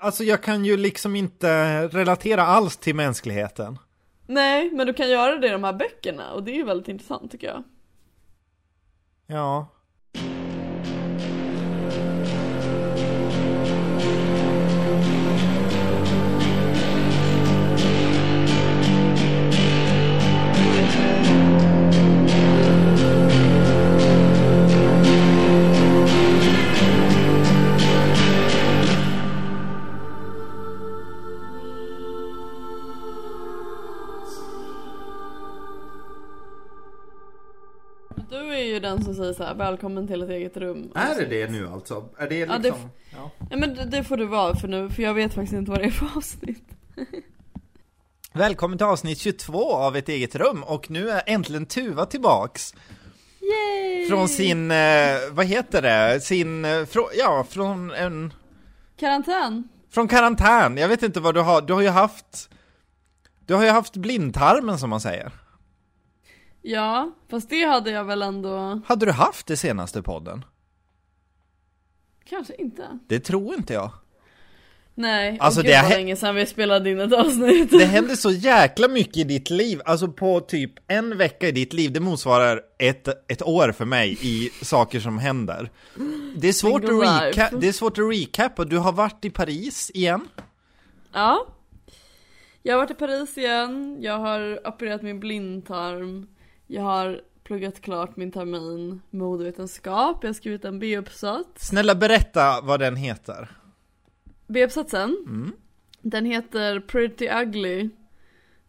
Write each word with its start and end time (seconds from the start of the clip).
Alltså 0.00 0.24
jag 0.24 0.42
kan 0.42 0.64
ju 0.64 0.76
liksom 0.76 1.16
inte 1.16 1.82
relatera 1.88 2.42
alls 2.42 2.76
till 2.76 2.94
mänskligheten. 2.94 3.78
Nej, 4.26 4.70
men 4.70 4.86
du 4.86 4.92
kan 4.94 5.10
göra 5.10 5.36
det 5.38 5.46
i 5.46 5.50
de 5.50 5.64
här 5.64 5.72
böckerna 5.72 6.32
och 6.32 6.42
det 6.42 6.50
är 6.50 6.56
ju 6.56 6.64
väldigt 6.64 6.88
intressant 6.88 7.30
tycker 7.30 7.46
jag. 7.46 7.62
Ja. 9.26 9.68
Den 38.88 39.04
som 39.04 39.14
säger 39.14 39.32
så 39.32 39.44
här, 39.44 39.54
välkommen 39.54 40.06
till 40.06 40.22
ett 40.22 40.30
eget 40.30 40.56
rum. 40.56 40.92
Är 40.94 41.14
det 41.14 41.24
det 41.24 41.50
nu 41.50 41.68
alltså? 41.68 42.04
Är 42.18 42.28
det 42.28 42.46
liksom... 42.46 42.62
Ja, 42.64 42.70
det- 42.70 42.90
Ja. 43.16 43.30
Ja 43.50 43.56
men 43.56 43.74
det, 43.74 43.84
det 43.84 44.04
får 44.04 44.16
du 44.16 44.24
vara 44.26 44.56
för 44.56 44.68
nu, 44.68 44.90
för 44.90 45.02
jag 45.02 45.14
vet 45.14 45.34
faktiskt 45.34 45.52
inte 45.52 45.70
vad 45.70 45.80
det 45.80 45.86
är 45.86 45.90
för 45.90 46.16
avsnitt. 46.16 46.64
Välkommen 48.32 48.78
till 48.78 48.86
avsnitt 48.86 49.18
22 49.18 49.74
av 49.74 49.96
ett 49.96 50.08
eget 50.08 50.34
rum 50.36 50.62
och 50.62 50.90
nu 50.90 51.10
är 51.10 51.22
äntligen 51.26 51.66
Tuva 51.66 52.06
tillbaks. 52.06 52.74
Yay! 53.40 54.08
Från 54.08 54.28
sin, 54.28 54.70
eh, 54.70 54.76
vad 55.30 55.46
heter 55.46 55.82
det, 55.82 56.20
sin, 56.20 56.64
eh, 56.64 56.84
frå, 56.84 57.08
ja 57.18 57.46
från 57.48 57.90
en, 57.90 58.32
Karantän. 58.96 59.68
från 59.90 60.08
karantän. 60.08 60.76
Jag 60.76 60.88
vet 60.88 61.02
inte 61.02 61.20
vad 61.20 61.34
du 61.34 61.40
har, 61.40 61.62
du 61.62 61.72
har 61.72 61.80
ju 61.80 61.88
haft, 61.88 62.50
du 63.46 63.54
har 63.54 63.62
ju 63.64 63.70
haft 63.70 63.96
blindtarmen 63.96 64.78
som 64.78 64.90
man 64.90 65.00
säger. 65.00 65.32
Ja, 66.68 67.10
fast 67.30 67.50
det 67.50 67.64
hade 67.64 67.90
jag 67.90 68.04
väl 68.04 68.22
ändå, 68.22 68.80
Hade 68.86 69.06
du 69.06 69.12
haft 69.12 69.46
det 69.46 69.56
senaste 69.56 70.02
podden? 70.02 70.44
kanske 72.28 72.54
inte. 72.54 72.98
Det 73.08 73.20
tror 73.20 73.54
inte 73.54 73.72
jag. 73.72 73.90
Nej, 74.94 75.30
Alltså, 75.30 75.44
alltså 75.44 75.62
det 75.62 75.82
var 75.82 75.88
länge 75.90 76.16
sedan 76.16 76.34
vi 76.34 76.46
spelade 76.46 76.90
in 76.90 77.00
ett 77.00 77.12
avsnitt. 77.12 77.70
Det 77.70 77.84
händer 77.84 78.14
så 78.14 78.30
jäkla 78.30 78.88
mycket 78.88 79.16
i 79.16 79.24
ditt 79.24 79.50
liv, 79.50 79.80
alltså 79.84 80.08
på 80.08 80.40
typ 80.40 80.72
en 80.86 81.18
vecka 81.18 81.48
i 81.48 81.52
ditt 81.52 81.72
liv, 81.72 81.92
det 81.92 82.00
motsvarar 82.00 82.60
ett, 82.78 83.08
ett 83.32 83.42
år 83.42 83.72
för 83.72 83.84
mig 83.84 84.18
i 84.20 84.50
saker 84.64 85.00
som 85.00 85.18
händer. 85.18 85.70
Det 86.36 86.48
är 86.48 86.52
svårt, 86.52 86.84
att 86.84 86.90
reca- 86.90 87.58
det 87.60 87.68
är 87.68 87.72
svårt 87.72 87.98
att 87.98 88.10
recapa, 88.12 88.64
du 88.64 88.78
har 88.78 88.92
varit 88.92 89.24
i 89.24 89.30
Paris 89.30 89.90
igen. 89.94 90.28
Ja. 91.12 91.46
Jag 92.62 92.74
har 92.74 92.78
varit 92.78 92.90
i 92.90 92.94
Paris 92.94 93.38
igen, 93.38 93.96
jag 94.00 94.18
har 94.18 94.68
opererat 94.68 95.02
min 95.02 95.20
blindtarm, 95.20 96.26
jag 96.66 96.82
har 96.82 97.20
pluggat 97.42 97.80
klart 97.80 98.16
min 98.16 98.32
termin 98.32 99.02
modevetenskap, 99.10 100.18
jag 100.22 100.28
har 100.28 100.34
skrivit 100.34 100.64
en 100.64 100.78
B-uppsats. 100.78 101.68
Snälla 101.68 101.94
berätta 101.94 102.60
vad 102.60 102.80
den 102.80 102.96
heter. 102.96 103.48
B-uppsatsen, 104.46 105.16
Mm. 105.26 105.52
den 106.00 106.24
heter 106.24 106.80
Pretty 106.80 107.28
Ugly 107.28 107.80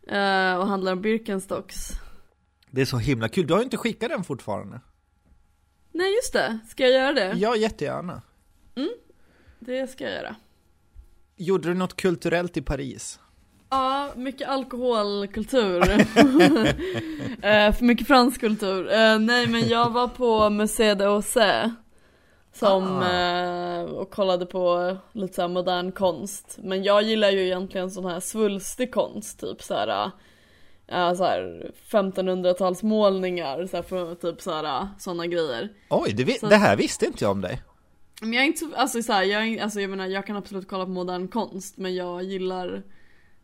eh, 0.08 0.56
och 0.58 0.68
handlar 0.68 0.92
om 0.92 1.02
Birkenstocks. 1.02 1.90
Det 2.72 2.82
är 2.82 2.86
så 2.86 2.98
himla 2.98 3.30
kul, 3.30 3.48
du 3.48 3.54
har 3.54 3.60
ju 3.60 3.64
inte 3.64 3.78
skickat 3.78 4.10
den 4.10 4.24
fortfarande. 4.24 4.82
Nej 5.92 6.16
just 6.16 6.34
det, 6.34 6.60
ska 6.68 6.84
jag 6.84 6.92
göra 6.92 7.14
det? 7.14 7.34
Ja, 7.38 7.56
jättegärna. 7.56 8.22
Det 9.60 9.88
ska 9.88 10.04
jag 10.04 10.14
göra. 10.14 10.36
Gjorde 11.36 11.68
du 11.68 11.74
något 11.74 11.96
kulturellt 11.96 12.58
i 12.58 12.62
Paris? 12.62 13.20
Ja, 13.70 14.10
mycket 14.16 14.50
alkoholkultur. 14.50 15.82
eh, 17.46 17.72
för 17.74 17.84
mycket 17.84 18.08
fransk 18.08 18.40
kultur. 18.40 18.92
Eh, 18.94 19.20
nej 19.20 19.48
men 19.48 19.68
jag 19.68 19.90
var 19.90 20.08
på 20.08 20.50
Musée 20.50 20.96
d'Orsay. 20.96 21.72
Som, 22.54 22.84
Ah. 23.02 23.12
eh, 23.14 23.84
och 23.84 24.12
kollade 24.12 24.46
på 24.46 24.98
lite 25.14 25.34
så 25.34 25.42
här 25.42 25.48
modern 25.50 25.92
konst. 25.92 26.58
Men 26.62 26.84
jag 26.84 27.04
gillar 27.04 27.30
ju 27.30 27.46
egentligen 27.46 27.92
sån 27.92 28.06
här 28.06 28.20
svulstig 28.20 28.94
konst, 28.94 29.40
typ 29.40 29.64
så 29.64 29.74
här. 29.74 30.12
Ja, 30.88 31.16
så 31.16 31.24
här 31.24 31.72
1500-talsmålningar, 31.92 33.68
så 33.68 33.78
här, 33.78 34.16
typ 34.16 34.42
så 34.42 34.52
här, 34.54 34.88
såna 35.00 35.28
grejer. 35.28 35.70
Oj, 35.90 36.14
det, 36.14 36.40
Så- 36.40 36.48
det 36.48 36.56
här 36.56 36.76
visste 36.76 37.06
inte 37.06 37.24
jag 37.24 37.32
om 37.32 37.42
dig. 37.42 37.62
Men 38.22 38.34
jag 38.34 38.44
är 38.44 38.48
inte 38.48 38.60
så, 38.60 38.70
alltså 38.76 39.02
så 39.04 39.14
här, 39.14 39.24
jag, 39.24 39.60
alltså 39.60 39.82
jag 39.82 39.90
menar 39.90 40.06
jag 40.08 40.26
kan 40.28 40.36
absolut 40.38 40.68
kolla 40.68 40.86
på 40.86 40.92
modern 40.92 41.28
konst 41.28 41.78
men 41.78 41.96
jag 41.96 42.24
gillar 42.24 42.84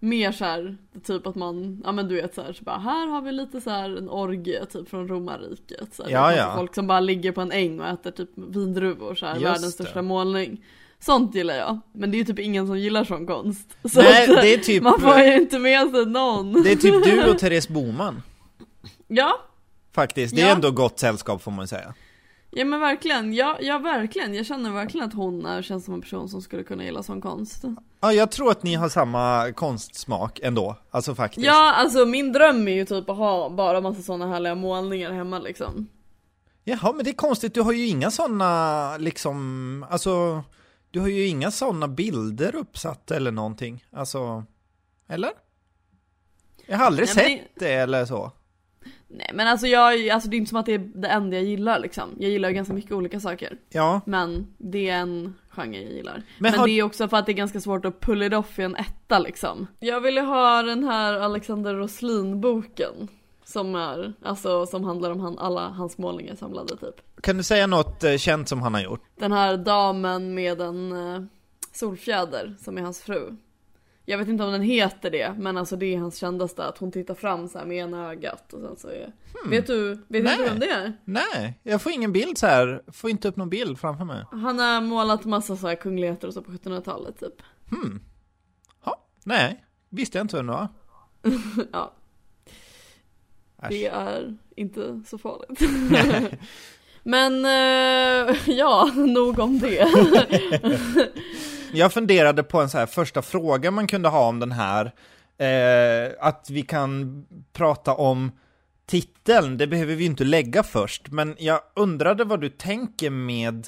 mer 0.03 0.31
så 0.31 0.45
här, 0.45 0.77
typ 1.03 1.27
att 1.27 1.35
man, 1.35 1.81
ja 1.85 1.91
men 1.91 2.07
du 2.07 2.15
vet 2.15 2.35
så 2.35 2.41
här, 2.41 2.53
så 2.53 2.63
bara 2.63 2.77
här 2.77 3.07
har 3.07 3.21
vi 3.21 3.31
lite 3.31 3.61
så 3.61 3.69
här 3.69 3.97
en 3.97 4.09
orgie 4.09 4.65
typ 4.65 4.89
från 4.89 5.07
romarriket. 5.07 5.93
Så 5.93 6.03
här, 6.03 6.09
Ja, 6.11 6.35
ja. 6.35 6.53
Folk 6.57 6.75
som 6.75 6.87
bara 6.87 6.99
ligger 6.99 7.31
på 7.31 7.41
en 7.41 7.51
äng 7.51 7.79
och 7.79 7.87
äter 7.87 8.11
typ 8.11 8.29
vindruvor 8.35 9.15
så 9.15 9.25
här, 9.25 9.33
Just 9.33 9.45
världens 9.45 9.77
det. 9.77 9.83
största 9.83 10.01
målning. 10.01 10.65
Sånt 10.99 11.35
gillar 11.35 11.55
jag. 11.55 11.79
Men 11.93 12.11
det 12.11 12.17
är 12.17 12.19
ju 12.19 12.25
typ 12.25 12.39
ingen 12.39 12.67
som 12.67 12.79
gillar 12.79 13.03
sån 13.03 13.27
konst. 13.27 13.77
Så 13.91 14.01
Nej, 14.01 14.23
att, 14.35 14.41
det 14.41 14.53
är 14.53 14.57
typ- 14.57 14.83
Man 14.83 14.99
får 15.01 15.19
ju 15.19 15.35
inte 15.35 15.59
med 15.59 15.91
sig 15.91 16.05
någon. 16.05 16.63
Det 16.63 16.71
är 16.71 16.75
typ 16.75 17.03
du 17.03 17.31
och 17.31 17.37
Therese 17.39 17.67
Boman, 17.69 18.21
Ja, 19.07 19.39
faktiskt. 19.95 20.35
Det 20.35 20.41
är 20.41 20.47
Ja. 20.47 20.55
ändå 20.55 20.71
gott 20.71 20.99
sällskap 20.99 21.41
får 21.43 21.51
man 21.51 21.67
säga. 21.67 21.93
Ja 22.55 22.65
men 22.65 22.79
verkligen. 22.79 23.33
Ja, 23.33 23.57
ja 23.61 23.77
verkligen. 23.77 24.33
Jag 24.33 24.45
känner 24.45 24.71
verkligen 24.71 25.07
att 25.07 25.13
hon 25.13 25.45
är, 25.45 25.61
känns 25.61 25.85
som 25.85 25.93
en 25.93 26.01
person 26.01 26.29
som 26.29 26.41
skulle 26.41 26.63
kunna 26.63 26.83
gilla 26.83 27.03
sån 27.03 27.21
konst. 27.21 27.63
Ja, 28.01 28.13
jag 28.13 28.31
tror 28.31 28.51
att 28.51 28.63
ni 28.63 28.75
har 28.75 28.89
samma 28.89 29.51
konstsmak 29.51 30.39
ändå, 30.39 30.75
alltså 30.91 31.15
faktiskt. 31.15 31.45
Ja, 31.45 31.73
alltså 31.73 32.05
min 32.05 32.31
dröm 32.31 32.67
är 32.67 32.71
ju 32.71 32.85
typ 32.85 33.09
att 33.09 33.17
ha 33.17 33.49
bara 33.49 33.81
massa 33.81 34.01
såna 34.01 34.27
härliga 34.27 34.55
målningar 34.55 35.11
hemma 35.11 35.39
liksom. 35.39 35.87
Jaha, 36.63 36.93
men 36.93 37.05
det 37.05 37.11
är 37.11 37.15
konstigt, 37.15 37.53
du 37.53 37.61
har 37.61 37.71
ju 37.71 37.87
inga 37.87 38.11
sådana 38.11 38.97
liksom, 38.97 39.85
alltså, 39.89 40.43
du 40.91 40.99
har 40.99 41.07
ju 41.07 41.27
inga 41.27 41.51
sådana 41.51 41.87
bilder 41.87 42.55
uppsatta 42.55 43.15
eller 43.15 43.31
någonting, 43.31 43.85
alltså, 43.91 44.43
eller? 45.07 45.31
Jag 46.65 46.77
har 46.77 46.85
aldrig 46.85 47.09
Nej, 47.15 47.37
sett 47.37 47.59
det... 47.59 47.73
eller 47.73 48.05
så. 48.05 48.31
Nej 49.17 49.29
men 49.33 49.47
alltså 49.47 49.67
jag, 49.67 50.09
alltså 50.09 50.29
det 50.29 50.35
är 50.35 50.37
inte 50.37 50.49
som 50.49 50.57
att 50.59 50.65
det 50.65 50.73
är 50.73 50.91
det 50.95 51.07
enda 51.07 51.35
jag 51.35 51.45
gillar 51.45 51.79
liksom. 51.79 52.09
Jag 52.19 52.29
gillar 52.31 52.49
ju 52.49 52.55
ganska 52.55 52.73
mycket 52.73 52.91
olika 52.91 53.19
saker. 53.19 53.57
Ja, 53.69 54.01
Men 54.05 54.47
det 54.57 54.89
är 54.89 54.97
en 54.99 55.35
genre 55.49 55.81
jag 55.81 55.91
gillar. 55.91 56.13
Men 56.13 56.51
Men, 56.51 56.59
har- 56.59 56.67
det 56.67 56.79
är 56.79 56.83
också 56.83 57.07
för 57.07 57.17
att 57.17 57.25
det 57.25 57.31
är 57.31 57.33
ganska 57.33 57.59
svårt 57.61 57.85
att 57.85 57.99
pull 57.99 58.23
it 58.23 58.33
off 58.33 58.59
i 58.59 58.61
en 58.61 58.75
etta 58.75 59.19
liksom. 59.19 59.67
Jag 59.79 60.01
ville 60.01 60.21
ha 60.21 60.61
den 60.61 60.83
här 60.83 61.13
Alexander 61.13 61.73
Roslin-boken. 61.73 63.07
Som 63.45 63.75
är, 63.75 64.13
alltså 64.23 64.65
som 64.65 64.83
handlar 64.83 65.11
om 65.11 65.19
han, 65.19 65.39
alla 65.39 65.69
hans 65.69 65.97
målningar 65.97 66.35
samlade 66.35 66.77
typ. 66.77 67.21
kan 67.21 67.37
du 67.37 67.43
säga 67.43 67.67
något 67.67 68.03
eh, 68.03 68.17
känt 68.17 68.49
som 68.49 68.61
han 68.61 68.73
har 68.73 68.81
gjort? 68.81 69.01
Den 69.19 69.31
här 69.31 69.57
damen 69.57 70.33
med 70.33 70.61
en 70.61 70.91
eh, 71.15 71.21
solfjäder 71.71 72.55
som 72.63 72.77
är 72.77 72.81
hans 72.81 73.01
fru. 73.01 73.37
Jag 74.05 74.17
vet 74.17 74.27
inte 74.27 74.43
om 74.43 74.51
den 74.51 74.61
heter 74.61 75.09
det, 75.11 75.33
men 75.37 75.57
alltså 75.57 75.75
det 75.75 75.85
är 75.93 75.97
hans 75.99 76.17
kändaste 76.17 76.65
att 76.65 76.77
hon 76.77 76.91
tittar 76.91 77.15
fram 77.15 77.47
så 77.47 77.65
med 77.65 77.77
ena 77.77 78.09
ögat 78.11 78.53
och 78.53 78.61
sen 78.61 78.75
så 78.77 78.87
är... 78.87 79.13
Vet 79.49 79.67
du, 79.67 79.89
vet 80.07 80.07
Hmm. 80.09 80.23
Nej. 80.23 80.33
inte 80.33 80.43
vem 80.49 80.59
det 80.59 80.69
är? 80.69 80.93
Nej, 81.05 81.59
jag 81.63 81.81
får 81.81 81.91
ingen 81.91 82.11
bild 82.11 82.37
så 82.37 82.45
här. 82.47 82.83
får 82.91 83.09
inte 83.09 83.27
upp 83.27 83.35
någon 83.35 83.49
bild 83.49 83.79
framför 83.79 84.05
mig. 84.05 84.25
Han 84.31 84.59
har 84.59 84.81
målat 84.81 85.25
massa 85.25 85.55
så 85.57 85.67
här 85.67 85.75
kungligheter 85.75 86.27
och 86.27 86.33
så 86.33 86.41
på 86.41 86.51
1700-talet 86.51 87.19
typ. 87.19 87.41
Ha, 88.79 89.05
nej, 89.23 89.63
visste 89.89 90.17
jag 90.17 90.23
inte 90.25 90.35
vem 90.37 90.47
det 90.47 90.53
var. 90.53 90.67
Ja, 91.71 91.93
Äsch. 93.63 93.69
det 93.69 93.87
är 93.87 94.37
inte 94.55 95.01
så 95.07 95.17
farligt. 95.17 95.59
men 97.03 97.45
eh, 97.45 98.49
ja, 98.57 98.91
nog 98.95 99.39
om 99.39 99.59
det. 99.59 99.87
Jag 101.75 101.93
funderade 101.93 102.43
på 102.43 102.61
en 102.61 102.69
så 102.69 102.77
här 102.77 102.85
första 102.85 103.21
fråga 103.21 103.71
man 103.71 103.87
kunde 103.87 104.09
ha 104.09 104.27
om 104.27 104.39
den 104.39 104.51
här. 104.51 104.91
Eh, 105.37 106.11
att 106.19 106.49
vi 106.49 106.61
kan 106.61 107.25
prata 107.53 107.93
om 107.93 108.31
titeln, 108.85 109.57
det 109.57 109.67
behöver 109.67 109.95
vi 109.95 110.03
ju 110.03 110.09
inte 110.09 110.23
lägga 110.23 110.63
först. 110.63 111.07
Men 111.07 111.35
jag 111.39 111.61
undrade 111.75 112.23
vad 112.23 112.41
du 112.41 112.49
tänker 112.49 113.09
med 113.09 113.67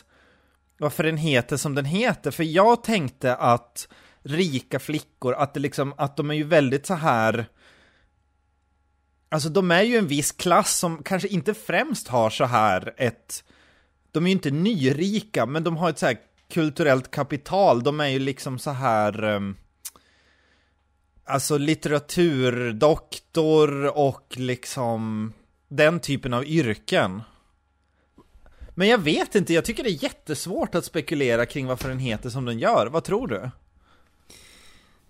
varför 0.78 1.04
den 1.04 1.18
heter 1.18 1.58
som 1.58 1.76
den 1.76 1.86
heter. 1.86 2.32
För 2.32 2.44
jag 2.44 2.84
tänkte 2.84 3.36
att 3.36 3.88
rika 4.24 4.80
flickor, 4.80 5.34
att, 5.34 5.54
det 5.54 5.60
liksom, 5.60 5.94
att 5.98 6.18
de 6.18 6.30
är 6.30 6.36
ju 6.36 6.44
väldigt 6.44 6.86
så 6.86 6.94
här 6.94 7.46
Alltså 9.30 9.50
de 9.50 9.72
är 9.72 9.82
ju 9.82 9.98
en 9.98 10.08
viss 10.08 10.32
klass 10.32 10.78
som 10.78 11.04
kanske 11.04 11.28
inte 11.28 11.54
främst 11.54 12.08
har 12.08 12.30
så 12.30 12.46
här 12.46 12.94
ett 12.98 13.44
De 14.12 14.24
är 14.24 14.28
ju 14.28 14.32
inte 14.32 14.52
nyrika, 14.52 15.46
men 15.46 15.64
de 15.64 15.78
har 15.78 15.90
ett 15.90 16.00
så 16.00 16.06
här 16.06 16.18
kulturellt 16.50 17.12
kapital. 17.12 17.84
De 17.84 18.00
är 18.00 18.08
ju 18.08 18.20
liksom 18.20 18.60
så 18.60 18.72
här 18.72 19.24
um, 19.24 19.56
Alltså 21.28 21.58
litteraturdoktor 21.58 23.98
och 23.98 24.34
liksom 24.38 25.34
den 25.68 26.00
typen 26.00 26.34
av 26.34 26.46
yrken. 26.46 27.22
Men 28.70 28.88
jag 28.88 28.98
vet 28.98 29.36
inte, 29.36 29.54
jag 29.54 29.66
tycker 29.66 29.84
det 29.84 29.90
är 29.90 30.04
jättesvårt 30.04 30.76
att 30.76 30.86
spekulera 30.86 31.46
kring 31.46 31.68
varför 31.68 31.90
den 31.90 32.00
heter 32.00 32.30
som 32.30 32.46
den 32.46 32.60
gör. 32.60 32.88
Vad 32.88 33.04
tror 33.04 33.28
du? 33.28 33.50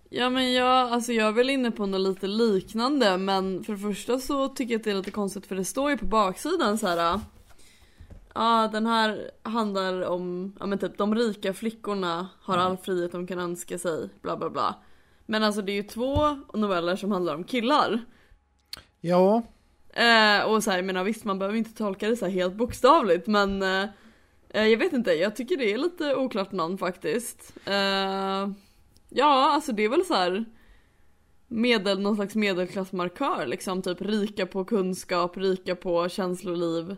Ja 0.08 0.30
men 0.30 0.52
jag, 0.52 0.92
alltså 0.92 1.12
jag 1.12 1.28
är 1.28 1.32
väl 1.32 1.50
inne 1.50 1.70
på 1.70 1.86
något 1.86 2.00
lite 2.00 2.26
liknande 2.26 3.18
men 3.18 3.64
för 3.64 3.72
det 3.72 3.78
första 3.78 4.18
så 4.18 4.48
tycker 4.48 4.74
jag 4.74 4.78
att 4.78 4.84
det 4.84 4.90
är 4.90 4.94
lite 4.94 5.10
konstigt 5.10 5.46
för 5.46 5.56
det 5.56 5.64
står 5.64 5.90
ju 5.90 5.98
på 5.98 6.06
baksidan 6.06 6.78
så 6.78 6.86
här. 6.86 7.20
Ja 8.38 8.68
den 8.72 8.86
här 8.86 9.30
handlar 9.42 10.02
om, 10.02 10.52
ja 10.60 10.66
men 10.66 10.78
typ 10.78 10.98
de 10.98 11.14
rika 11.14 11.54
flickorna 11.54 12.28
har 12.40 12.58
all 12.58 12.76
frihet 12.76 13.12
de 13.12 13.26
kan 13.26 13.38
önska 13.38 13.78
sig, 13.78 14.08
bla 14.22 14.36
bla 14.36 14.50
bla. 14.50 14.74
Men 15.26 15.42
alltså 15.42 15.62
det 15.62 15.72
är 15.72 15.76
ju 15.76 15.82
två 15.82 16.38
noveller 16.54 16.96
som 16.96 17.12
handlar 17.12 17.34
om 17.34 17.44
killar. 17.44 18.04
Ja, 19.00 19.42
Eh, 19.96 20.42
och 20.44 20.62
så 20.62 20.70
här, 20.70 20.78
jag 20.78 20.84
menar 20.84 21.04
visst 21.04 21.24
man 21.24 21.38
behöver 21.38 21.58
inte 21.58 21.74
tolka 21.74 22.08
det 22.08 22.16
så 22.16 22.26
helt 22.26 22.54
bokstavligt 22.54 23.26
men 23.26 23.62
eh, 23.62 23.88
eh, 24.50 24.66
jag 24.66 24.78
vet 24.78 24.92
inte, 24.92 25.12
jag 25.12 25.36
tycker 25.36 25.56
det 25.56 25.72
är 25.72 25.78
lite 25.78 26.14
oklart 26.14 26.52
namn 26.52 26.78
faktiskt. 26.78 27.52
Eh, 27.64 28.50
ja, 29.08 29.52
alltså 29.52 29.72
det 29.72 29.84
är 29.84 29.88
väl 29.88 30.04
så 30.04 30.14
här 30.14 30.44
medel, 31.48 32.00
någon 32.00 32.16
slags 32.16 32.34
medelklassmarkör 32.34 33.46
liksom, 33.46 33.82
typ 33.82 34.00
rika 34.00 34.46
på 34.46 34.64
kunskap, 34.64 35.36
rika 35.36 35.76
på 35.76 36.08
känsloliv, 36.08 36.96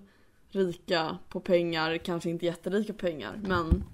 rika 0.51 1.19
på 1.29 1.41
pengar, 1.41 1.99
kanske 1.99 2.31
inte 2.31 2.47
jätterika 2.47 2.93
pengar 2.93 3.41
men 3.43 3.85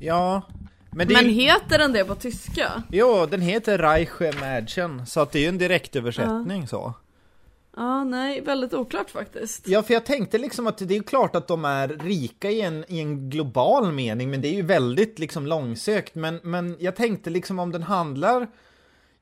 ja. 0.00 0.42
Men, 0.90 1.08
det 1.08 1.14
Men 1.14 1.28
heter 1.28 1.78
den 1.78 1.92
det 1.92 2.04
på 2.04 2.14
tyska? 2.14 2.82
jo, 2.90 3.26
den 3.26 3.40
heter 3.40 3.78
Reiche 3.78 4.32
Mädchen, 4.40 5.06
så 5.06 5.20
att 5.20 5.32
det 5.32 5.38
är 5.38 5.42
ju 5.42 5.48
en 5.48 5.58
direktöversättning 5.58 6.68
så. 6.68 6.94
Ja, 7.76 8.04
nej, 8.04 8.40
väldigt 8.40 8.74
oklart 8.74 9.10
faktiskt. 9.10 9.68
Ja, 9.68 9.82
för 9.82 9.94
jag 9.94 10.06
tänkte 10.06 10.38
liksom 10.38 10.66
att 10.66 10.78
det 10.78 10.94
är 10.94 10.96
ju 10.96 11.02
klart 11.02 11.36
att 11.36 11.48
de 11.48 11.64
är 11.64 11.88
rika 11.88 12.50
i 12.50 12.60
en, 12.60 12.84
i 12.88 13.00
en 13.00 13.30
global 13.30 13.92
mening, 13.92 14.30
men 14.30 14.40
det 14.40 14.48
är 14.48 14.54
ju 14.54 14.62
väldigt 14.62 15.18
liksom 15.18 15.46
långsökt. 15.46 16.14
Men, 16.14 16.40
men 16.42 16.76
jag 16.80 16.96
tänkte 16.96 17.30
liksom 17.30 17.58
om 17.58 17.72
den 17.72 17.82
handlar 17.82 18.46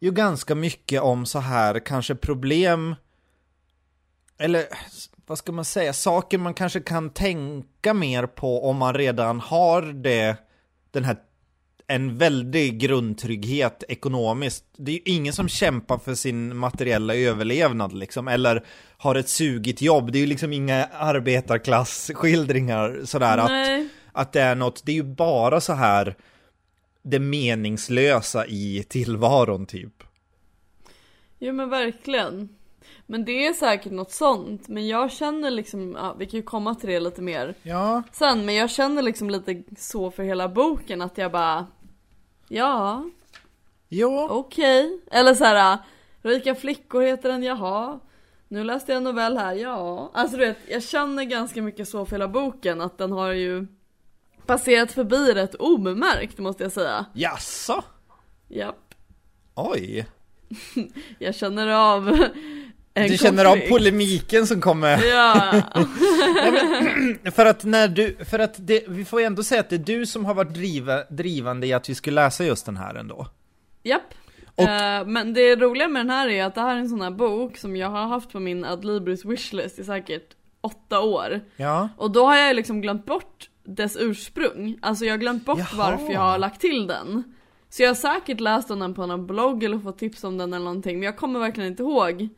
ju 0.01 0.11
ganska 0.11 0.55
mycket 0.55 1.03
om 1.03 1.27
så 1.27 1.39
här 1.39 1.79
kanske 1.79 2.15
problem, 2.15 2.95
eller 4.39 4.65
vad 5.33 5.39
ska 5.39 5.53
man 5.53 5.65
säga, 5.65 5.93
saker 5.93 6.39
man 6.39 6.55
kanske 6.55 6.81
kan 6.81 7.11
tänka 7.11 7.95
mer 7.95 8.27
på 8.27 8.69
om 8.69 8.77
man 8.77 8.95
redan 8.95 9.41
har 9.41 9.83
det, 9.83 10.37
den 10.91 11.05
här 11.05 11.17
en 11.87 12.19
väldig 12.19 12.79
grundtrygghet 12.79 13.85
ekonomiskt. 13.89 14.65
Det 14.77 14.91
är 14.91 14.95
ju 14.95 15.01
ingen 15.05 15.33
som 15.33 15.49
kämpar 15.49 15.99
för 15.99 16.15
sin 16.15 16.57
materiella 16.57 17.15
överlevnad 17.15 17.93
liksom, 17.93 18.29
eller 18.29 18.65
har 18.97 19.15
ett 19.15 19.29
sugigt 19.29 19.83
jobb. 19.83 20.13
Det 20.13 20.19
är 20.19 20.21
ju 20.21 20.27
liksom 20.27 20.53
inga 20.53 20.85
arbetarklassskildringar 20.85 23.01
sådär 23.05 23.39
att, 23.39 23.87
att 24.13 24.33
det 24.33 24.41
är 24.41 24.55
något, 24.55 24.83
det 24.85 24.93
är 24.93 24.97
ju 24.97 25.03
bara 25.03 25.61
så 25.61 25.73
här 25.73 26.17
det 27.03 27.19
meningslösa 27.19 28.47
i 28.47 28.85
tillvaron 28.89 29.67
typ. 29.67 30.03
Jo 31.39 31.53
men 31.53 31.71
verkligen. 31.71 32.49
Men 33.13 33.25
det 33.25 33.47
är 33.47 33.53
säkert 33.53 33.93
något 33.93 34.11
sånt, 34.11 34.69
men 34.69 34.89
jag 34.89 35.13
känner 35.13 35.51
liksom, 35.51 35.97
ja, 35.99 36.15
vi 36.19 36.27
kan 36.27 36.41
ju 36.41 36.43
komma 36.43 36.75
till 36.75 36.89
det 36.89 37.01
lite 37.01 37.23
mer 37.23 37.55
Ja, 37.63 38.03
sen, 38.13 38.45
men 38.45 38.55
jag 38.55 38.71
känner 38.71 39.03
liksom 39.03 39.31
lite 39.31 39.63
så 39.79 40.11
för 40.11 40.23
hela 40.23 40.49
boken 40.49 41.03
att 41.03 41.19
jag 41.19 41.33
bara, 41.33 41.67
ja, 42.49 43.05
jo, 43.89 44.27
okej. 44.31 45.01
Eller 45.11 45.35
så 45.35 45.45
här, 45.45 45.79
rika 46.23 46.55
flickor 46.55 47.03
heter 47.03 47.29
den, 47.29 47.43
jaha. 47.43 48.01
Nu 48.49 48.65
läste 48.65 48.93
jag 48.93 48.97
en 48.97 49.05
novell 49.05 49.39
här, 49.39 49.55
ja. 49.55 50.11
Alltså 50.15 50.37
du 50.37 50.47
vet, 50.47 50.59
jag 50.69 50.83
känner 50.83 51.25
ganska 51.25 51.63
mycket 51.63 51.89
så 51.89 52.05
för 52.05 52.13
hela 52.13 52.29
boken, 52.29 52.81
att 52.81 52.99
den 52.99 53.13
har 53.13 53.33
ju 53.33 53.67
passerat 54.47 54.93
förbi 54.93 55.33
rätt 55.35 55.55
obemärkt 55.55 56.39
måste 56.39 56.63
jag 56.63 56.73
säga. 56.73 57.07
jaså? 57.15 57.85
Japp. 58.49 58.95
Oj. 59.55 60.07
Jag 61.19 61.35
känner 61.35 61.69
av 61.69 62.29
en 62.95 63.09
Du 63.11 63.17
känner 63.19 63.45
av 63.45 63.51
konflikt. 63.51 63.71
polemiken 63.71 64.47
som 64.47 64.61
kommer. 64.61 65.05
Ja. 65.05 65.53
För 67.33 67.47
att 67.47 67.65
när 67.65 67.89
du, 67.89 68.17
för 68.31 68.39
att 68.39 68.55
det, 68.59 68.85
vi 68.89 69.05
får 69.05 69.21
ju 69.21 69.27
ändå 69.27 69.43
säga 69.43 69.61
att 69.61 69.71
det 69.71 69.77
är 69.77 69.79
du 69.99 70.07
som 70.07 70.25
har 70.25 70.35
varit 70.35 70.55
driva, 70.55 71.05
drivande 71.11 71.67
i 71.67 71.73
att 71.73 71.89
vi 71.89 71.95
skulle 71.95 72.15
läsa 72.25 72.45
just 72.45 72.67
den 72.67 72.77
här 72.77 72.95
ändå. 72.95 73.27
Japp. 73.83 74.03
Och- 74.57 74.63
Eh, 74.69 75.07
men 75.07 75.35
det 75.35 75.57
roliga 75.57 75.89
med 75.89 76.01
den 76.01 76.11
här 76.11 76.29
är 76.29 76.45
att 76.45 76.55
det 76.55 76.61
här 76.61 76.75
är 76.75 76.79
en 76.79 76.89
sån 76.89 77.01
här 77.01 77.11
bok 77.11 77.57
som 77.57 77.77
jag 77.77 77.89
har 77.91 78.07
haft 78.07 78.33
på 78.33 78.41
min 78.41 78.65
Adlibris 78.65 79.25
wishlist 79.25 79.79
i 79.79 79.85
säkert 79.85 80.29
åtta 80.61 81.01
år. 81.01 81.41
Ja. 81.57 81.89
Och 81.97 82.11
då 82.11 82.27
har 82.27 82.37
jag 82.37 82.57
liksom 82.57 82.81
glömt 82.81 83.07
bort 83.07 83.49
dess 83.65 83.97
ursprung. 84.01 84.79
Alltså 84.83 85.05
jag 85.05 85.13
har 85.13 85.19
glömt 85.19 85.45
bort 85.47 85.59
Jaha. 85.59 85.69
varför 85.77 86.13
jag 86.13 86.21
har 86.21 86.39
lagt 86.39 86.61
till 86.61 86.87
den. 86.87 87.25
Så 87.71 87.83
jag 87.83 87.91
har 87.91 87.95
säkert 87.95 88.41
läst 88.41 88.71
om 88.71 88.79
den 88.79 88.95
på 88.95 89.07
någon 89.07 89.27
blogg 89.27 89.65
eller 89.65 89.79
fått 89.79 89.99
tips 89.99 90.25
om 90.25 90.39
den 90.39 90.53
eller 90.53 90.65
någonting 90.65 90.99
men 90.99 91.07
jag 91.07 91.17
kommer 91.17 91.41
verkligen 91.41 91.71
inte 91.71 91.83
ihåg 91.83 92.29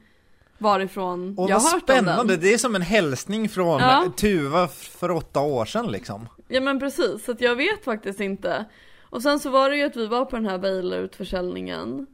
varifrån 0.65 1.35
Och 1.39 1.51
jag 1.51 1.57
har 1.57 1.63
hört 1.73 1.75
om 1.75 1.81
spännande, 1.81 2.33
den. 2.33 2.41
det 2.43 2.53
är 2.55 2.59
som 2.59 2.75
en 2.75 2.83
hälsning 2.83 3.49
från 3.49 3.81
Ja. 3.81 4.13
Tuva 4.17 4.69
för 4.69 5.11
åtta 5.11 5.41
år 5.41 5.65
sedan 5.65 5.87
liksom. 5.87 6.29
Ja 6.49 6.61
men 6.61 6.81
precis, 6.81 7.25
så 7.25 7.35
jag 7.39 7.57
vet 7.57 7.85
faktiskt 7.85 8.21
inte. 8.21 8.65
Och 9.11 9.23
sen 9.23 9.41
så 9.41 9.51
var 9.51 9.71
det 9.71 9.77
ju 9.77 9.83
att 9.85 9.97
vi 9.97 10.07
var 10.07 10.25
på 10.25 10.37
den 10.37 10.47
här 10.47 10.59
Bailer-utförsäljningen. 10.59 12.07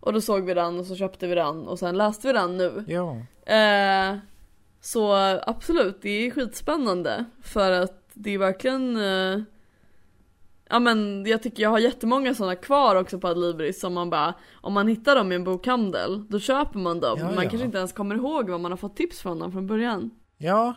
Och 0.00 0.12
då 0.12 0.20
såg 0.20 0.44
vi 0.44 0.54
den 0.54 0.78
och 0.78 0.86
så 0.86 0.96
köpte 0.96 1.26
vi 1.26 1.34
den 1.34 1.66
och 1.66 1.78
sen 1.78 1.96
läste 1.96 2.26
vi 2.26 2.32
den 2.32 2.56
nu. 2.56 2.84
Ja. 2.88 3.16
Eh, 3.54 4.16
så 4.80 5.12
absolut, 5.46 5.98
det 6.02 6.10
är 6.26 6.30
skitspännande. 6.30 7.24
För 7.42 7.70
att 7.72 8.02
det 8.14 8.34
är 8.34 8.38
verkligen 8.38 8.96
eh, 8.96 9.40
Ja 10.68 10.78
men 10.78 11.26
jag 11.26 11.42
tycker 11.42 11.62
jag 11.62 11.70
har 11.70 11.78
jättemånga 11.78 12.34
sådana 12.34 12.56
kvar 12.56 12.96
också 12.96 13.18
på 13.18 13.28
Adlibris 13.28 13.80
som 13.80 13.94
man 13.94 14.10
bara 14.10 14.34
Om 14.54 14.72
man 14.72 14.88
hittar 14.88 15.16
dem 15.16 15.32
i 15.32 15.34
en 15.34 15.44
bokhandel, 15.44 16.24
då 16.28 16.40
köper 16.40 16.78
man 16.78 17.00
dem. 17.00 17.18
Ja, 17.18 17.24
man 17.24 17.44
ja. 17.44 17.50
kanske 17.50 17.66
inte 17.66 17.78
ens 17.78 17.92
kommer 17.92 18.14
ihåg 18.14 18.50
vad 18.50 18.60
man 18.60 18.72
har 18.72 18.76
fått 18.76 18.96
tips 18.96 19.20
från 19.20 19.38
dem 19.38 19.52
från 19.52 19.66
början. 19.66 20.10
Ja. 20.38 20.74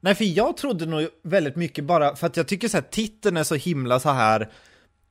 Nej, 0.00 0.14
för 0.14 0.24
jag 0.24 0.56
trodde 0.56 0.86
nog 0.86 1.08
väldigt 1.22 1.56
mycket 1.56 1.84
bara, 1.84 2.16
för 2.16 2.26
att 2.26 2.36
jag 2.36 2.48
tycker 2.48 2.68
så 2.68 2.76
här, 2.76 2.84
titeln 2.84 3.36
är 3.36 3.44
så 3.44 3.54
himla 3.54 4.00
så 4.00 4.10
här, 4.10 4.52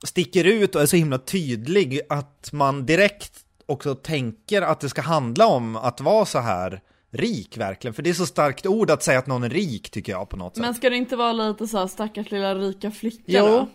sticker 0.03 0.43
ut 0.45 0.75
och 0.75 0.81
är 0.81 0.85
så 0.85 0.95
himla 0.95 1.17
tydlig 1.17 2.01
att 2.09 2.49
man 2.53 2.85
direkt 2.85 3.45
också 3.65 3.95
tänker 3.95 4.61
att 4.61 4.79
det 4.79 4.89
ska 4.89 5.01
handla 5.01 5.47
om 5.47 5.75
att 5.75 6.01
vara 6.01 6.25
så 6.25 6.39
här 6.39 6.81
rik 7.11 7.57
verkligen. 7.57 7.93
För 7.93 8.03
det 8.03 8.09
är 8.09 8.13
så 8.13 8.25
starkt 8.25 8.65
ord 8.65 8.91
att 8.91 9.03
säga 9.03 9.19
att 9.19 9.27
någon 9.27 9.43
är 9.43 9.49
rik 9.49 9.89
tycker 9.89 10.11
jag 10.11 10.29
på 10.29 10.37
något 10.37 10.55
sätt. 10.55 10.61
Men 10.61 10.73
ska 10.73 10.89
det 10.89 10.95
inte 10.95 11.15
vara 11.15 11.33
lite 11.33 11.67
så 11.67 11.77
här 11.77 11.87
stackars 11.87 12.31
lilla 12.31 12.55
rika 12.55 12.91
flicka 12.91 13.23
Jo. 13.25 13.45
då? 13.45 13.67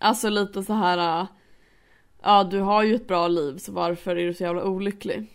Alltså 0.00 0.28
lite 0.28 0.62
så 0.62 0.72
här. 0.72 1.20
äh, 1.20 1.26
Ja 2.22 2.44
du 2.44 2.60
har 2.60 2.82
ju 2.82 2.94
ett 2.94 3.08
bra 3.08 3.28
liv 3.28 3.58
så 3.58 3.72
varför 3.72 4.16
är 4.16 4.26
du 4.26 4.34
så 4.34 4.42
jävla 4.42 4.64
olycklig? 4.64 5.26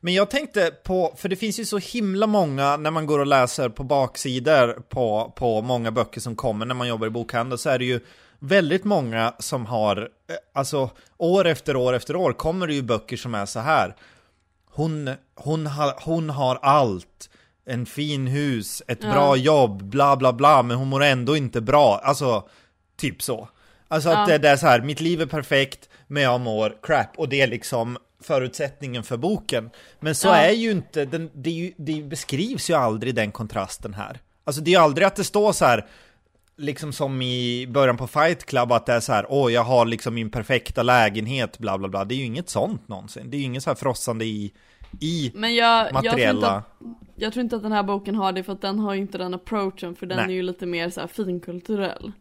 Men 0.00 0.14
jag 0.14 0.30
tänkte 0.30 0.70
på, 0.84 1.14
för 1.16 1.28
det 1.28 1.36
finns 1.36 1.60
ju 1.60 1.64
så 1.64 1.78
himla 1.78 2.26
många 2.26 2.76
när 2.76 2.90
man 2.90 3.06
går 3.06 3.18
och 3.18 3.26
läser 3.26 3.68
på 3.68 3.84
baksidor 3.84 4.72
på, 4.88 5.32
på 5.36 5.62
många 5.62 5.90
böcker 5.90 6.20
som 6.20 6.36
kommer 6.36 6.66
när 6.66 6.74
man 6.74 6.88
jobbar 6.88 7.06
i 7.06 7.10
bokhandel 7.10 7.58
så 7.58 7.70
är 7.70 7.78
det 7.78 7.84
ju 7.84 8.00
väldigt 8.38 8.84
många 8.84 9.34
som 9.38 9.66
har, 9.66 9.96
eh, 9.98 10.34
alltså 10.54 10.90
år 11.16 11.46
efter 11.46 11.76
år 11.76 11.92
efter 11.92 12.16
år 12.16 12.32
kommer 12.32 12.66
det 12.66 12.74
ju 12.74 12.82
böcker 12.82 13.16
som 13.16 13.34
är 13.34 13.46
så 13.46 13.60
här. 13.60 13.96
Hon, 14.70 15.10
hon, 15.34 15.66
har, 15.66 15.94
hon 16.04 16.30
har 16.30 16.56
allt, 16.62 17.30
en 17.66 17.86
fin 17.86 18.26
hus, 18.26 18.82
ett 18.86 19.02
Ja. 19.02 19.12
bra 19.12 19.36
jobb, 19.36 19.82
bla 19.82 20.16
bla 20.16 20.32
bla, 20.32 20.62
men 20.62 20.76
hon 20.76 20.88
mår 20.88 21.02
ändå 21.02 21.36
inte 21.36 21.60
bra. 21.60 22.00
Alltså, 22.04 22.48
typ 22.96 23.22
så. 23.22 23.48
Alltså 23.92 24.08
att 24.08 24.28
Ja. 24.28 24.38
det, 24.38 24.48
är 24.48 24.56
så 24.56 24.66
här, 24.66 24.80
mitt 24.80 25.00
liv 25.00 25.20
är 25.20 25.26
perfekt, 25.26 25.88
men 26.06 26.22
jag 26.22 26.40
mår 26.40 26.76
crap. 26.82 27.18
Och 27.18 27.28
det 27.28 27.40
är 27.40 27.46
liksom 27.46 27.98
förutsättningen 28.22 29.02
för 29.02 29.16
boken. 29.16 29.70
Men 30.00 30.14
så 30.14 30.28
Ja. 30.28 30.36
är 30.36 30.52
ju 30.52 30.70
inte, 30.70 31.04
den, 31.04 31.30
det, 31.34 31.50
ju, 31.50 31.72
det 31.76 32.02
beskrivs 32.02 32.70
ju 32.70 32.74
aldrig 32.74 33.14
den 33.14 33.32
kontrasten 33.32 33.94
här. 33.94 34.18
Alltså 34.44 34.62
det 34.62 34.70
är 34.70 34.72
ju 34.72 34.78
aldrig 34.78 35.06
att 35.06 35.16
det 35.16 35.24
står 35.24 35.52
så 35.52 35.64
här, 35.64 35.86
liksom 36.56 36.92
som 36.92 37.22
i 37.22 37.66
början 37.66 37.96
på 37.96 38.06
Fight 38.06 38.44
Club, 38.44 38.72
att 38.72 38.86
det 38.86 38.92
är 38.92 39.00
så 39.00 39.12
här, 39.12 39.26
åh 39.28 39.52
jag 39.52 39.64
har 39.64 39.86
liksom 39.86 40.14
min 40.14 40.30
perfekta 40.30 40.82
lägenhet, 40.82 41.58
bla 41.58 41.78
bla 41.78 41.88
bla. 41.88 42.04
Det 42.04 42.14
är 42.14 42.16
ju 42.16 42.24
inget 42.24 42.48
sånt 42.48 42.88
någonsin. 42.88 43.30
Det 43.30 43.36
är 43.36 43.38
ju 43.38 43.44
inget 43.44 43.62
så 43.62 43.70
här 43.70 43.74
frossande 43.74 44.24
i, 44.24 44.52
i 45.00 45.32
Men 45.34 45.54
jag, 45.54 45.78
jag, 45.78 45.88
tror 45.88 45.96
inte 45.98 46.08
materiella... 46.10 46.48
att, 46.48 46.64
jag 47.16 47.32
tror 47.32 47.42
inte 47.42 47.56
att 47.56 47.62
den 47.62 47.72
här 47.72 47.82
boken 47.82 48.14
har 48.14 48.32
det 48.32 48.42
för 48.42 48.52
att 48.52 48.60
den 48.62 48.78
har 48.78 48.94
ju 48.94 49.00
inte 49.00 49.18
den 49.18 49.34
approachen 49.34 49.94
för 49.94 50.06
den 50.06 50.16
Nej. 50.16 50.26
är 50.26 50.30
ju 50.30 50.42
lite 50.42 50.66
mer 50.66 50.90
så 50.90 51.00
här 51.00 51.06
finkulturell. 51.08 52.12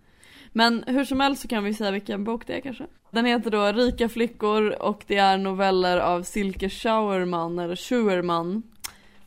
Men 0.51 0.83
hur 0.87 1.05
som 1.05 1.19
helst 1.19 1.41
så 1.41 1.47
kan 1.47 1.63
vi 1.63 1.73
säga 1.73 1.91
vilken 1.91 2.23
bok 2.23 2.47
det 2.47 2.53
är 2.53 2.61
kanske. 2.61 2.87
Den 3.11 3.25
heter 3.25 3.51
då 3.51 3.65
Rika 3.65 4.09
flickor 4.09 4.81
och 4.81 5.03
det 5.07 5.17
är 5.17 5.37
noveller 5.37 5.97
av 5.97 6.23
Silke 6.23 6.69
Schauerman 6.69 7.59
eller 7.59 7.75
Schuerman. 7.75 8.63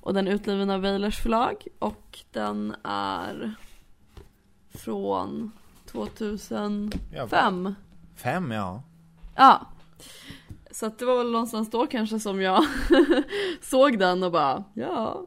Och 0.01 0.15
den 0.15 0.29
är 0.29 0.33
utgiven 0.33 0.71
av 0.71 0.81
Weilers 0.81 1.23
förlag 1.23 1.67
och 1.79 2.19
den 2.33 2.77
är 2.85 3.55
från 4.75 5.53
2005. 5.87 6.95
Ja, 7.13 7.29
fem, 8.17 8.51
ja. 8.51 8.83
Ja. 9.37 9.67
Så 10.71 10.87
att 10.87 10.99
det 10.99 11.05
var 11.05 11.19
väl 11.19 11.31
någonstans 11.31 11.71
då 11.71 11.87
kanske 11.87 12.21
som 12.21 12.41
jag 12.41 12.65
såg 13.61 13.99
den 13.99 14.23
och 14.23 14.33
bara 14.33 14.65
ja. 14.75 15.27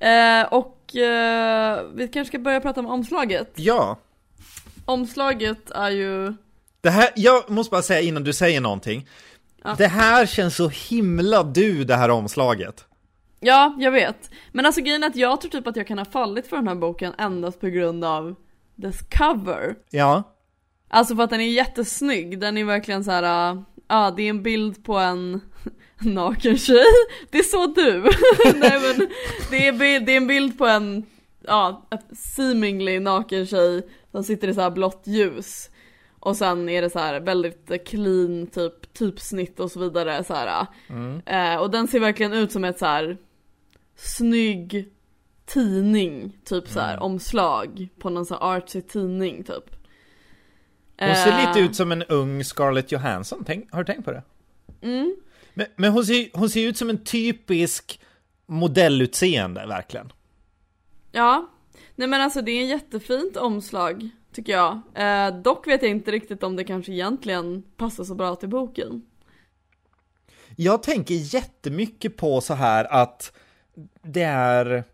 Eh, 0.00 0.46
och 0.50 0.96
eh, 0.96 1.82
vi 1.94 2.08
kanske 2.08 2.28
ska 2.28 2.38
börja 2.38 2.60
prata 2.60 2.80
om 2.80 2.86
omslaget. 2.86 3.52
Ja, 3.56 3.96
Omslaget 4.90 5.70
är 5.70 5.90
ju, 5.90 6.34
Det 6.80 6.90
här, 6.90 7.08
jag 7.16 7.50
måste 7.50 7.70
bara 7.70 7.82
säga 7.82 8.00
innan 8.00 8.24
du 8.24 8.32
säger 8.32 8.60
någonting. 8.60 9.08
Det 9.78 9.86
här 9.86 10.26
känns 10.26 10.56
så 10.56 10.68
himla 10.68 11.42
du, 11.42 11.84
det 11.84 11.96
här 11.96 12.08
omslaget. 12.08 12.84
Ja, 13.40 13.76
jag 13.78 13.90
vet. 13.90 14.30
Men 14.52 14.66
alltså 14.66 14.80
grejen 14.80 15.02
är 15.02 15.06
att 15.06 15.16
jag 15.16 15.40
tror 15.40 15.50
typ 15.50 15.66
att 15.66 15.76
jag 15.76 15.86
kan 15.86 15.98
ha 15.98 16.04
fallit 16.04 16.46
för 16.46 16.56
den 16.56 16.68
här 16.68 16.74
boken 16.74 17.14
endast 17.18 17.60
på 17.60 17.66
grund 17.66 18.04
av 18.04 18.34
dess 18.76 18.96
cover. 19.18 19.74
Ja. 19.90 20.22
Alltså 20.88 21.16
för 21.16 21.22
att 21.22 21.30
den 21.30 21.40
är 21.40 21.48
jättesnygg, 21.48 22.40
den 22.40 22.58
är 22.58 22.64
verkligen 22.64 23.04
så 23.04 23.10
här. 23.10 23.22
ja 23.88 24.08
uh, 24.08 24.16
det 24.16 24.22
är 24.22 24.30
en 24.30 24.42
bild 24.42 24.84
på 24.84 24.98
en 24.98 25.40
naken 25.98 26.58
tjej. 26.58 26.84
Det 27.30 27.38
är 27.38 27.42
så 27.42 27.66
du! 27.66 28.02
Nej 28.60 28.80
men, 28.80 29.08
det 29.50 29.68
är, 29.68 30.00
det 30.00 30.12
är 30.12 30.16
en 30.16 30.26
bild 30.26 30.58
på 30.58 30.66
en, 30.66 31.06
ja, 31.50 31.88
seemingly 32.12 33.00
naken 33.00 33.46
tjej 33.46 33.88
som 34.10 34.24
sitter 34.24 34.48
i 34.48 34.54
så 34.54 34.60
här 34.60 34.70
blått 34.70 35.02
ljus. 35.04 35.70
Och 36.20 36.36
sen 36.36 36.68
är 36.68 36.82
det 36.82 36.90
så 36.90 36.98
här 36.98 37.20
väldigt 37.20 37.88
clean 37.88 38.46
typ 38.46 38.92
typsnitt 38.92 39.60
och 39.60 39.70
så 39.70 39.80
vidare 39.80 40.24
så 40.24 40.34
här. 40.34 40.66
Mm. 40.88 41.22
Eh, 41.26 41.60
och 41.60 41.70
den 41.70 41.88
ser 41.88 42.00
verkligen 42.00 42.32
ut 42.32 42.52
som 42.52 42.64
ett 42.64 42.78
så 42.78 42.86
här 42.86 43.16
snygg 43.96 44.88
tidning, 45.46 46.36
typ 46.44 46.68
så 46.68 46.80
här 46.80 46.92
mm. 46.92 47.02
omslag 47.02 47.88
på 47.98 48.10
någon 48.10 48.26
sån 48.26 48.38
här 48.40 48.56
artsy 48.56 48.82
tidning 48.82 49.44
typ. 49.44 49.64
Hon 50.98 51.14
ser 51.14 51.32
eh. 51.32 51.48
lite 51.48 51.60
ut 51.60 51.76
som 51.76 51.92
en 51.92 52.02
ung 52.02 52.44
Scarlett 52.44 52.92
Johansson, 52.92 53.44
Tänk, 53.46 53.72
har 53.72 53.78
du 53.78 53.92
tänkt 53.92 54.04
på 54.04 54.12
det? 54.12 54.22
Mm. 54.82 55.16
Men, 55.54 55.66
men 55.76 55.92
hon, 55.92 56.04
ser, 56.04 56.28
hon 56.32 56.50
ser 56.50 56.68
ut 56.68 56.76
som 56.76 56.90
en 56.90 57.04
typisk 57.04 58.00
modellutseende, 58.46 59.66
verkligen. 59.66 60.12
Ja, 61.12 61.50
nej 61.94 62.08
men 62.08 62.20
alltså 62.20 62.42
det 62.42 62.50
är 62.50 62.60
en 62.62 62.68
jättefint 62.68 63.36
omslag, 63.36 64.10
tycker 64.32 64.52
jag. 64.52 64.80
Eh, 64.94 65.40
dock 65.40 65.66
vet 65.66 65.82
jag 65.82 65.90
inte 65.90 66.10
riktigt 66.10 66.42
om 66.42 66.56
det 66.56 66.64
kanske 66.64 66.92
egentligen 66.92 67.62
passar 67.76 68.04
så 68.04 68.14
bra 68.14 68.36
till 68.36 68.48
boken. 68.48 69.02
Jag 70.56 70.82
tänker 70.82 71.14
jättemycket 71.14 72.16
på 72.16 72.40
så 72.40 72.54
här 72.54 72.84
att 72.84 73.32
det 74.02 74.22
är 74.22 74.84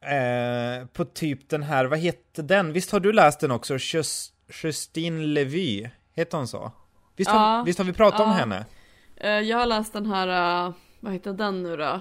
eh, 0.00 0.86
på 0.86 1.04
typ 1.04 1.48
den 1.48 1.62
här, 1.62 1.84
vad 1.84 1.98
heter 1.98 2.42
den? 2.42 2.72
Visst 2.72 2.90
har 2.90 3.00
du 3.00 3.12
läst 3.12 3.40
den 3.40 3.50
också? 3.50 3.78
Justine 4.62 5.26
Levy, 5.26 5.88
heter 6.14 6.38
hon 6.38 6.48
så? 6.48 6.72
Visst, 7.16 7.30
ja, 7.30 7.36
har, 7.36 7.64
visst 7.64 7.78
har 7.78 7.86
vi 7.86 7.92
pratat 7.92 8.20
ja. 8.20 8.24
om 8.24 8.32
henne? 8.32 8.64
Eh, 9.16 9.30
jag 9.30 9.58
har 9.58 9.66
läst 9.66 9.92
den 9.92 10.06
här, 10.06 10.66
uh, 10.66 10.74
vad 11.00 11.12
heter 11.12 11.32
den 11.32 11.62
nu 11.62 11.76
då? 11.76 12.00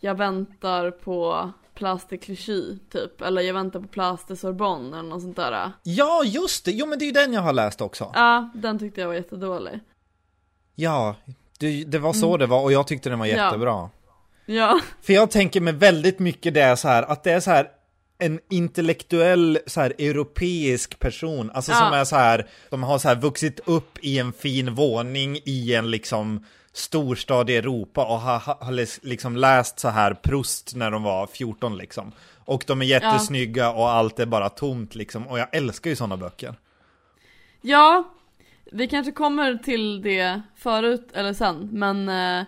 Jag 0.00 0.14
väntar 0.14 0.90
på 0.90 1.50
Place 1.78 2.16
Clichy, 2.16 2.78
typ. 2.92 3.20
Eller 3.20 3.42
jag 3.42 3.54
väntar 3.54 3.80
på 3.80 3.88
Place 3.88 4.36
Sorbonne 4.36 4.98
eller 4.98 5.08
något 5.08 5.22
sånt 5.22 5.36
där. 5.36 5.72
Ja, 5.82 6.22
just 6.24 6.64
det! 6.64 6.72
Jo 6.72 6.86
men 6.86 6.98
det 6.98 7.04
är 7.04 7.06
ju 7.06 7.12
den 7.12 7.32
jag 7.32 7.42
har 7.42 7.52
läst 7.52 7.80
också. 7.80 8.12
Ja, 8.14 8.50
den 8.54 8.78
tyckte 8.78 9.00
jag 9.00 9.08
var 9.08 9.14
jättedålig. 9.14 9.80
Ja, 10.74 11.16
det, 11.58 11.84
det 11.84 11.98
var 11.98 12.12
så 12.12 12.28
mm. 12.28 12.38
det 12.38 12.46
var 12.46 12.62
och 12.62 12.72
jag 12.72 12.86
tyckte 12.86 13.10
den 13.10 13.18
var 13.18 13.26
jättebra. 13.26 13.70
Ja. 13.70 13.90
Ja. 14.46 14.80
För 15.02 15.12
jag 15.12 15.30
tänker 15.30 15.60
mig 15.60 15.72
väldigt 15.72 16.18
mycket 16.18 16.54
det 16.54 16.76
så 16.76 16.88
här, 16.88 17.02
att 17.02 17.24
det 17.24 17.32
är 17.32 17.40
så 17.40 17.50
här 17.50 17.68
en 18.18 18.40
intellektuell 18.50 19.58
så 19.66 19.80
här 19.80 19.94
europeisk 19.98 20.98
person, 20.98 21.50
alltså 21.54 21.72
ja. 21.72 21.78
som 21.78 21.92
är 21.92 22.04
så 22.04 22.16
här, 22.16 22.48
de 22.70 22.82
har 22.82 22.98
så 22.98 23.08
här 23.08 23.16
vuxit 23.16 23.60
upp 23.64 23.98
i 24.00 24.18
en 24.18 24.32
fin 24.32 24.74
våning 24.74 25.38
i 25.44 25.74
en 25.74 25.90
liksom 25.90 26.44
storstad 26.78 27.50
i 27.50 27.56
Europa 27.56 28.06
och 28.06 28.20
har, 28.20 28.64
har 28.64 29.06
liksom 29.06 29.36
läst 29.36 29.78
så 29.78 29.88
här 29.88 30.14
Proust 30.14 30.76
när 30.76 30.90
de 30.90 31.02
var 31.02 31.26
14 31.26 31.78
liksom. 31.78 32.12
Och 32.44 32.64
de 32.66 32.82
är 32.82 32.86
jättesnygga 32.86 33.62
ja. 33.62 33.72
och 33.72 33.90
allt 33.90 34.18
är 34.18 34.26
bara 34.26 34.48
tomt 34.48 34.94
liksom, 34.94 35.26
och 35.26 35.38
jag 35.38 35.48
älskar 35.52 35.90
ju 35.90 35.96
sådana 35.96 36.16
böcker. 36.16 36.54
Ja, 37.60 38.04
vi 38.72 38.88
kanske 38.88 39.12
kommer 39.12 39.54
till 39.54 40.02
det 40.02 40.42
förut 40.56 41.10
eller 41.12 41.32
sen, 41.32 41.68
men 41.72 42.08
eh, 42.08 42.46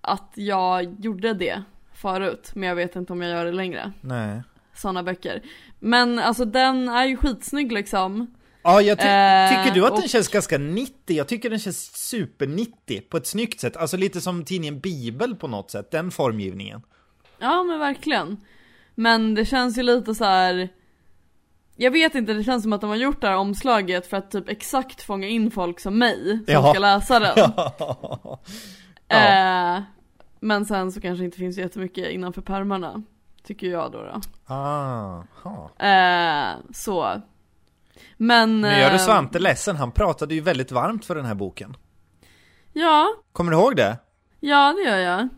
att 0.00 0.32
jag 0.34 0.96
gjorde 1.00 1.34
det 1.34 1.62
förut, 1.94 2.50
men 2.54 2.68
jag 2.68 2.76
vet 2.76 2.96
inte 2.96 3.12
om 3.12 3.22
jag 3.22 3.30
gör 3.30 3.44
det 3.44 3.52
längre. 3.52 3.92
Nej. 4.00 4.42
Sådana 4.74 5.02
böcker. 5.02 5.42
Men 5.78 6.18
alltså 6.18 6.44
den 6.44 6.88
är 6.88 7.04
ju 7.04 7.16
skitsnygg 7.16 7.72
liksom. 7.72 8.34
Ja, 8.62 8.82
jag 8.82 8.98
ty 8.98 9.06
eh, 9.06 9.48
tycker 9.48 9.74
du 9.74 9.86
att 9.86 9.92
och... 9.92 9.98
den 9.98 10.08
känns 10.08 10.28
ganska 10.28 10.58
90? 10.58 11.16
Jag 11.16 11.28
tycker 11.28 11.50
den 11.50 11.58
känns 11.58 11.96
super 11.96 12.46
90 12.46 13.00
på 13.00 13.16
ett 13.16 13.26
snyggt 13.26 13.60
sätt. 13.60 13.76
Alltså 13.76 13.96
lite 13.96 14.20
som 14.20 14.44
tidningen 14.44 14.80
Bibel 14.80 15.34
på 15.36 15.48
något 15.48 15.70
sätt, 15.70 15.90
den 15.90 16.10
formgivningen. 16.10 16.82
Ja, 17.38 17.62
men 17.62 17.78
verkligen. 17.78 18.36
Men 18.94 19.34
det 19.34 19.44
känns 19.44 19.78
ju 19.78 19.82
lite 19.82 20.14
så 20.14 20.24
här. 20.24 20.68
Jag 21.76 21.90
vet 21.90 22.14
inte, 22.14 22.32
det 22.32 22.44
känns 22.44 22.62
som 22.62 22.72
att 22.72 22.80
de 22.80 22.90
har 22.90 22.96
gjort 22.96 23.20
det 23.20 23.26
här 23.26 23.36
omslaget 23.36 24.06
för 24.06 24.16
att 24.16 24.30
typ 24.30 24.48
exakt 24.48 25.02
fånga 25.02 25.28
in 25.28 25.50
folk 25.50 25.80
som 25.80 25.98
mig 25.98 26.38
som 26.44 26.54
ja. 26.54 26.70
ska 26.70 26.78
läsa 26.78 27.18
den. 27.18 27.52
Ja. 29.12 29.76
Eh, 29.76 29.82
men 30.40 30.66
sen 30.66 30.92
så 30.92 31.00
kanske 31.00 31.24
inte 31.24 31.38
finns 31.38 31.58
jättemycket 31.58 32.10
innanför 32.10 32.42
pärmarna. 32.42 33.02
Tycker 33.42 33.66
jag 33.66 33.92
då. 33.92 33.98
då. 34.02 34.20
Ah, 34.54 35.22
eh, 35.86 36.56
så. 36.72 37.20
Men... 38.22 38.60
Nu 38.60 38.68
gör 38.68 38.90
du 38.90 38.96
eh, 38.96 39.00
Svante 39.00 39.38
ledsen, 39.38 39.76
han 39.76 39.92
pratade 39.92 40.34
ju 40.34 40.40
väldigt 40.40 40.72
varmt 40.72 41.04
för 41.04 41.14
den 41.14 41.24
här 41.24 41.34
boken. 41.34 41.76
Ja. 42.72 43.08
Kommer 43.32 43.52
du 43.52 43.58
ihåg 43.58 43.76
det? 43.76 43.98
Ja, 44.40 44.72
det 44.72 44.90
gör 44.90 44.98
jag. 44.98 45.28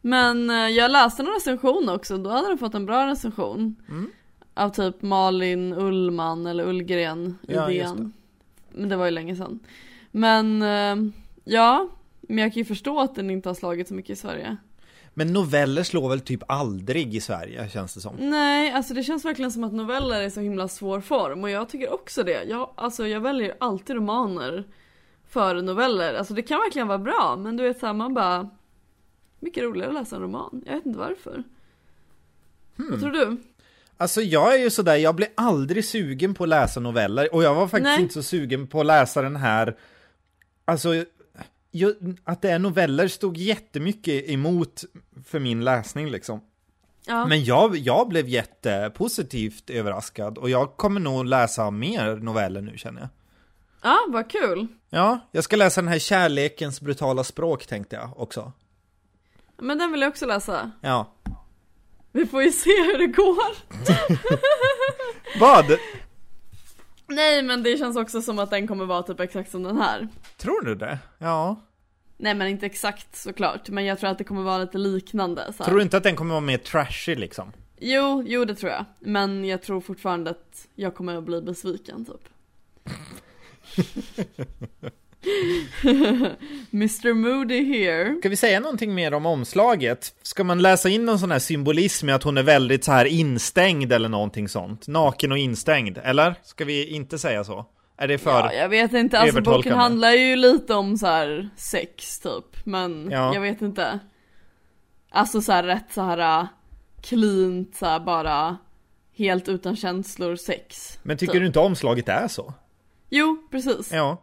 Men 0.00 0.50
eh, 0.50 0.56
jag 0.56 0.90
läste 0.90 1.22
en 1.22 1.28
recension 1.28 1.88
också, 1.88 2.18
då 2.18 2.30
hade 2.30 2.48
den 2.48 2.58
fått 2.58 2.74
en 2.74 2.86
bra 2.86 3.06
recension. 3.06 3.76
Mm. 3.88 4.10
Av 4.54 4.68
typ 4.68 5.02
Malin 5.02 5.72
Ullman 5.72 6.46
eller 6.46 6.64
Ullgren 6.64 7.38
i 7.48 7.54
ja, 7.54 7.66
DN. 7.66 8.12
Men 8.72 8.88
det 8.88 8.96
var 8.96 9.04
ju 9.04 9.10
länge 9.10 9.36
sedan. 9.36 9.60
Men 10.10 10.62
eh, 10.62 11.10
ja, 11.44 11.88
men 12.20 12.38
jag 12.38 12.52
kan 12.52 12.60
ju 12.60 12.64
förstå 12.64 13.00
att 13.00 13.14
den 13.14 13.30
inte 13.30 13.48
har 13.48 13.54
slagit 13.54 13.88
så 13.88 13.94
mycket 13.94 14.10
i 14.10 14.16
Sverige. 14.16 14.56
Men 15.14 15.32
noveller 15.32 15.82
slår 15.82 16.08
väl 16.08 16.20
typ 16.20 16.42
aldrig 16.48 17.14
i 17.14 17.20
Sverige 17.20 17.68
känns 17.68 17.94
det 17.94 18.00
som. 18.00 18.16
Nej, 18.18 18.72
alltså 18.72 18.94
det 18.94 19.02
känns 19.02 19.24
verkligen 19.24 19.52
som 19.52 19.64
att 19.64 19.72
noveller 19.72 20.20
är 20.20 20.30
så 20.30 20.40
himla 20.40 20.68
svår 20.68 21.00
form 21.00 21.44
och 21.44 21.50
jag 21.50 21.68
tycker 21.68 21.92
också 21.92 22.22
det. 22.22 22.44
Jag, 22.44 22.70
alltså 22.74 23.06
jag 23.06 23.20
väljer 23.20 23.54
alltid 23.60 23.96
romaner 23.96 24.64
före 25.28 25.62
noveller. 25.62 26.14
Alltså 26.14 26.34
det 26.34 26.42
kan 26.42 26.58
verkligen 26.58 26.88
vara 26.88 26.98
bra 26.98 27.36
men 27.38 27.56
du 27.56 27.62
vet 27.62 27.80
såhär 27.80 27.92
man 27.92 28.14
bara 28.14 28.50
Mycket 29.44 29.62
roligare 29.62 29.88
att 29.88 29.94
läsa 29.94 30.16
en 30.16 30.22
roman. 30.22 30.62
Jag 30.66 30.74
vet 30.74 30.86
inte 30.86 30.98
varför. 30.98 31.42
Hmm. 32.76 32.90
Vad 32.90 33.00
tror 33.00 33.10
du? 33.10 33.36
Alltså 33.96 34.20
jag 34.20 34.54
är 34.54 34.58
ju 34.58 34.70
sådär, 34.70 34.96
jag 34.96 35.14
blir 35.14 35.28
aldrig 35.34 35.84
sugen 35.84 36.34
på 36.34 36.42
att 36.42 36.48
läsa 36.48 36.80
noveller 36.80 37.34
och 37.34 37.42
jag 37.42 37.54
var 37.54 37.68
faktiskt 37.68 37.84
Nej. 37.84 38.02
inte 38.02 38.14
så 38.14 38.22
sugen 38.22 38.66
på 38.66 38.80
att 38.80 38.86
läsa 38.86 39.22
den 39.22 39.36
här 39.36 39.76
Alltså 40.64 41.04
att 42.24 42.42
det 42.42 42.50
är 42.50 42.58
noveller 42.58 43.08
stod 43.08 43.36
jättemycket 43.36 44.30
emot 44.30 44.84
för 45.26 45.38
min 45.38 45.64
läsning 45.64 46.10
liksom. 46.10 46.40
Ja. 47.06 47.26
Men 47.26 47.44
jag, 47.44 47.76
jag 47.76 48.08
blev 48.08 48.28
jättepositivt 48.28 49.70
överraskad 49.70 50.38
och 50.38 50.50
jag 50.50 50.76
kommer 50.76 51.00
nog 51.00 51.26
läsa 51.26 51.70
mer 51.70 52.16
noveller 52.16 52.60
nu 52.60 52.78
känner 52.78 53.00
jag. 53.00 53.08
Ja, 53.82 53.98
vad 54.08 54.30
kul. 54.30 54.66
Ja, 54.90 55.18
jag 55.32 55.44
ska 55.44 55.56
läsa 55.56 55.80
den 55.80 55.88
här 55.88 55.98
Kärlekens 55.98 56.80
brutala 56.80 57.24
språk 57.24 57.66
tänkte 57.66 57.96
jag 57.96 58.20
också. 58.20 58.52
Men 59.56 59.78
den 59.78 59.92
vill 59.92 60.00
jag 60.00 60.10
också 60.10 60.26
läsa. 60.26 60.70
Ja. 60.80 61.12
Vi 62.12 62.26
får 62.26 62.42
ju 62.42 62.52
se 62.52 62.70
hur 62.70 62.98
det 62.98 63.06
går. 63.06 63.54
Vad? 65.40 65.78
Nej 67.06 67.42
men 67.42 67.62
det 67.62 67.78
känns 67.78 67.96
också 67.96 68.22
som 68.22 68.38
att 68.38 68.50
den 68.50 68.68
kommer 68.68 68.84
vara 68.84 69.02
typ 69.02 69.20
exakt 69.20 69.50
som 69.50 69.62
den 69.62 69.76
här. 69.76 70.08
Tror 70.44 70.60
du 70.60 70.74
det? 70.74 70.98
Ja. 71.18 71.60
Nej 72.16 72.34
men 72.34 72.48
inte 72.48 72.66
exakt 72.66 73.16
såklart, 73.16 73.68
men 73.68 73.84
jag 73.84 73.98
tror 73.98 74.10
att 74.10 74.18
det 74.18 74.24
kommer 74.24 74.42
vara 74.42 74.58
lite 74.58 74.78
liknande. 74.78 75.52
Så 75.52 75.64
tror 75.64 75.76
du 75.76 75.82
inte 75.82 75.96
att 75.96 76.02
den 76.02 76.16
kommer 76.16 76.30
vara 76.30 76.40
mer 76.40 76.58
trashy 76.58 77.14
liksom? 77.14 77.52
Jo, 77.80 78.24
jo 78.26 78.44
det 78.44 78.54
tror 78.54 78.72
jag. 78.72 78.84
Men 79.00 79.44
jag 79.44 79.62
tror 79.62 79.80
fortfarande 79.80 80.30
att 80.30 80.68
jag 80.74 80.94
kommer 80.94 81.16
att 81.16 81.24
bli 81.24 81.40
besviken 81.42 82.04
typ. 82.04 82.28
Mr 86.72 87.14
Moody 87.14 87.64
here. 87.64 88.16
Ska 88.18 88.28
vi 88.28 88.36
säga 88.36 88.60
någonting 88.60 88.94
mer 88.94 89.14
om 89.14 89.26
omslaget? 89.26 90.14
Ska 90.22 90.44
man 90.44 90.62
läsa 90.62 90.88
in 90.88 91.04
någon 91.04 91.18
sån 91.18 91.30
här 91.30 91.38
symbolism 91.38 92.08
i 92.08 92.12
att 92.12 92.22
hon 92.22 92.38
är 92.38 92.42
väldigt 92.42 92.84
så 92.84 92.92
här 92.92 93.04
instängd 93.04 93.92
eller 93.92 94.08
någonting 94.08 94.48
sånt? 94.48 94.88
Naken 94.88 95.32
och 95.32 95.38
instängd, 95.38 95.98
eller? 95.98 96.34
Ska 96.42 96.64
vi 96.64 96.86
inte 96.86 97.18
säga 97.18 97.44
så? 97.44 97.66
Är 97.96 98.08
det 98.08 98.18
för 98.18 98.30
Ja, 98.30 98.52
jag 98.52 98.68
vet 98.68 98.92
inte, 98.92 99.18
alltså 99.18 99.40
boken 99.40 99.72
handlar 99.72 100.10
ju 100.10 100.36
lite 100.36 100.74
om 100.74 100.96
så 100.98 101.06
här 101.06 101.48
sex 101.56 102.18
typ, 102.18 102.64
men 102.64 103.08
ja. 103.10 103.34
jag 103.34 103.40
vet 103.40 103.62
inte. 103.62 103.98
Alltså 105.10 105.42
så 105.42 105.52
här 105.52 105.62
rätt 105.62 105.92
så 105.94 106.02
här 106.02 106.40
äh, 106.40 106.46
cleant 107.02 107.76
så 107.76 107.86
här, 107.86 108.00
bara 108.00 108.56
helt 109.16 109.48
utan 109.48 109.76
känslor 109.76 110.36
sex. 110.36 110.98
Men 111.02 111.16
tycker 111.16 111.32
typ. 111.32 111.42
du 111.42 111.46
inte 111.46 111.58
omslaget 111.58 112.08
är 112.08 112.28
så? 112.28 112.54
Jo, 113.10 113.48
precis. 113.50 113.92
Ja. 113.92 114.22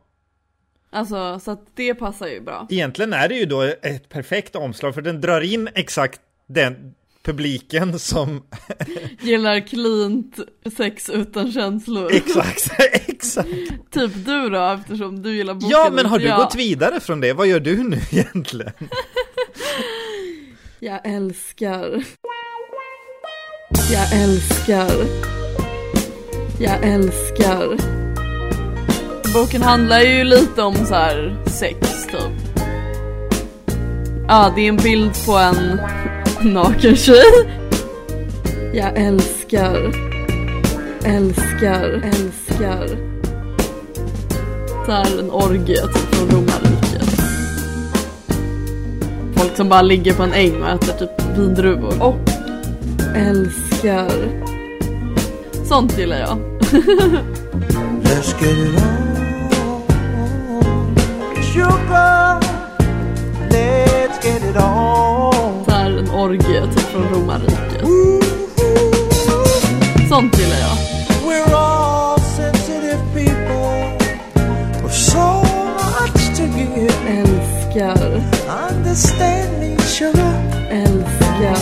Alltså, 0.89 1.39
så 1.39 1.51
att 1.51 1.75
det 1.75 1.95
passar 1.95 2.27
ju 2.27 2.41
bra. 2.41 2.67
Egentligen 2.69 3.13
är 3.13 3.29
det 3.29 3.35
ju 3.35 3.45
då 3.45 3.61
ett 3.61 4.09
perfekt 4.09 4.55
omslag, 4.55 4.93
för 4.93 5.01
den 5.01 5.21
drar 5.21 5.41
in 5.41 5.69
exakt 5.75 6.21
den, 6.47 6.95
publiken 7.23 7.99
som 7.99 8.41
Gillar 9.21 9.59
cleant 9.67 10.39
sex 10.77 11.09
utan 11.09 11.51
känslor. 11.51 12.11
Exakt, 12.13 12.71
exakt 13.07 13.47
typ 13.91 14.11
du 14.25 14.49
då, 14.49 14.77
eftersom 14.79 15.21
du 15.21 15.35
gillar 15.35 15.53
boken. 15.53 15.69
Ja, 15.69 15.89
men 15.93 16.05
har 16.05 16.19
du 16.19 16.25
jag. 16.25 16.37
gått 16.37 16.55
vidare 16.55 16.99
från 16.99 17.21
det? 17.21 17.33
Vad 17.33 17.47
gör 17.47 17.59
du 17.59 17.83
nu 17.83 17.97
egentligen? 18.11 18.73
Jag 20.79 20.99
älskar. 21.07 22.03
Jag 23.91 24.21
älskar. 24.23 24.91
Jag 26.59 26.83
älskar. 26.83 27.77
Boken 29.33 29.61
handlar 29.61 29.99
ju 30.01 30.23
lite 30.23 30.61
om 30.61 30.75
så 30.75 30.93
här 30.93 31.43
sex 31.45 32.05
typ. 32.05 32.57
Ja, 34.27 34.53
det 34.55 34.61
är 34.61 34.69
en 34.69 34.77
bild 34.77 35.25
på 35.25 35.31
en 35.37 35.79
naken 36.43 36.95
tjej. 36.95 37.49
Jag 38.73 38.97
älskar. 38.97 39.95
Älskar, 41.03 42.01
älskar. 42.03 42.87
Så 44.85 44.91
här 44.91 45.19
en 45.19 45.31
orgie 45.31 45.81
typ 45.81 46.15
från 46.15 46.29
romarriket. 46.29 47.21
Folk 49.35 49.55
som 49.55 49.69
bara 49.69 49.81
ligger 49.81 50.13
på 50.13 50.23
en 50.23 50.33
äng 50.33 50.63
och 50.63 50.69
äter 50.69 50.93
typ 50.93 51.37
vindruvor. 51.37 52.03
Och 52.03 52.29
älskar. 53.15 54.11
Sånt 55.65 55.97
gillar 55.97 56.19
jag. 56.19 56.37
Let's 58.03 58.35
get 58.41 58.57
it 58.57 58.75
on. 58.75 59.11
Sugar, 61.53 62.39
let's 63.49 64.25
get 64.25 64.43
it 64.43 64.55
on. 64.57 64.90
Orgie 66.21 66.61
typ 66.61 66.79
från 66.79 67.03
romarriket. 67.13 67.81
Sånt 70.09 70.39
gillar 70.39 70.57
jag. 70.59 70.77
We're 71.27 71.55
all 71.55 72.19
sensitive 72.19 72.99
people 73.13 73.97
with 74.83 74.93
so 74.93 75.41
much 75.73 76.37
to 76.37 76.43
give. 76.43 76.93
Älskar, 77.07 78.21
Understand 78.69 79.59
me, 79.59 79.77
sugar, 79.77 80.33
älskar. 80.71 81.57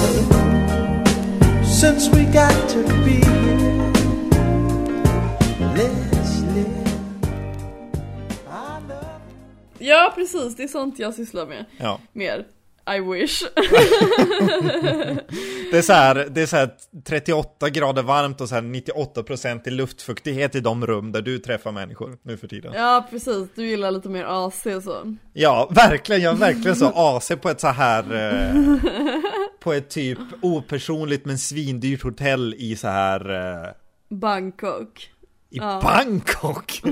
since 1.82 2.10
we 2.16 2.24
got 2.24 2.70
to 2.70 2.80
be 3.06 3.12
here. 3.12 3.92
Let's 5.76 6.42
live. 6.56 6.90
I 8.48 8.80
love 8.88 9.20
Ja 9.78 10.12
precis, 10.16 10.56
det 10.56 10.64
är 10.64 10.68
sånt 10.68 11.00
jag 11.00 11.14
sysslar 11.14 11.46
med. 11.46 11.66
Ja, 11.78 12.00
Mer. 12.14 12.46
I 12.96 13.00
wish. 13.00 13.44
det 15.72 15.78
är 15.78 15.82
så 15.82 15.94
här, 15.94 16.28
det 16.32 16.42
är 16.42 16.46
så 16.46 16.56
här 16.56 16.70
38 17.06 17.70
grader 17.70 18.04
varmt 18.04 18.42
och 18.42 18.50
så 18.50 18.56
här 18.56 18.62
98% 18.62 19.68
i 19.68 19.72
luftfuktighet 19.72 20.56
i 20.56 20.60
de 20.60 20.88
rum 20.88 21.12
där 21.12 21.22
du 21.22 21.40
träffar 21.40 21.72
människor 21.72 22.18
nu 22.24 22.38
för 22.38 22.48
tiden. 22.48 22.74
ja 22.76 23.08
precis, 23.10 23.48
du 23.56 23.68
gillar 23.68 23.92
lite 23.92 24.10
mer 24.10 24.26
AC 24.28 24.64
så. 24.84 25.16
Ja, 25.34 25.68
verkligen, 25.72 26.22
jag 26.22 26.34
är 26.34 26.38
verkligen 26.38 26.76
så 26.76 26.92
AC 26.96 27.32
på 27.42 27.50
ett 27.50 27.62
så 27.62 27.68
här 27.68 28.04
eh, 28.16 28.56
På 29.60 29.74
ett 29.74 29.90
typ 29.90 30.20
opersonligt 30.42 31.26
men 31.26 31.38
svindyrt 31.38 32.04
hotell 32.04 32.56
i 32.58 32.76
så 32.76 32.88
här 32.88 33.30
eh, 33.30 33.70
Bangkok. 34.18 35.10
I 35.52 35.58
Ja. 35.58 35.80
Bangkok! 35.84 36.82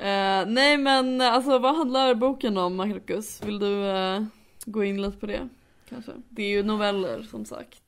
Eh, 0.00 0.46
nej 0.46 0.76
men 0.76 1.20
alltså 1.20 1.58
vad 1.58 1.76
handlar 1.76 2.14
boken 2.14 2.56
om 2.56 2.76
Marcus? 2.76 3.42
Vill 3.44 3.58
du 3.58 3.86
eh, 3.90 4.22
gå 4.64 4.84
in 4.84 5.02
lite 5.02 5.16
på 5.16 5.26
det? 5.26 5.48
Kanske? 5.88 6.12
Det 6.28 6.42
är 6.42 6.48
ju 6.48 6.62
noveller 6.62 7.22
som 7.30 7.44
sagt. 7.44 7.78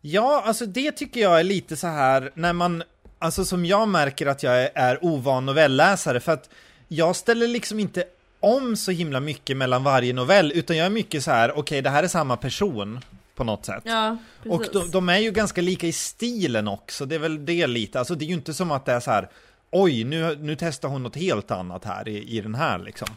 Ja, 0.00 0.42
alltså 0.46 0.66
det 0.66 0.92
tycker 0.92 1.20
jag 1.20 1.40
är 1.40 1.44
lite 1.44 1.76
så 1.76 1.86
här 1.86 2.30
när 2.34 2.52
man 2.52 2.82
Alltså 3.20 3.44
som 3.44 3.64
jag 3.64 3.88
märker 3.88 4.26
att 4.26 4.42
jag 4.42 4.62
är, 4.62 4.70
är 4.74 5.04
ovan 5.04 5.46
novellläsare 5.46 6.20
för 6.20 6.32
att 6.32 6.50
Jag 6.88 7.16
ställer 7.16 7.48
liksom 7.48 7.78
inte 7.78 8.04
om 8.40 8.76
så 8.76 8.90
himla 8.90 9.20
mycket 9.20 9.56
mellan 9.56 9.84
varje 9.84 10.12
novell 10.12 10.52
utan 10.54 10.76
jag 10.76 10.86
är 10.86 10.90
mycket 10.90 11.24
så 11.24 11.30
här 11.30 11.58
okej 11.58 11.82
det 11.82 11.90
här 11.90 12.02
är 12.02 12.08
samma 12.08 12.36
person 12.36 13.00
på 13.34 13.44
något 13.44 13.66
sätt 13.66 13.82
Ja, 13.84 14.16
Och 14.48 14.64
de, 14.72 14.90
de 14.90 15.08
är 15.08 15.18
ju 15.18 15.30
ganska 15.30 15.60
lika 15.60 15.86
i 15.86 15.92
stilen 15.92 16.68
också, 16.68 17.06
det 17.06 17.14
är 17.14 17.18
väl 17.18 17.44
det 17.44 17.66
lite, 17.66 17.98
alltså 17.98 18.14
det 18.14 18.24
är 18.24 18.26
ju 18.26 18.34
inte 18.34 18.54
som 18.54 18.70
att 18.70 18.84
det 18.84 18.92
är 18.92 19.00
så 19.00 19.10
här 19.10 19.28
Oj, 19.70 20.04
nu, 20.04 20.36
nu 20.40 20.56
testar 20.56 20.88
hon 20.88 21.02
något 21.02 21.16
helt 21.16 21.50
annat 21.50 21.84
här 21.84 22.08
i, 22.08 22.36
i 22.36 22.40
den 22.40 22.54
här 22.54 22.78
liksom 22.78 23.08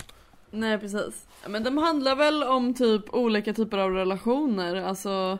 Nej 0.52 0.78
precis. 0.78 1.28
Men 1.48 1.64
de 1.64 1.78
handlar 1.78 2.16
väl 2.16 2.44
om 2.44 2.74
typ 2.74 3.14
olika 3.14 3.54
typer 3.54 3.78
av 3.78 3.92
relationer, 3.94 4.76
alltså 4.76 5.38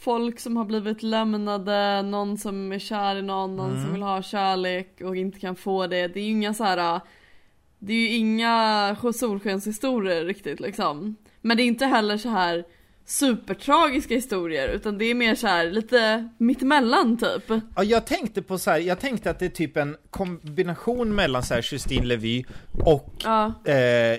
Folk 0.00 0.40
som 0.40 0.56
har 0.56 0.64
blivit 0.64 1.02
lämnade, 1.02 2.02
någon 2.02 2.38
som 2.38 2.72
är 2.72 2.78
kär 2.78 3.16
i 3.16 3.22
någon, 3.22 3.56
någon 3.56 3.70
Mm. 3.70 3.82
som 3.82 3.92
vill 3.92 4.02
ha 4.02 4.22
kärlek 4.22 5.00
och 5.00 5.16
inte 5.16 5.40
kan 5.40 5.56
få 5.56 5.86
det. 5.86 6.08
Det 6.08 6.20
är 6.20 6.24
ju 6.24 6.30
inga 6.30 6.54
så 6.54 6.64
här. 6.64 7.00
Det 7.78 7.92
är 7.92 7.96
ju 7.96 8.08
inga 8.16 8.96
solskenshistorier 9.14 10.24
riktigt 10.24 10.60
liksom. 10.60 11.16
Men 11.40 11.56
det 11.56 11.62
är 11.62 11.64
inte 11.64 11.86
heller 11.86 12.16
så 12.16 12.28
här 12.28 12.64
supertragiska 13.10 14.14
historier 14.14 14.68
utan 14.68 14.98
det 14.98 15.04
är 15.04 15.14
mer 15.14 15.34
så 15.34 15.46
här 15.46 15.70
lite 15.70 16.28
mittemellan 16.38 17.16
typ. 17.16 17.62
Ja, 17.76 17.82
jag 17.84 18.06
tänkte 18.06 18.42
på 18.42 18.58
så 18.58 18.70
här, 18.70 18.78
jag 18.78 19.00
tänkte 19.00 19.30
att 19.30 19.38
det 19.38 19.44
är 19.44 19.48
typ 19.50 19.76
en 19.76 19.96
kombination 20.10 21.14
mellan 21.14 21.42
så 21.42 21.54
här 21.54 21.66
Justine 21.72 22.06
Levy 22.06 22.44
och 22.84 23.14
Ja. 23.24 23.54
eh, 23.64 24.18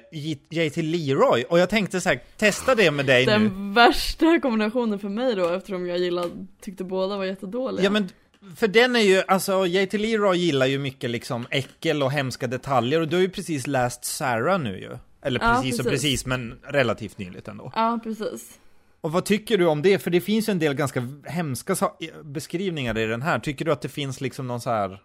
JT 0.49 0.77
Leroy 0.77 1.43
Och 1.43 1.59
jag 1.59 1.69
tänkte 1.69 2.01
så 2.01 2.09
här, 2.09 2.19
testa 2.37 2.75
det 2.75 2.91
med 2.91 3.05
dig 3.05 3.25
nu 3.25 3.31
Den 3.31 3.73
värsta 3.73 4.39
kombinationen 4.39 4.99
för 4.99 5.09
mig 5.09 5.35
då 5.35 5.49
eftersom 5.49 5.87
jag 5.87 5.97
gillade, 5.97 6.29
tyckte 6.61 6.83
båda 6.83 7.17
var 7.17 7.25
jättedåliga. 7.25 7.83
Ja 7.83 7.89
men 7.89 8.09
för 8.55 8.67
den 8.67 8.95
är 8.95 8.99
ju, 8.99 9.23
alltså 9.27 9.65
JT 9.67 9.93
Leroy 9.93 10.37
gillar 10.37 10.65
ju 10.65 10.79
mycket 10.79 11.09
liksom 11.09 11.47
äckel 11.49 12.03
och 12.03 12.11
hemska 12.11 12.47
detaljer 12.47 13.01
och 13.01 13.07
du 13.07 13.15
har 13.15 13.21
ju 13.21 13.29
precis 13.29 13.67
läst 13.67 14.05
Sarah 14.05 14.59
nu 14.59 14.79
ju 14.79 14.97
Eller 15.23 15.39
Ja, 15.39 15.55
precis 15.55 15.79
och 15.79 15.85
precis. 15.85 16.01
precis 16.01 16.25
men 16.25 16.59
relativt 16.63 17.17
nyligt 17.17 17.47
ändå 17.47 17.71
Ja 17.75 17.99
precis. 18.03 18.57
Och 19.01 19.11
vad 19.11 19.25
tycker 19.25 19.57
du 19.57 19.67
om 19.67 19.81
det? 19.81 19.99
För 19.99 20.11
det 20.11 20.21
finns 20.21 20.49
ju 20.49 20.51
en 20.51 20.59
del 20.59 20.73
ganska 20.73 21.07
hemska 21.25 21.75
beskrivningar 22.23 22.97
i 22.97 23.05
den 23.05 23.21
här 23.21 23.39
Tycker 23.39 23.65
du 23.65 23.71
att 23.71 23.81
det 23.81 23.89
finns 23.89 24.21
liksom 24.21 24.47
någon 24.47 24.61
så 24.61 24.69
här 24.69 25.01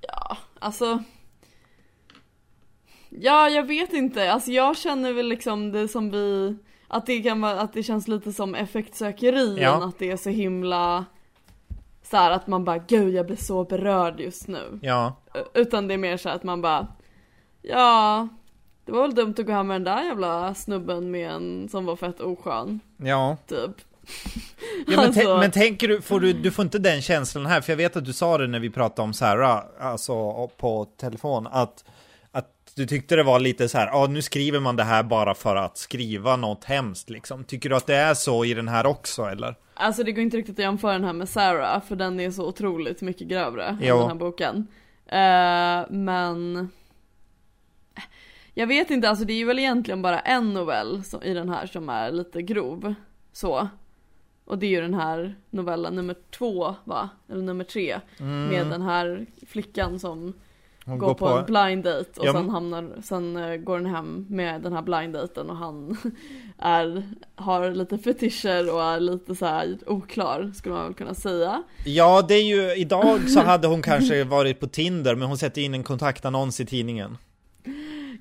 Ja, 0.00 0.36
alltså. 0.58 1.02
Ja, 3.08 3.48
jag 3.48 3.66
vet 3.66 3.92
inte. 3.92 4.32
Alltså 4.32 4.50
jag 4.50 4.76
känner 4.76 5.12
väl 5.12 5.28
liksom 5.28 5.72
det 5.72 5.88
som 5.88 6.10
vi, 6.10 6.56
att 6.88 7.06
det 7.06 7.22
kan 7.22 7.40
vara, 7.40 7.60
att 7.60 7.72
det 7.72 7.82
känns 7.82 8.08
lite 8.08 8.32
som 8.32 8.54
effektsökeri. 8.54 9.58
Ja. 9.60 9.88
Att 9.88 9.98
det 9.98 10.10
är 10.10 10.16
så 10.16 10.30
himla, 10.30 11.04
så 12.02 12.16
här 12.16 12.30
att 12.30 12.46
man 12.46 12.64
bara 12.64 12.78
gud 12.78 13.14
jag 13.14 13.26
blir 13.26 13.36
så 13.36 13.64
berörd 13.64 14.20
just 14.20 14.48
nu. 14.48 14.78
Ja, 14.82 15.16
Utan 15.54 15.88
det 15.88 15.94
är 15.94 15.98
mer 15.98 16.16
så 16.16 16.28
här 16.28 16.36
att 16.36 16.42
man 16.42 16.62
bara, 16.62 16.86
ja, 17.62 18.28
det 18.84 18.92
var 18.92 19.02
väl 19.02 19.14
dumt 19.14 19.34
att 19.38 19.46
gå 19.46 19.52
hem 19.52 19.66
med 19.66 19.74
den 19.74 19.84
där 19.96 20.04
jävla 20.04 20.54
snubben 20.54 21.10
med 21.10 21.30
en 21.30 21.68
som 21.68 21.84
var 21.86 21.96
fett 21.96 22.20
oskön, 22.20 22.80
ja 22.96 23.36
typ. 23.46 23.70
Ja, 24.86 24.96
men, 24.96 24.98
Alltså- 24.98 25.36
men 25.38 25.50
tänker 25.50 25.88
du, 25.88 26.00
får 26.00 26.20
du, 26.20 26.32
du 26.32 26.50
får 26.50 26.64
inte 26.64 26.78
den 26.78 27.02
känslan 27.02 27.46
här, 27.46 27.60
för 27.60 27.72
jag 27.72 27.76
vet 27.76 27.96
att 27.96 28.04
du 28.04 28.12
sa 28.12 28.38
det 28.38 28.46
när 28.46 28.60
vi 28.60 28.70
pratade 28.70 29.02
om 29.02 29.12
Sarah, 29.12 29.62
alltså 29.80 30.46
på 30.48 30.84
telefon, 30.84 31.46
att, 31.46 31.84
att 32.32 32.50
du 32.74 32.86
tyckte 32.86 33.16
det 33.16 33.22
var 33.22 33.40
lite 33.40 33.68
så 33.68 33.78
här, 33.78 33.86
ja 33.86 34.06
nu 34.06 34.22
skriver 34.22 34.60
man 34.60 34.76
det 34.76 34.84
här 34.84 35.02
bara 35.02 35.34
för 35.34 35.56
att 35.56 35.78
skriva 35.78 36.36
något 36.36 36.64
hemskt 36.64 37.10
liksom. 37.10 37.44
Tycker 37.44 37.68
du 37.70 37.76
att 37.76 37.86
det 37.86 37.96
är 37.96 38.14
så 38.14 38.44
i 38.44 38.54
den 38.54 38.68
här 38.68 38.86
också 38.86 39.22
eller? 39.24 39.54
Alltså 39.74 40.02
det 40.04 40.12
går 40.12 40.22
inte 40.22 40.36
riktigt 40.36 40.54
att 40.58 40.64
jämföra 40.64 40.92
den 40.92 41.04
här 41.04 41.12
med 41.12 41.28
Sarah 41.28 41.82
för 41.82 41.96
den 41.96 42.20
är 42.20 42.30
så 42.30 42.46
otroligt 42.48 43.00
mycket 43.00 43.28
grövre 43.28 43.78
Jo. 43.80 43.94
än 43.94 44.00
den 44.00 44.08
här 44.08 44.14
boken. 44.14 44.66
Eh, 45.06 45.90
men 45.90 46.68
jag 48.54 48.66
vet 48.66 48.90
inte, 48.90 49.08
alltså 49.08 49.24
det 49.24 49.32
är 49.32 49.38
ju 49.38 49.44
väl 49.44 49.58
egentligen 49.58 50.02
bara 50.02 50.20
en 50.20 50.54
novell 50.54 51.04
som, 51.04 51.22
i 51.22 51.34
den 51.34 51.48
här 51.48 51.66
som 51.66 51.88
är 51.88 52.12
lite 52.12 52.42
grov. 52.42 52.94
Så. 53.32 53.68
Och 54.44 54.58
det 54.58 54.66
är 54.66 54.70
ju 54.70 54.80
den 54.80 54.94
här 54.94 55.34
novellen 55.50 55.94
nummer 55.94 56.16
två 56.30 56.74
va? 56.84 57.08
Eller 57.28 57.42
nummer 57.42 57.64
tre. 57.64 58.00
Med 58.18 58.66
den 58.66 58.82
här 58.82 59.26
flickan 59.46 59.98
som 59.98 60.32
Hon 60.86 60.98
går, 60.98 61.14
på, 61.14 61.28
en 61.28 61.44
blind 61.44 61.84
date 61.84 62.20
och 62.20 62.26
Ja, 62.26 62.32
sen 62.32 62.50
hamnar, 62.50 62.90
sen 63.02 63.36
eh, 63.36 63.56
går 63.56 63.78
den 63.78 63.86
hem 63.86 64.26
med 64.28 64.62
den 64.62 64.72
här 64.72 64.82
blind 64.82 65.12
daten 65.12 65.50
och 65.50 65.56
han 65.56 65.96
är, 66.58 67.02
har 67.34 67.70
lite 67.70 67.98
fetischer 67.98 68.74
och 68.74 68.82
är 68.82 69.00
lite 69.00 69.34
så 69.34 69.46
här 69.46 69.78
oklar 69.86 70.52
skulle 70.54 70.74
man 70.74 70.84
väl 70.84 70.94
kunna 70.94 71.14
säga. 71.14 71.62
Ja, 71.84 72.22
det 72.28 72.34
är 72.34 72.42
ju, 72.42 72.74
idag 72.76 73.30
så 73.30 73.40
hade 73.40 73.68
hon 73.68 73.82
kanske 73.82 74.24
varit 74.24 74.60
på 74.60 74.66
Tinder, 74.66 75.14
men 75.14 75.28
hon 75.28 75.38
sätter 75.38 75.62
in 75.62 75.74
en 75.74 75.82
kontaktannons 75.82 76.60
i 76.60 76.66
tidningen. 76.66 77.18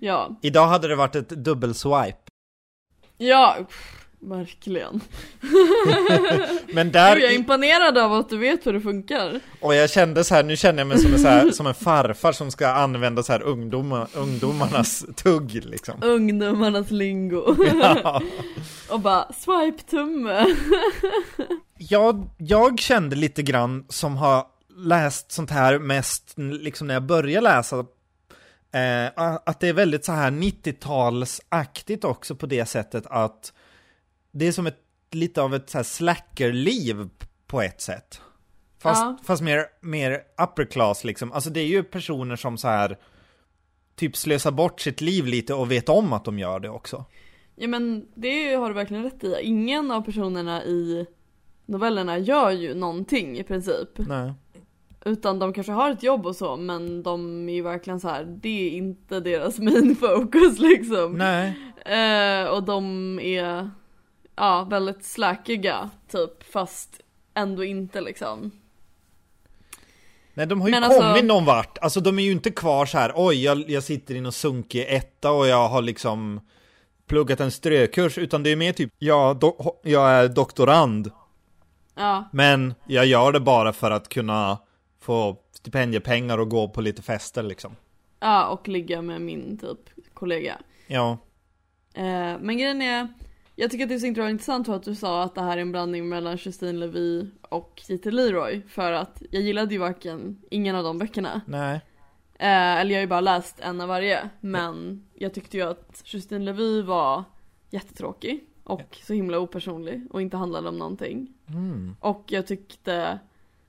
Ja, 0.03 0.39
Idag 0.41 0.67
hade 0.67 0.87
det 0.87 0.95
varit 0.95 1.15
ett 1.15 1.29
dubbelswipe. 1.29 2.17
ja, 3.17 3.55
pff, 3.67 4.03
Verkligen. 4.19 5.01
Men 6.73 6.87
Gud, 6.87 6.95
jag 6.95 7.11
är 7.11 7.19
där, 7.19 7.33
imponerad 7.33 7.97
av 7.97 8.13
att 8.13 8.29
du 8.29 8.37
vet 8.37 8.65
hur 8.65 8.73
det 8.73 8.81
funkar. 8.81 9.39
och 9.61 9.75
jag 9.75 9.89
kände 9.89 10.23
så 10.23 10.35
här, 10.35 10.43
nu 10.43 10.57
känner 10.57 10.79
jag 10.79 10.87
mig 10.87 10.99
som 10.99 11.13
en, 11.13 11.19
så 11.19 11.27
här, 11.27 11.51
som 11.51 11.67
en 11.67 11.73
farfar 11.73 12.31
som 12.31 12.51
ska 12.51 12.67
använda 12.67 13.23
så 13.23 13.31
här 13.31 13.41
ungdomar, 13.41 14.07
ungdomarnas 14.13 15.05
tugg 15.15 15.65
liksom. 15.65 15.93
Ungdomarnas 16.03 16.91
lingo. 16.91 17.55
Ja. 17.81 18.21
Och 18.89 18.99
bara 18.99 19.31
swipe-tumme. 19.33 20.45
Jag, 21.77 22.29
jag 22.37 22.79
kände 22.79 23.15
lite 23.15 23.43
grann 23.43 23.85
som 23.89 24.15
har 24.17 24.45
läst 24.77 25.31
sånt 25.31 25.51
här 25.51 25.79
mest 25.79 26.33
liksom 26.37 26.87
när 26.87 26.93
jag 26.93 27.03
började 27.03 27.41
läsa 27.41 27.85
eh, 28.73 29.37
att 29.45 29.59
det 29.59 29.67
är 29.69 29.73
väldigt 29.73 30.05
så 30.05 30.11
här 30.11 30.31
90-talsaktigt 30.31 32.05
också 32.05 32.35
på 32.35 32.45
det 32.45 32.65
sättet 32.65 33.05
att 33.07 33.53
det 34.31 34.47
är 34.47 34.51
som 34.51 34.67
ett 34.67 34.79
lite 35.11 35.41
av 35.41 35.55
ett 35.55 35.69
så 35.69 35.77
här 35.77 35.83
slackerliv 35.83 37.09
på 37.47 37.61
ett 37.61 37.81
sätt. 37.81 38.21
Fast, 38.79 39.01
Ja. 39.01 39.17
fast 39.23 39.41
mer, 39.43 39.65
mer 39.81 40.21
upper 40.43 40.65
class 40.65 41.03
liksom. 41.03 41.31
Alltså 41.31 41.49
det 41.49 41.59
är 41.59 41.65
ju 41.67 41.83
personer 41.83 42.35
som 42.35 42.57
så 42.57 42.67
här 42.67 42.97
typ 43.95 44.17
slösar 44.17 44.51
bort 44.51 44.81
sitt 44.81 45.01
liv 45.01 45.25
lite 45.25 45.53
och 45.53 45.71
vet 45.71 45.89
om 45.89 46.13
att 46.13 46.25
de 46.25 46.39
gör 46.39 46.59
det 46.59 46.69
också. 46.69 47.05
Ja 47.55 47.67
men 47.67 48.07
det 48.15 48.53
har 48.53 48.67
du 48.69 48.73
verkligen 48.75 49.03
rätt 49.03 49.23
i. 49.23 49.35
Ingen 49.41 49.91
av 49.91 50.01
personerna 50.01 50.63
i 50.63 51.05
novellerna 51.65 52.17
gör 52.17 52.51
ju 52.51 52.73
någonting 52.75 53.37
i 53.37 53.43
princip. 53.43 53.89
Nej. 53.97 54.33
Utan 55.05 55.39
de 55.39 55.53
kanske 55.53 55.71
har 55.73 55.91
ett 55.91 56.03
jobb 56.03 56.25
och 56.25 56.35
så 56.35 56.57
men 56.57 57.03
de 57.03 57.49
är 57.49 57.53
ju 57.53 57.61
verkligen 57.61 57.99
så 57.99 58.07
här. 58.07 58.23
det 58.23 58.67
är 58.67 58.69
inte 58.69 59.19
deras 59.19 59.59
main 59.59 59.95
focus 59.95 60.59
liksom. 60.59 61.17
Nej. 61.17 61.53
Eh, 61.85 62.47
och 62.47 62.63
de 62.63 63.19
är 63.19 63.69
ja, 64.35 64.67
väldigt 64.69 65.03
slackiga 65.05 65.89
typ 66.11 66.43
fast 66.53 67.01
ändå 67.33 67.63
inte 67.63 68.01
liksom. 68.01 68.51
Nej, 70.33 70.47
de 70.47 70.61
har 70.61 70.67
ju 70.67 70.71
Men 70.71 70.83
kommit 70.83 71.01
alltså- 71.01 71.25
någon 71.25 71.45
vart. 71.45 71.77
Alltså 71.77 71.99
de 71.99 72.19
är 72.19 72.23
ju 72.23 72.31
inte 72.31 72.51
kvar 72.51 72.85
så 72.85 72.97
här. 72.97 73.11
oj, 73.15 73.43
jag, 73.43 73.69
jag 73.69 73.83
sitter 73.83 74.15
i 74.15 74.21
någon 74.21 74.31
sunkig 74.31 74.85
etta 74.89 75.31
och 75.31 75.47
jag 75.47 75.67
har 75.69 75.81
liksom 75.81 76.39
pluggat 77.07 77.39
en 77.39 77.51
strökurs, 77.51 78.17
utan 78.17 78.43
det 78.43 78.49
är 78.49 78.55
mer 78.55 78.73
typ, 78.73 78.91
ja, 78.99 79.39
jag 79.83 80.11
är 80.11 80.27
doktorand, 80.27 81.11
Ja, 81.95 82.29
men 82.31 82.73
jag 82.87 83.05
gör 83.05 83.31
det 83.31 83.39
bara 83.39 83.73
för 83.73 83.91
att 83.91 84.09
kunna 84.09 84.57
få 85.03 85.37
stipendiepengar 85.51 86.37
och 86.37 86.49
gå 86.49 86.69
på 86.69 86.81
lite 86.81 87.01
fester 87.01 87.43
liksom. 87.43 87.75
ja 88.19 88.47
och 88.47 88.67
ligga 88.67 89.01
med 89.01 89.21
min 89.21 89.57
typ 89.57 89.89
kollega. 90.13 90.57
Ja, 90.87 91.17
Eh, 91.93 92.37
men 92.39 92.57
grejen 92.57 92.81
är, 92.81 93.07
jag 93.55 93.71
tycker 93.71 93.83
att 93.83 93.89
det 93.89 93.95
är 93.95 93.99
så 93.99 94.27
intressant 94.27 94.69
att 94.69 94.83
du 94.83 94.95
sa 94.95 95.23
att 95.23 95.35
det 95.35 95.41
här 95.41 95.57
är 95.57 95.61
en 95.61 95.71
blandning 95.71 96.09
mellan 96.09 96.37
Justine 96.37 96.79
Levy 96.79 97.27
och 97.41 97.81
J.T. 97.87 98.11
Leroy. 98.11 98.61
För 98.67 98.91
att 98.91 99.21
jag 99.31 99.41
gillade 99.41 99.73
ju 99.73 99.79
varken, 99.79 100.41
ingen 100.49 100.75
av 100.75 100.83
de 100.83 100.97
böckerna. 100.97 101.41
nej. 101.47 101.81
Eh, 102.35 102.79
eller 102.79 102.91
jag 102.91 102.97
har 102.97 103.01
ju 103.01 103.07
bara 103.07 103.21
läst 103.21 103.59
en 103.59 103.81
av 103.81 103.87
varje. 103.87 104.29
Men 104.41 105.05
jag 105.13 105.33
tyckte 105.33 105.57
ju 105.57 105.63
att 105.63 106.01
Justine 106.05 106.45
Levy 106.45 106.81
var 106.81 107.23
jättetråkig. 107.69 108.43
Och 108.63 108.97
så 109.03 109.13
himla 109.13 109.39
opersonlig 109.39 110.07
och 110.11 110.21
inte 110.21 110.37
handlade 110.37 110.69
om 110.69 110.77
någonting. 110.77 111.33
Mm. 111.47 111.95
Och 111.99 112.23
jag 112.27 112.47
tyckte 112.47 113.19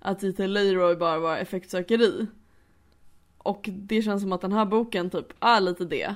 att 0.05 0.23
J.T. 0.23 0.47
Leroy 0.47 0.97
bara 0.97 1.19
var 1.19 1.37
effektsökeri. 1.37 2.27
Och 3.39 3.69
det 3.73 4.03
känns 4.03 4.23
som 4.23 4.33
att 4.33 4.41
den 4.41 4.53
här 4.53 4.65
boken 4.65 5.11
typ 5.11 5.27
är 5.41 5.61
lite 5.61 5.85
det. 5.85 6.15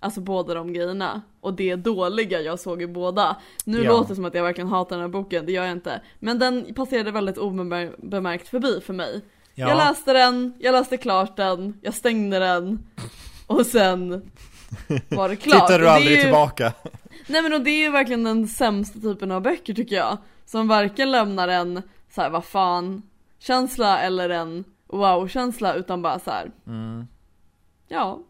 Alltså 0.00 0.20
båda 0.20 0.54
de 0.54 0.72
grejerna. 0.72 1.22
Och 1.40 1.54
det 1.54 1.76
dåliga 1.76 2.40
jag 2.40 2.60
såg 2.60 2.82
i 2.82 2.86
båda. 2.86 3.36
Nu 3.64 3.82
Ja. 3.84 3.90
låter 3.92 4.08
det 4.08 4.14
som 4.14 4.24
att 4.24 4.34
jag 4.34 4.42
verkligen 4.42 4.68
hatar 4.68 4.96
den 4.96 5.00
här 5.02 5.08
boken, 5.08 5.46
det 5.46 5.52
gör 5.52 5.62
jag 5.64 5.72
inte. 5.72 6.00
Men 6.18 6.38
den 6.38 6.74
passerade 6.74 7.10
väldigt 7.10 7.38
obemärkt 7.38 8.48
förbi 8.48 8.80
för 8.80 8.92
mig. 8.92 9.20
Ja. 9.54 9.68
Jag 9.68 9.76
läste 9.76 10.12
den, 10.12 10.52
jag 10.58 10.72
läste 10.72 10.96
klart 10.96 11.36
den, 11.36 11.78
jag 11.82 11.94
stängde 11.94 12.38
den. 12.38 12.86
Och 13.46 13.66
sen 13.66 14.30
var 15.08 15.28
det 15.28 15.36
klart. 15.42 15.68
Tittar 15.68 15.74
Och 15.74 15.80
du 15.80 15.88
aldrig 15.88 16.16
ju- 16.16 16.22
tillbaka? 16.22 16.72
Nej 17.26 17.42
men 17.42 17.52
och 17.52 17.60
det 17.60 17.70
är 17.70 17.78
ju 17.84 17.90
verkligen 17.90 18.24
den 18.24 18.48
sämsta 18.48 19.00
typen 19.00 19.30
av 19.30 19.42
böcker 19.42 19.74
tycker 19.74 19.96
jag. 19.96 20.18
Som 20.46 20.68
varken 20.68 21.10
lämnar 21.10 21.48
en 21.48 21.82
så 22.14 22.20
här, 22.20 22.30
vad 22.30 22.44
fan 22.44 23.02
känsla 23.38 24.00
eller 24.00 24.30
en 24.30 24.64
wow-känsla 24.86 25.74
utan 25.74 26.02
bara 26.02 26.18
så 26.18 26.30
här. 26.30 26.52
Mm. 26.66 27.06
Ja, 27.88 28.22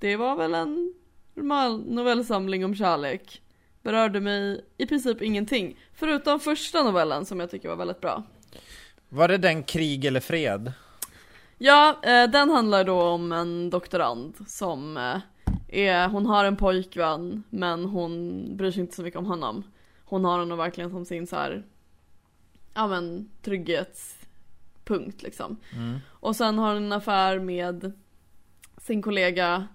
det 0.00 0.16
var 0.16 0.36
väl 0.36 0.54
en 0.54 0.94
normal 1.34 1.84
novellsamling 1.86 2.64
om 2.64 2.74
kärlek. 2.74 3.42
Berörde 3.82 4.20
mig 4.20 4.64
i 4.76 4.86
princip 4.86 5.22
ingenting. 5.22 5.78
Förutom 5.94 6.40
första 6.40 6.82
novellen 6.82 7.24
som 7.24 7.40
jag 7.40 7.50
tycker 7.50 7.68
var 7.68 7.76
väldigt 7.76 8.00
bra. 8.00 8.22
Var 9.08 9.28
det 9.28 9.38
den 9.38 9.62
krig 9.62 10.04
eller 10.04 10.20
fred? 10.20 10.72
Ja, 11.58 11.96
eh, 12.02 12.30
den 12.30 12.50
handlar 12.50 12.84
då 12.84 13.02
om 13.02 13.32
en 13.32 13.70
doktorand 13.70 14.34
som 14.46 14.96
eh, 14.96 15.16
är, 15.68 16.08
hon 16.08 16.26
har 16.26 16.44
en 16.44 16.56
pojkvän 16.56 17.42
men 17.50 17.84
hon 17.84 18.44
bryr 18.56 18.70
sig 18.70 18.80
inte 18.80 18.96
så 18.96 19.02
mycket 19.02 19.18
om 19.18 19.26
honom. 19.26 19.64
Hon 20.04 20.24
har 20.24 20.38
honom 20.38 20.58
verkligen 20.58 20.90
som 20.90 21.04
sin 21.04 21.26
så 21.26 21.36
här, 21.36 21.64
ja 22.74 22.86
men 22.86 23.30
trygghetspunkt 24.84 25.22
liksom. 25.22 25.56
Mm. 25.72 25.98
Och 26.20 26.36
sen 26.36 26.58
har 26.58 26.74
hon 26.74 26.84
en 26.84 26.92
affär 26.92 27.38
med 27.38 27.92
sin 28.76 29.02
kollega 29.02 29.68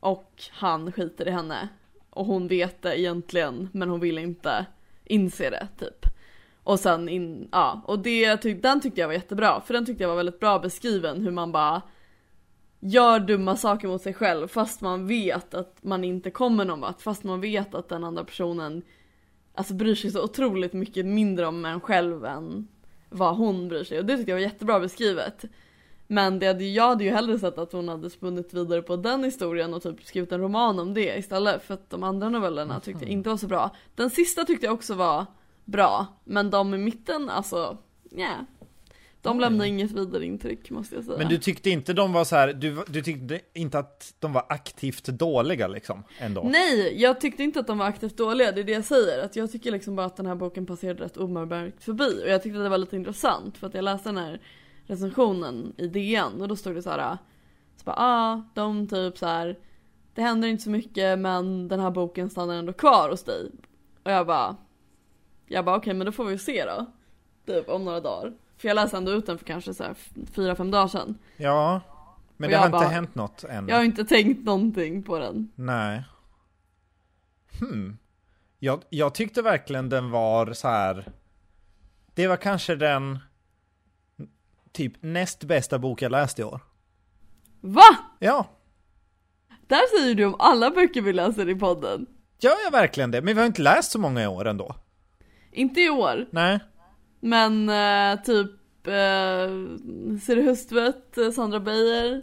och 0.00 0.42
han 0.50 0.92
skiter 0.92 1.28
i 1.28 1.30
henne. 1.30 1.68
Och 2.10 2.26
hon 2.26 2.48
vet 2.48 2.82
det 2.82 3.00
egentligen 3.00 3.68
men 3.72 3.88
hon 3.88 4.00
vill 4.00 4.18
inte 4.18 4.66
inse 5.04 5.50
det 5.50 5.68
typ. 5.78 6.06
Och 6.64 6.80
sen 6.80 7.08
in, 7.08 7.48
ja, 7.52 7.82
och 7.86 7.98
det, 7.98 8.36
den 8.62 8.80
tyckte 8.80 9.00
jag 9.00 9.08
var 9.08 9.14
jättebra 9.14 9.60
för 9.60 9.74
den 9.74 9.86
tyckte 9.86 10.04
jag 10.04 10.08
var 10.08 10.16
väldigt 10.16 10.40
bra 10.40 10.58
beskriven 10.58 11.22
hur 11.22 11.30
man 11.30 11.52
bara 11.52 11.82
gör 12.80 13.20
dumma 13.20 13.56
saker 13.56 13.88
mot 13.88 14.02
sig 14.02 14.14
själv 14.14 14.48
fast 14.48 14.80
man 14.80 15.06
vet 15.06 15.54
att 15.54 15.78
man 15.82 16.04
inte 16.04 16.30
kommer 16.30 16.64
någon 16.64 16.80
vart, 16.80 17.02
fast 17.02 17.24
man 17.24 17.40
vet 17.40 17.74
att 17.74 17.88
den 17.88 18.04
andra 18.04 18.24
personen 18.24 18.82
alltså 19.54 19.74
bryr 19.74 19.94
sig 19.94 20.10
så 20.10 20.24
otroligt 20.24 20.72
mycket 20.72 21.06
mindre 21.06 21.46
om 21.46 21.64
en 21.64 21.80
själv 21.80 22.24
än 22.24 22.68
vad 23.12 23.36
hon 23.36 23.68
bryr 23.68 23.84
sig 23.84 23.98
och 23.98 24.04
det 24.04 24.16
tyckte 24.16 24.30
jag 24.30 24.36
var 24.36 24.42
jättebra 24.42 24.80
beskrivet. 24.80 25.44
Men 26.06 26.38
det 26.38 26.46
hade, 26.46 26.64
jag 26.64 26.88
hade 26.88 27.04
ju 27.04 27.10
hellre 27.10 27.38
sett 27.38 27.58
att 27.58 27.72
hon 27.72 27.88
hade 27.88 28.10
spunnit 28.10 28.54
vidare 28.54 28.82
på 28.82 28.96
den 28.96 29.24
historien 29.24 29.74
och 29.74 29.82
typ 29.82 30.04
skrivit 30.04 30.32
en 30.32 30.40
roman 30.40 30.78
om 30.78 30.94
det 30.94 31.18
istället 31.18 31.62
för 31.62 31.74
att 31.74 31.90
de 31.90 32.02
andra 32.02 32.28
novellerna 32.28 32.80
tyckte 32.80 33.04
jag 33.04 33.12
inte 33.12 33.28
var 33.28 33.36
så 33.36 33.46
bra. 33.46 33.70
Den 33.94 34.10
sista 34.10 34.44
tyckte 34.44 34.66
jag 34.66 34.74
också 34.74 34.94
var 34.94 35.26
bra, 35.64 36.06
men 36.24 36.50
de 36.50 36.74
i 36.74 36.78
mitten 36.78 37.28
alltså, 37.28 37.78
ja. 38.10 38.46
De 39.22 39.40
lämnar 39.40 39.64
inget 39.64 39.90
vidare 39.90 40.26
intryck 40.26 40.70
måste 40.70 40.94
jag 40.94 41.04
säga. 41.04 41.18
Men 41.18 41.28
du 41.28 41.38
tyckte 41.38 41.70
inte 41.70 41.92
de 41.92 42.12
var 42.12 42.24
så 42.24 42.36
här, 42.36 42.52
du, 42.52 42.84
du 42.88 43.02
tyckte 43.02 43.40
inte 43.54 43.78
att 43.78 44.14
de 44.18 44.32
var 44.32 44.46
aktivt 44.48 45.04
dåliga 45.04 45.68
liksom, 45.68 46.02
ändå? 46.18 46.42
Nej, 46.42 47.02
jag 47.02 47.20
tyckte 47.20 47.42
inte 47.42 47.60
att 47.60 47.66
de 47.66 47.78
var 47.78 47.86
aktivt 47.86 48.16
dåliga, 48.16 48.52
det 48.52 48.60
är 48.60 48.64
det 48.64 48.72
jag 48.72 48.84
säger. 48.84 49.24
Att 49.24 49.36
jag 49.36 49.52
tycker 49.52 49.70
liksom 49.70 49.96
bara 49.96 50.06
att 50.06 50.16
den 50.16 50.26
här 50.26 50.34
boken 50.34 50.66
passerade 50.66 51.04
rätt 51.04 51.16
obemärkt 51.16 51.84
förbi. 51.84 52.22
Och 52.24 52.28
jag 52.30 52.42
tyckte 52.42 52.58
att 52.58 52.64
det 52.64 52.68
var 52.68 52.78
lite 52.78 52.96
intressant 52.96 53.58
för 53.58 53.66
att 53.66 53.74
jag 53.74 53.84
läste 53.84 54.08
den 54.08 54.18
här 54.18 54.40
recensionen 54.86 55.72
i 55.76 55.88
DN 55.88 56.40
och 56.40 56.48
då 56.48 56.56
stod 56.56 56.74
det 56.74 56.82
så 56.82 56.90
här. 56.90 57.18
Så 57.76 57.84
bara, 57.84 57.96
ah, 57.98 58.42
de 58.54 58.88
typ 58.88 59.18
så 59.18 59.26
här. 59.26 59.58
Det 60.14 60.22
händer 60.22 60.48
inte 60.48 60.62
så 60.62 60.70
mycket 60.70 61.18
men 61.18 61.68
den 61.68 61.80
här 61.80 61.90
boken 61.90 62.30
stannar 62.30 62.54
ändå 62.54 62.72
kvar 62.72 63.10
hos 63.10 63.24
dig. 63.24 63.50
Och 64.02 64.10
jag 64.10 64.26
bara, 64.26 64.56
jag 65.46 65.64
bara 65.64 65.76
okej 65.76 65.94
men 65.94 66.04
då 66.04 66.12
får 66.12 66.24
vi 66.24 66.38
se 66.38 66.64
då. 66.64 66.86
Typ 67.46 67.68
om 67.68 67.84
några 67.84 68.00
dagar. 68.00 68.32
För 68.62 68.68
jag 68.68 68.74
läste 68.74 68.96
ändå 68.96 69.12
ut 69.12 69.26
den 69.26 69.38
för 69.38 69.44
kanske 69.46 69.74
så 69.74 69.84
här 69.84 69.94
fyra, 70.32 70.54
fem 70.56 70.70
dagar 70.70 70.88
sedan. 70.88 71.18
Ja, 71.36 71.80
men 72.36 72.46
Och 72.46 72.50
det 72.50 72.56
har 72.56 72.66
inte 72.66 72.72
bara- 72.78 72.88
hänt 72.88 73.14
något 73.14 73.44
än. 73.44 73.68
Jag 73.68 73.76
har 73.76 73.84
inte 73.84 74.04
tänkt 74.04 74.44
någonting 74.44 75.02
på 75.02 75.18
den. 75.18 75.52
Nej. 75.54 76.02
Hmm. 77.60 77.98
Jag, 78.58 78.82
jag 78.90 79.14
tyckte 79.14 79.42
verkligen 79.42 79.88
den 79.88 80.10
var 80.10 80.52
så 80.52 80.68
här. 80.68 81.12
Det 82.14 82.26
var 82.26 82.36
kanske 82.36 82.74
den 82.76 83.18
typ 84.72 84.92
näst 85.02 85.44
bästa 85.44 85.78
bok 85.78 86.02
jag 86.02 86.12
läst 86.12 86.38
i 86.38 86.44
år. 86.44 86.60
Va? 87.60 87.96
Ja, 88.18 88.46
Där 89.66 89.98
säger 89.98 90.14
du 90.14 90.24
om 90.24 90.36
alla 90.38 90.70
böcker 90.70 91.02
vi 91.02 91.12
läser 91.12 91.48
i 91.48 91.54
podden. 91.54 92.06
gör 92.40 92.56
jag 92.64 92.70
verkligen 92.70 93.10
det? 93.10 93.22
Men 93.22 93.34
vi 93.34 93.40
har 93.40 93.46
inte 93.46 93.62
läst 93.62 93.90
så 93.92 93.98
många 93.98 94.22
i 94.22 94.26
år 94.26 94.46
ändå. 94.46 94.74
Inte 95.52 95.80
i 95.80 95.90
år, 95.90 96.26
Nej. 96.30 96.60
Men 97.22 97.68
eh, 97.68 98.22
typ 98.22 98.50
eh, 98.86 99.48
Siri 100.22 100.42
Hustvedt, 100.42 101.18
eh, 101.18 101.30
Sandra 101.30 101.60
Beijer. 101.60 102.22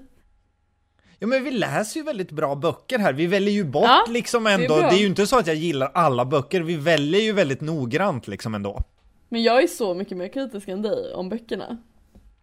Ja 1.19 1.27
men 1.27 1.43
vi 1.43 1.51
läser 1.51 1.99
ju 1.99 2.03
väldigt 2.03 2.31
bra 2.31 2.55
böcker 2.55 2.99
här, 2.99 3.13
vi 3.13 3.27
väljer 3.27 3.53
ju 3.53 3.63
bort 3.63 3.83
Ja, 3.83 4.05
liksom 4.09 4.43
det 4.43 4.51
är 4.51 4.59
ändå, 4.59 4.75
det 4.75 4.85
är, 4.85 4.99
ju 4.99 5.05
inte 5.05 5.27
så 5.27 5.39
att 5.39 5.47
jag 5.47 5.55
gillar 5.55 5.91
alla 5.93 6.25
böcker, 6.25 6.61
vi 6.61 6.75
väljer 6.75 7.21
ju 7.21 7.33
väldigt 7.33 7.61
noggrant 7.61 8.27
liksom 8.27 8.55
ändå. 8.55 8.83
Men 9.29 9.43
jag 9.43 9.63
är 9.63 9.67
så 9.67 9.93
mycket 9.93 10.17
mer 10.17 10.27
kritisk 10.27 10.67
än 10.67 10.81
dig 10.81 11.13
om 11.13 11.29
böckerna. 11.29 11.77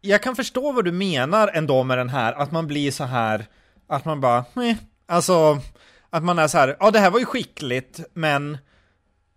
Jag 0.00 0.22
kan 0.22 0.36
förstå 0.36 0.72
vad 0.72 0.84
du 0.84 0.92
menar 0.92 1.48
ändå 1.48 1.82
med 1.82 1.98
den 1.98 2.08
här, 2.08 2.32
att 2.32 2.52
man 2.52 2.66
blir 2.66 2.90
så 2.90 3.04
här, 3.04 3.46
att 3.86 4.04
man 4.04 4.20
bara, 4.20 4.44
nej, 4.54 4.78
alltså, 5.06 5.58
att 6.10 6.24
man 6.24 6.38
är 6.38 6.48
så 6.48 6.58
här, 6.58 6.76
ja 6.80 6.90
det 6.90 6.98
här 6.98 7.10
var 7.10 7.18
ju 7.18 7.24
skickligt, 7.24 8.00
men 8.14 8.58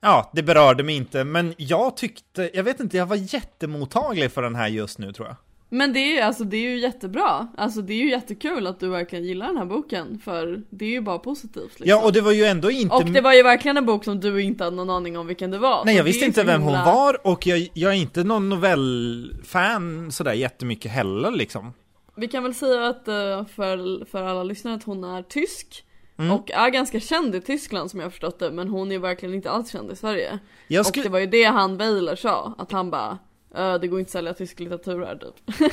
ja, 0.02 0.32
det 0.34 0.44
berörde 0.44 0.84
mig 0.84 0.96
inte, 0.96 1.24
men 1.24 1.54
jag 1.58 1.98
tyckte, 1.98 2.52
jag 2.54 2.64
vet 2.64 2.80
inte, 2.80 2.98
jag 2.98 3.06
var 3.06 3.34
jättemottaglig 3.34 4.32
för 4.32 4.42
den 4.42 4.56
här 4.56 4.68
just 4.68 5.00
nu 5.00 5.14
tror 5.14 5.28
jag. 5.28 5.36
Men 5.72 5.94
det 5.94 6.00
är 6.00 6.16
ju 6.16 6.20
alltså, 6.20 6.44
det 6.44 6.58
är 6.58 6.62
ju 6.70 6.80
jättebra. 6.80 7.48
Alltså 7.58 7.82
det 7.82 7.94
är 7.94 7.98
ju 7.98 8.10
jättekul 8.10 8.68
att 8.68 8.80
du 8.80 8.90
verkligen 8.90 9.26
gillar 9.26 9.48
den 9.48 9.58
här 9.58 9.66
boken. 9.66 10.20
För 10.24 10.64
det 10.70 10.86
är 10.86 10.90
ju 10.90 11.02
bara 11.02 11.20
positivt 11.20 11.64
liksom. 11.80 11.86
Ja, 11.88 12.06
och 12.06 12.14
det 12.14 12.22
var 12.22 12.32
ju 12.32 12.44
ändå 12.46 12.72
inte... 12.72 12.96
Och 12.96 13.06
det 13.06 13.22
var 13.22 13.34
ju 13.34 13.44
verkligen 13.44 13.78
en 13.78 13.86
bok 13.86 14.04
som 14.04 14.20
du 14.20 14.42
inte 14.42 14.64
hade 14.64 14.76
någon 14.76 14.90
aning 14.90 15.18
om 15.18 15.28
vilken 15.28 15.52
det 15.52 15.58
var. 15.58 15.86
Nej, 15.86 15.96
jag 15.96 16.04
visste 16.04 16.26
inte 16.26 16.44
vem 16.44 16.62
hon 16.62 16.74
himla- 16.74 16.86
var 16.86 17.28
och 17.28 17.48
jag, 17.48 17.70
jag 17.74 17.92
är 17.92 17.98
inte 17.98 18.24
någon 18.24 18.50
novellfan 18.50 20.12
sådär 20.12 20.34
jättemycket 20.34 20.92
heller 20.92 21.32
liksom. 21.32 21.74
Vi 22.16 22.28
kan 22.28 22.44
väl 22.44 22.56
säga 22.56 22.88
att 22.88 23.08
eh, 23.08 23.46
för, 23.46 24.06
för 24.06 24.24
alla 24.24 24.44
lyssnare 24.44 24.76
att 24.76 24.84
hon 24.84 25.04
är 25.04 25.24
tysk. 25.24 25.84
Mm. 26.19 26.32
Och 26.32 26.51
är 26.51 26.69
ganska 26.69 26.99
känd 26.99 27.36
i 27.36 27.41
Tyskland 27.41 27.91
som 27.91 27.99
jag 27.99 28.05
har 28.05 28.12
förstått 28.12 28.39
det. 28.39 28.51
Men 28.51 28.67
hon 28.69 28.91
är 28.91 28.99
verkligen 28.99 29.36
inte 29.36 29.51
alls 29.51 29.71
känd 29.71 29.91
i 29.91 29.95
Sverige. 29.95 30.39
Jag 30.67 30.79
Och 30.79 30.86
skulle... 30.86 31.03
det 31.03 31.10
var 31.10 31.19
ju 31.19 31.25
det 31.25 31.43
han 31.43 31.77
Weiler 31.77 32.15
sa. 32.15 32.53
Att 32.58 32.71
han 32.71 32.91
bara 32.91 33.17
"Äh, 33.55 33.73
det 33.75 33.88
går 33.88 33.99
inte 33.99 34.08
att 34.10 34.12
sälja 34.12 34.34
tysk 34.34 34.60
litteratur 34.60 35.05
här 35.05 35.15
typ. 35.15 35.63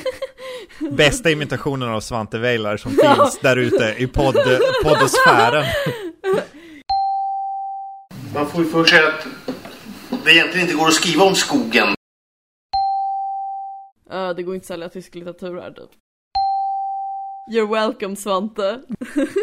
Bästa 0.97 1.31
imitationen 1.31 1.89
av 1.89 2.01
Svante 2.01 2.39
Weilar 2.39 2.77
som 2.77 2.91
finns 3.17 3.39
där 3.43 3.57
ute 3.57 3.95
i 3.99 4.07
podd, 4.07 4.37
poddosfären. 4.83 5.65
Man 8.35 8.47
får 8.47 8.65
ju 8.65 8.71
för 8.71 8.85
sig 8.85 9.07
att 9.07 9.27
det 10.25 10.31
egentligen 10.33 10.67
inte 10.67 10.79
går 10.79 10.87
att 10.89 10.95
skriva 10.95 11.25
om 11.25 11.35
skogen. 11.35 11.89
"Äh, 14.11 14.31
det 14.31 14.43
går 14.43 14.55
inte 14.55 14.65
att 14.65 14.67
sälja 14.69 14.89
tysk 14.89 15.15
litteratur 15.15 15.61
här 15.61 15.71
typ. 15.71 15.91
You're 17.53 17.67
welcome 17.71 18.17
Svante. 18.17 18.81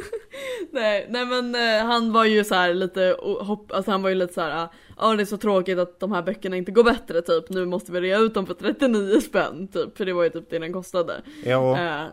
nej, 0.71 1.07
nej 1.09 1.25
men 1.25 1.55
eh, 1.55 1.85
han 1.85 2.13
var 2.13 2.25
ju 2.25 2.43
så 2.43 2.55
här 2.55 2.73
lite 2.73 3.15
hopp, 3.19 3.71
alltså 3.71 3.91
han 3.91 4.01
var 4.01 4.09
ju 4.09 4.15
lite 4.15 4.33
så 4.33 4.41
här, 4.41 4.67
ja 4.97 5.15
det 5.15 5.23
är 5.23 5.25
så 5.25 5.37
tråkigt 5.37 5.79
att 5.79 5.99
de 5.99 6.11
här 6.11 6.21
böckerna 6.21 6.57
inte 6.57 6.71
går 6.71 6.83
bättre 6.83 7.21
typ, 7.21 7.49
nu 7.49 7.65
måste 7.65 7.91
vi 7.91 8.01
rea 8.01 8.17
ut 8.17 8.33
dem 8.33 8.45
för 8.45 8.53
39 8.53 9.21
spänn 9.21 9.67
typ, 9.67 9.97
för 9.97 10.05
det 10.05 10.13
var 10.13 10.23
ju 10.23 10.29
typ 10.29 10.49
det 10.49 10.59
den 10.59 10.73
kostade. 10.73 11.21
Ja. 11.45 11.79
Eh, 11.79 12.07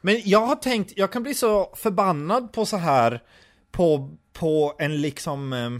Men 0.00 0.20
jag 0.24 0.46
har 0.46 0.56
tänkt, 0.56 0.92
jag 0.96 1.12
kan 1.12 1.22
bli 1.22 1.34
så 1.34 1.72
förbannad 1.76 2.52
på 2.52 2.66
så 2.66 2.76
här, 2.76 3.22
på, 3.70 4.16
på 4.32 4.74
en 4.78 5.00
liksom, 5.02 5.52
eh, 5.52 5.70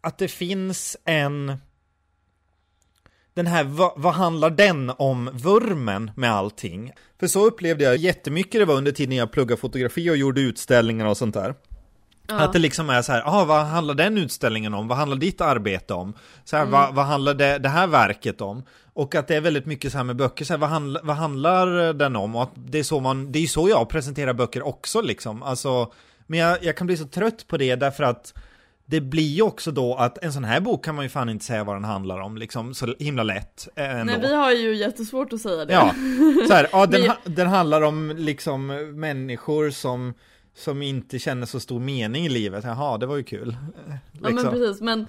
att 0.00 0.18
det 0.18 0.28
finns 0.28 0.96
en, 1.04 1.56
den 3.38 3.46
här, 3.46 3.64
vad, 3.64 3.92
vad 3.96 4.14
handlar 4.14 4.50
den 4.50 4.92
om, 4.98 5.30
vurmen 5.32 6.10
med 6.16 6.32
allting? 6.32 6.92
För 7.20 7.26
så 7.26 7.46
upplevde 7.46 7.84
jag 7.84 7.96
jättemycket 7.96 8.60
det 8.60 8.64
var 8.64 8.74
under 8.74 8.92
tiden 8.92 9.16
jag 9.16 9.32
pluggade 9.32 9.60
fotografi 9.60 10.10
och 10.10 10.16
gjorde 10.16 10.40
utställningar 10.40 11.06
och 11.06 11.16
sånt 11.16 11.34
där. 11.34 11.54
Att 12.26 12.52
det 12.52 12.58
liksom 12.58 12.90
är 12.90 13.02
så 13.02 13.12
här, 13.12 13.22
ah, 13.26 13.44
vad 13.44 13.66
handlar 13.66 13.94
den 13.94 14.18
utställningen 14.18 14.74
om? 14.74 14.88
Vad 14.88 14.98
handlar 14.98 15.16
ditt 15.16 15.40
arbete 15.40 15.94
om? 15.94 16.14
Så 16.44 16.56
här, 16.56 16.64
vad, 16.66 16.94
vad 16.94 17.04
handlar 17.04 17.34
det, 17.34 17.58
det 17.58 17.68
här 17.68 17.86
verket 17.86 18.40
om? 18.40 18.62
Och 18.92 19.14
att 19.14 19.28
det 19.28 19.36
är 19.36 19.40
väldigt 19.40 19.66
mycket 19.66 19.92
så 19.92 19.98
här 19.98 20.04
med 20.04 20.16
böcker, 20.16 20.44
så 20.44 20.52
här, 20.52 20.58
vad, 20.58 20.70
handla, 20.70 21.00
vad 21.02 21.16
handlar 21.16 21.92
den 21.92 22.16
om? 22.16 22.36
Och 22.36 22.42
att 22.42 22.52
det 22.54 22.78
är 22.78 22.82
så 22.82 23.00
man, 23.00 23.32
det 23.32 23.38
är 23.38 23.46
så 23.46 23.68
jag 23.68 23.88
presenterar 23.88 24.32
böcker 24.32 24.66
också 24.66 25.00
liksom. 25.00 25.42
Alltså, 25.42 25.92
men 26.26 26.38
jag, 26.38 26.64
jag 26.64 26.76
kan 26.76 26.86
bli 26.86 26.96
så 26.96 27.06
trött 27.06 27.46
på 27.46 27.56
det 27.56 27.76
därför 27.76 28.04
att 28.04 28.34
det 28.90 29.00
blir 29.00 29.28
ju 29.28 29.42
också 29.42 29.70
då 29.70 29.94
att 29.94 30.24
en 30.24 30.32
sån 30.32 30.44
här 30.44 30.60
bok 30.60 30.84
kan 30.84 30.94
man 30.94 31.04
ju 31.04 31.08
fan 31.08 31.28
inte 31.28 31.44
säga 31.44 31.64
vad 31.64 31.76
den 31.76 31.84
handlar 31.84 32.20
om 32.20 32.36
liksom, 32.36 32.74
så 32.74 32.94
himla 32.98 33.22
lätt 33.22 33.68
eh, 33.74 34.00
ändå. 34.00 34.12
nej 34.12 34.20
vi 34.20 34.34
har 34.34 34.52
ju 34.52 34.76
jättesvårt 34.76 35.32
att 35.32 35.40
säga 35.40 35.64
det. 35.64 35.72
Ja, 35.72 35.94
så 36.46 36.52
här, 36.52 36.68
ja, 36.72 36.86
den, 36.86 37.12
den 37.24 37.46
handlar 37.46 37.82
om 37.82 38.14
liksom 38.16 38.66
människor 39.00 39.70
som, 39.70 40.14
som 40.54 40.82
inte 40.82 41.18
känner 41.18 41.46
så 41.46 41.60
stor 41.60 41.80
mening 41.80 42.26
i 42.26 42.28
livet. 42.28 42.64
Jaha, 42.64 42.98
det 42.98 43.06
var 43.06 43.16
ju 43.16 43.22
kul. 43.22 43.56
Ja 43.88 44.28
Liksom. 44.28 44.34
men 44.34 44.52
precis, 44.52 44.80
men 44.80 45.06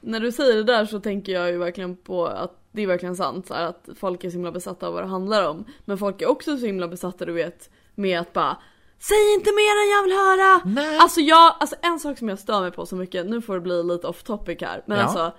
när 0.00 0.20
du 0.20 0.32
säger 0.32 0.56
det 0.56 0.64
där 0.64 0.86
så 0.86 1.00
tänker 1.00 1.32
jag 1.32 1.50
ju 1.50 1.58
verkligen 1.58 1.96
på 1.96 2.26
att 2.26 2.52
det 2.72 2.82
är 2.82 2.86
verkligen 2.86 3.16
sant 3.16 3.46
så 3.46 3.54
här, 3.54 3.66
att 3.66 3.88
folk 3.96 4.24
är 4.24 4.30
så 4.30 4.34
himla 4.34 4.52
besatta 4.52 4.86
av 4.86 4.94
vad 4.94 5.02
det 5.02 5.08
handlar 5.08 5.48
om. 5.48 5.64
Men 5.84 5.98
folk 5.98 6.22
är 6.22 6.28
också 6.28 6.58
så 6.58 6.66
himla 6.66 6.88
besatta 6.88 7.24
du 7.24 7.32
vet 7.32 7.70
med 7.94 8.20
att 8.20 8.32
bara 8.32 8.56
Säg 9.00 9.34
inte 9.34 9.50
mer 9.52 9.82
än 9.84 9.90
jag 9.90 10.02
vill 10.02 10.12
höra! 10.12 10.60
Nej. 10.64 10.98
Alltså 10.98 11.20
jag, 11.20 11.54
alltså 11.60 11.76
en 11.82 11.98
sak 12.00 12.18
som 12.18 12.28
jag 12.28 12.38
stör 12.38 12.60
mig 12.60 12.70
på 12.70 12.86
så 12.86 12.96
mycket, 12.96 13.26
nu 13.26 13.42
får 13.42 13.54
det 13.54 13.60
bli 13.60 13.82
lite 13.82 14.06
off 14.06 14.22
topic 14.22 14.58
här, 14.60 14.82
men 14.86 14.98
Ja. 14.98 15.04
alltså 15.04 15.32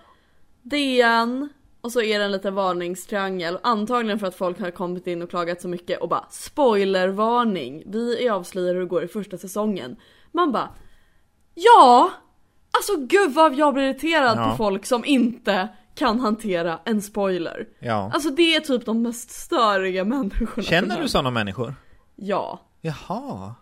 DN 0.63 1.49
och 1.81 1.91
så 1.91 2.01
är 2.01 2.19
det 2.19 2.25
en 2.25 2.31
liten 2.31 2.55
varningstriangel, 2.55 3.59
antagligen 3.63 4.19
för 4.19 4.27
att 4.27 4.35
folk 4.35 4.59
har 4.59 4.71
kommit 4.71 5.07
in 5.07 5.21
och 5.21 5.29
klagat 5.29 5.61
så 5.61 5.67
mycket 5.67 6.01
och 6.01 6.09
bara 6.09 6.25
spoilervarning, 6.29 7.83
vi 7.85 8.29
avslöjar 8.29 8.73
hur 8.73 8.81
det 8.81 8.87
går 8.87 9.03
i 9.03 9.07
första 9.07 9.37
säsongen. 9.37 9.95
Man 10.31 10.51
bara 10.51 10.69
Ja! 11.55 12.11
Alltså 12.71 12.95
gud 12.97 13.33
vad 13.33 13.53
jag 13.55 13.73
blir 13.73 13.83
irriterad 13.83 14.37
Ja. 14.37 14.49
på 14.51 14.57
folk 14.57 14.85
som 14.85 15.05
inte 15.05 15.67
kan 15.95 16.19
hantera 16.19 16.79
en 16.85 17.01
spoiler. 17.01 17.67
Ja. 17.79 18.11
Alltså 18.13 18.29
det 18.29 18.55
är 18.55 18.59
typ 18.59 18.85
de 18.85 19.01
mest 19.01 19.31
störiga 19.31 20.03
människorna. 20.05 20.63
Känner 20.63 21.01
du 21.01 21.07
sådana 21.07 21.31
människor? 21.31 21.75
Ja. 22.15 22.59
Jaha. 22.81 23.55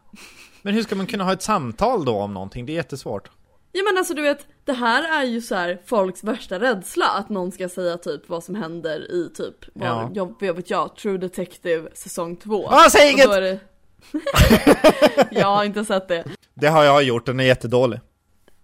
Men 0.62 0.74
hur 0.74 0.84
ska 0.84 0.96
man 0.96 1.08
kunna 1.08 1.24
ha 1.24 1.34
ett 1.34 1.42
samtal 1.42 2.06
då 2.06 2.16
om 2.18 2.34
någonting? 2.34 2.66
Det 2.66 2.72
är 2.72 2.76
jättesvårt. 2.76 3.30
Ja 3.72 3.84
men 3.84 3.98
alltså 3.98 4.14
du 4.14 4.22
vet, 4.22 4.48
det 4.66 4.74
här 4.74 5.22
är 5.22 5.26
ju 5.26 5.42
så 5.42 5.56
här 5.56 5.82
folks 5.86 6.24
värsta 6.24 6.60
rädsla 6.60 7.06
att 7.06 7.30
någon 7.30 7.52
ska 7.52 7.70
säga 7.70 7.98
typ 7.98 8.30
vad 8.30 8.44
som 8.44 8.56
händer 8.56 9.12
i 9.12 9.30
typ, 9.36 9.56
vad, 9.74 9.90
Ja. 9.90 10.12
jag, 10.14 10.34
vad 10.40 10.56
vet 10.56 10.70
jag, 10.70 10.96
True 10.96 11.18
Detective 11.18 11.90
säsong 11.94 12.36
2. 12.36 12.68
Ah, 12.70 12.90
säg 12.90 13.12
inget! 13.12 13.30
det... 13.30 13.60
jag 15.32 15.48
har 15.48 15.64
inte 15.64 15.86
sett 15.86 16.08
det. 16.08 16.24
Det 16.54 16.68
har 16.68 16.84
jag 16.84 17.04
gjort, 17.04 17.26
den 17.26 17.40
är 17.40 17.44
jättedålig. 17.44 18.00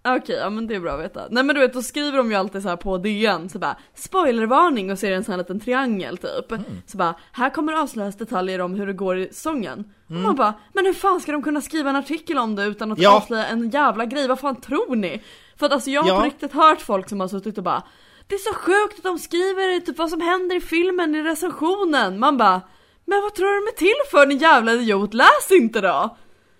Okej, 0.07 0.35
ja 0.35 0.49
men 0.49 0.67
det 0.67 0.75
är 0.75 0.79
bra 0.79 0.93
att 0.93 0.99
veta. 1.03 1.21
Nej 1.29 1.43
men 1.43 1.55
du 1.55 1.61
vet, 1.61 1.73
då 1.73 1.81
skriver 1.81 2.17
de 2.17 2.29
ju 2.31 2.35
alltid 2.37 2.61
så 2.61 2.69
här 2.69 2.75
på 2.75 2.97
DN, 2.97 3.49
så 3.49 3.59
bara 3.59 3.75
spoilervarning 3.95 4.91
och 4.91 4.99
så 4.99 5.05
är 5.05 5.09
det 5.09 5.15
en 5.15 5.23
sån 5.23 5.31
här 5.31 5.37
liten 5.37 5.59
triangel 5.59 6.17
typ. 6.17 6.51
Mm. 6.51 6.63
Så 6.87 6.97
bara, 6.97 7.15
här 7.31 7.49
kommer 7.49 7.73
avslöjas 7.73 8.15
detaljer 8.17 8.61
om 8.61 8.75
hur 8.75 8.87
det 8.87 8.93
går 8.93 9.17
i 9.17 9.29
sången. 9.33 9.93
Och 10.07 10.13
man 10.15 10.35
bara, 10.35 10.53
men 10.73 10.85
hur 10.85 10.93
fan 10.93 11.21
ska 11.21 11.31
de 11.31 11.43
kunna 11.43 11.61
skriva 11.61 11.89
en 11.89 11.95
artikel 11.95 12.37
om 12.37 12.55
det 12.55 12.63
utan 12.63 12.91
att 12.91 12.97
Mm. 12.97 13.03
Ja. 13.11 13.17
avslöja 13.17 13.45
en 13.45 13.69
jävla 13.69 14.05
grej? 14.05 14.27
Vad 14.27 14.39
fan 14.39 14.61
tror 14.61 14.95
ni? 14.95 15.23
För 15.59 15.65
att 15.65 15.71
alltså 15.71 15.89
jag 15.89 16.01
har 16.01 16.09
Ja. 16.09 16.19
på 16.19 16.25
riktigt 16.25 16.53
hört 16.53 16.81
folk 16.81 17.09
som 17.09 17.19
har 17.19 17.27
suttit 17.27 17.57
och 17.57 17.63
bara 17.63 17.83
Det 18.27 18.35
är 18.35 18.39
så 18.39 18.53
sjukt 18.53 18.97
att 18.97 19.03
de 19.03 19.19
skriver 19.19 19.79
typ 19.79 19.97
vad 19.97 20.09
som 20.09 20.21
händer 20.21 20.55
i 20.55 20.61
filmen 20.61 21.15
i 21.15 21.21
recensionen. 21.23 22.19
Man 22.19 22.37
bara, 22.37 22.61
men 23.05 23.21
vad 23.21 23.33
tror 23.35 23.47
du 23.47 23.53
de 23.65 23.67
är 23.71 23.77
till 23.77 24.11
för 24.11 24.25
din 24.25 24.37
jävla 24.37 24.71
idiot? 24.73 25.13
Läs 25.13 25.51
inte 25.51 25.81
då! 25.81 26.17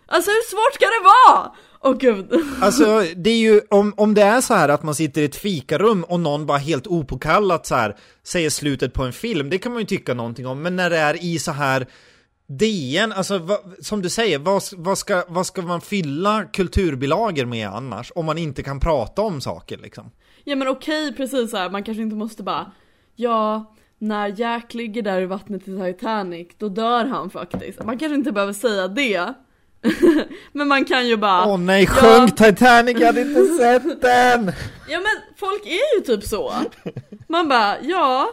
Alltså 0.08 0.32
hur 0.32 0.50
svårt 0.50 0.74
ska 0.74 0.86
det 0.86 1.04
vara? 1.04 1.52
Åh 1.84 1.98
gud. 1.98 2.32
Alltså, 2.62 3.04
det 3.16 3.30
är 3.30 3.38
ju, 3.38 3.62
om, 3.70 3.94
om 3.98 4.14
det 4.14 4.22
är 4.22 4.42
så 4.42 4.54
här 4.54 4.70
att 4.70 4.84
man 4.84 4.96
sitter 4.96 5.22
i 5.22 5.26
ett 5.26 5.36
fikarum 5.36 6.04
och 6.04 6.20
någon 6.20 6.46
bara 6.46 6.58
helt 6.58 6.88
opåkallat 6.88 7.66
så 7.66 7.76
här 7.76 7.96
säger 8.24 8.50
slutet 8.50 8.94
på 8.94 9.04
en 9.04 9.14
film, 9.14 9.50
det 9.50 9.58
kan 9.58 9.72
man 9.72 9.82
ju 9.82 9.88
tycka 9.88 10.14
någonting 10.14 10.48
om, 10.48 10.62
men 10.62 10.76
när 10.76 10.90
det 10.90 10.98
är 10.98 11.24
i 11.24 11.40
så 11.40 11.52
här 11.52 11.88
DN, 12.48 13.12
alltså 13.12 13.38
vad, 13.38 13.60
som 13.80 14.02
du 14.02 14.10
säger, 14.10 14.40
vad, 14.40 14.64
vad, 14.78 14.98
ska, 14.98 15.24
vad 15.28 15.46
ska 15.46 15.62
man 15.62 15.82
fylla 15.82 16.44
kulturbilagor 16.54 17.46
med 17.46 17.68
annars? 17.68 18.12
Om 18.16 18.26
man 18.26 18.38
inte 18.38 18.64
kan 18.64 18.80
prata 18.80 19.22
om 19.22 19.42
saker 19.42 19.78
liksom. 19.78 20.12
Ja 20.44 20.56
men 20.56 20.68
okej 20.68 21.14
precis 21.18 21.52
så 21.52 21.58
här. 21.58 21.70
man 21.70 21.84
kanske 21.84 22.02
inte 22.02 22.16
måste 22.16 22.44
bara 22.44 22.72
Ja, 23.16 23.76
när 23.98 24.40
Jack 24.40 24.74
ligger 24.74 25.02
där 25.02 25.22
i 25.22 25.26
vattnet 25.26 25.68
i 25.68 25.78
Titanic, 25.78 26.48
då 26.58 26.70
dör 26.70 27.06
han 27.06 27.30
faktiskt. 27.30 27.84
Man 27.84 27.98
kanske 27.98 28.16
inte 28.16 28.32
behöver 28.32 28.54
säga 28.54 28.88
det. 28.88 29.34
men 30.52 30.68
man 30.68 30.86
kan 30.86 31.08
ju 31.08 31.18
bara 31.18 31.46
Åh 31.46 31.58
nej, 31.58 31.84
ja, 31.84 31.90
sjönk 31.90 32.36
Titanic, 32.38 33.00
jag 33.00 33.08
hade 33.08 33.22
inte 33.22 33.46
sett 33.46 33.84
den! 34.02 34.52
Ja 34.90 35.00
men 35.00 35.36
folk 35.38 35.66
är 35.66 35.98
ju 35.98 36.02
typ 36.06 36.24
så. 36.24 36.54
Man 37.28 37.50
bara, 37.50 37.82
ja. 37.82 38.30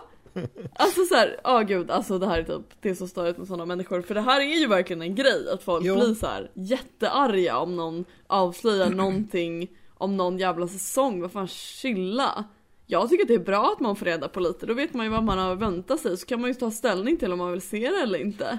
Alltså 0.74 1.04
såhär, 1.04 1.40
ja 1.44 1.60
gud 1.60 1.90
alltså 1.90 2.18
det 2.18 2.26
här 2.26 2.38
är 2.38 2.42
typ, 2.42 2.66
det 2.80 2.90
är 2.90 2.94
så 2.94 3.06
störigt 3.08 3.38
med 3.38 3.46
sådana 3.46 3.66
människor. 3.66 4.02
För 4.02 4.14
det 4.14 4.20
här 4.20 4.40
är 4.40 4.60
ju 4.60 4.66
verkligen 4.66 5.02
en 5.02 5.14
grej, 5.14 5.50
att 5.52 5.62
folk 5.62 5.84
Jo. 5.84 5.94
blir 5.94 6.14
så 6.14 6.26
här 6.26 6.50
jättearga 6.54 7.58
om 7.58 7.76
någon 7.76 8.04
avslöjar 8.26 8.90
någonting 8.90 9.68
om 9.98 10.16
någon 10.16 10.38
jävla 10.38 10.68
säsong. 10.68 11.20
Vad 11.20 11.32
fan, 11.32 11.48
chilla. 11.48 12.44
Jag 12.86 13.08
tycker 13.08 13.24
att 13.24 13.28
det 13.28 13.34
är 13.34 13.38
bra 13.38 13.72
att 13.72 13.80
man 13.80 13.96
får 13.96 14.06
reda 14.06 14.28
på 14.28 14.40
lite, 14.40 14.66
då 14.66 14.74
vet 14.74 14.94
man 14.94 15.06
ju 15.06 15.12
vad 15.12 15.24
man 15.24 15.38
har 15.38 15.52
att 15.52 15.58
vänta 15.58 15.96
sig. 15.96 16.16
Så 16.16 16.26
kan 16.26 16.40
man 16.40 16.50
ju 16.50 16.54
ta 16.54 16.70
ställning 16.70 17.16
till 17.16 17.32
om 17.32 17.38
man 17.38 17.52
vill 17.52 17.62
se 17.62 17.90
det 17.90 18.02
eller 18.02 18.18
inte. 18.18 18.58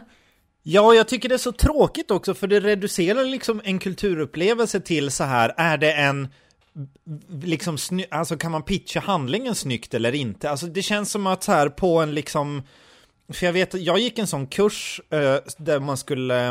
Ja, 0.63 0.93
jag 0.93 1.07
tycker 1.07 1.29
det 1.29 1.35
är 1.35 1.39
så 1.39 1.51
tråkigt 1.51 2.11
också, 2.11 2.33
för 2.33 2.47
det 2.47 2.59
reducerar 2.59 3.25
liksom 3.25 3.61
en 3.63 3.79
kulturupplevelse 3.79 4.79
till 4.79 5.11
så 5.11 5.23
här, 5.23 5.53
är 5.57 5.77
det 5.77 5.93
en 5.93 6.27
liksom, 7.43 7.75
sny- 7.75 8.07
alltså 8.11 8.37
kan 8.37 8.51
man 8.51 8.63
pitcha 8.63 8.99
handlingen 8.99 9.55
snyggt 9.55 9.93
eller 9.93 10.15
inte? 10.15 10.49
Alltså 10.49 10.65
det 10.65 10.81
känns 10.81 11.11
som 11.11 11.27
att 11.27 11.43
så 11.43 11.51
här 11.51 11.69
på 11.69 11.99
en 11.99 12.15
liksom, 12.15 12.63
för 13.33 13.45
jag 13.45 13.53
vet, 13.53 13.73
jag 13.73 13.99
gick 13.99 14.19
en 14.19 14.27
sån 14.27 14.47
kurs 14.47 15.01
eh, 15.09 15.35
där 15.57 15.79
man 15.79 15.97
skulle 15.97 16.49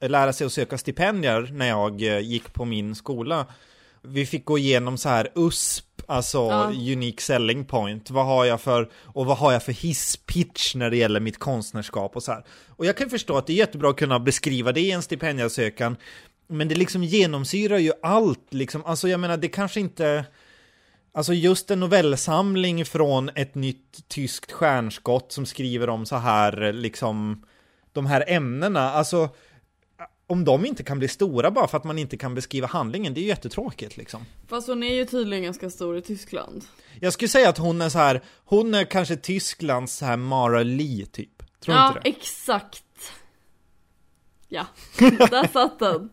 eh, 0.00 0.08
lära 0.10 0.32
sig 0.32 0.46
att 0.46 0.52
söka 0.52 0.78
stipendier 0.78 1.50
när 1.52 1.68
jag 1.68 2.02
eh, 2.02 2.18
gick 2.18 2.52
på 2.52 2.64
min 2.64 2.94
skola. 2.94 3.46
Vi 4.02 4.26
fick 4.26 4.44
gå 4.44 4.58
igenom 4.58 4.98
så 4.98 5.08
här 5.08 5.28
USP, 5.34 5.89
alltså 6.10 6.38
Ja. 6.38 6.72
unique 6.92 7.22
selling 7.22 7.64
point. 7.64 8.10
Vad 8.10 8.26
har 8.26 8.44
jag 8.44 8.60
för, 8.60 8.90
och 9.04 9.26
vad 9.26 9.36
har 9.36 9.52
jag 9.52 9.62
för 9.62 9.72
hisspitch 9.72 10.74
när 10.74 10.90
det 10.90 10.96
gäller 10.96 11.20
mitt 11.20 11.38
konstnärskap 11.38 12.16
och 12.16 12.22
så 12.22 12.32
här. 12.32 12.44
Och 12.68 12.86
jag 12.86 12.96
kan 12.96 13.10
förstå 13.10 13.36
att 13.36 13.46
det 13.46 13.52
är 13.52 13.56
jättebra 13.56 13.90
att 13.90 13.96
kunna 13.96 14.20
beskriva 14.20 14.72
det 14.72 14.80
i 14.80 14.90
en 14.90 15.02
stipendieansökan. 15.02 15.96
Men 16.48 16.68
det 16.68 16.74
liksom 16.74 17.04
genomsyrar 17.04 17.78
ju 17.78 17.92
allt 18.02 18.46
liksom. 18.54 18.84
Alltså 18.84 19.08
jag 19.08 19.20
menar, 19.20 19.36
det 19.36 19.48
kanske 19.48 19.80
inte... 19.80 20.24
Alltså 21.12 21.32
just 21.32 21.70
en 21.70 21.80
novellsamling 21.80 22.84
från 22.84 23.30
ett 23.34 23.54
nytt 23.54 24.08
tyskt 24.08 24.52
stjärnskott 24.52 25.32
som 25.32 25.46
skriver 25.46 25.88
om 25.88 26.06
så 26.06 26.16
här, 26.16 26.72
liksom, 26.72 27.42
de 27.92 28.06
här 28.06 28.24
ämnena, 28.26 28.90
alltså 28.92 29.28
om 30.30 30.44
de 30.44 30.66
inte 30.66 30.82
kan 30.82 30.98
bli 30.98 31.08
stora 31.08 31.50
bara 31.50 31.68
för 31.68 31.76
att 31.76 31.84
man 31.84 31.98
inte 31.98 32.16
kan 32.16 32.34
beskriva 32.34 32.66
handlingen, 32.66 33.14
det 33.14 33.20
är 33.20 33.22
ju 33.22 33.28
jättetråkigt 33.28 33.96
liksom. 33.96 34.24
Fast 34.48 34.68
hon 34.68 34.82
är 34.82 34.94
ju 34.94 35.04
tydligen 35.04 35.44
ganska 35.44 35.70
stor 35.70 35.96
i 35.96 36.02
Tyskland. 36.02 36.64
Jag 37.00 37.12
skulle 37.12 37.28
säga 37.28 37.48
att 37.48 37.58
hon 37.58 37.82
är 37.82 37.88
så 37.88 37.98
här, 37.98 38.22
hon 38.44 38.74
är 38.74 38.84
kanske 38.84 39.16
Tysklands 39.16 39.96
så 39.96 40.04
här 40.04 40.16
Mara 40.16 40.62
Lee 40.62 41.06
typ. 41.06 41.60
Tror 41.60 41.76
ja, 41.76 41.88
inte 41.88 42.00
det? 42.00 42.08
exakt. 42.08 43.12
Ja, 44.48 44.66
där 45.30 45.52
satt 45.52 45.78
den. 45.78 46.10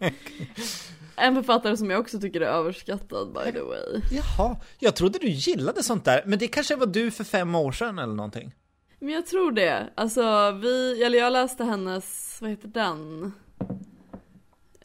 En 1.16 1.36
författare 1.36 1.78
som 1.78 1.90
jag 1.90 2.00
också 2.00 2.20
tycker 2.20 2.42
är 2.42 2.46
överskattad 2.46 3.34
by 3.34 3.52
the 3.52 3.62
way. 3.62 4.02
Jaha, 4.12 4.56
jag 4.80 4.96
trodde 4.96 5.20
du 5.20 5.30
gillade 5.30 5.84
sånt 5.84 6.06
där, 6.06 6.24
men 6.26 6.40
det 6.40 6.48
kanske 6.48 6.76
var 6.76 6.86
du 6.86 7.12
för 7.12 7.24
fem 7.24 7.56
år 7.56 7.72
sedan 7.72 8.00
eller 8.00 8.16
någonting. 8.16 8.52
Men 9.00 9.10
jag 9.10 9.26
tror 9.26 9.52
det. 9.52 9.90
Alltså 9.96 10.52
vi, 10.52 11.04
eller 11.04 11.18
jag 11.20 11.34
läste 11.34 11.64
hennes, 11.64 12.38
vad 12.42 12.50
heter 12.50 12.68
den? 12.68 13.34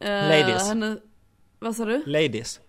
Eh, 0.02 0.28
Ladies. 0.28 0.68
Henne, 0.68 0.96
vad 1.58 1.76
sa 1.76 1.84
du? 1.84 2.02
Ladies. 2.06 2.60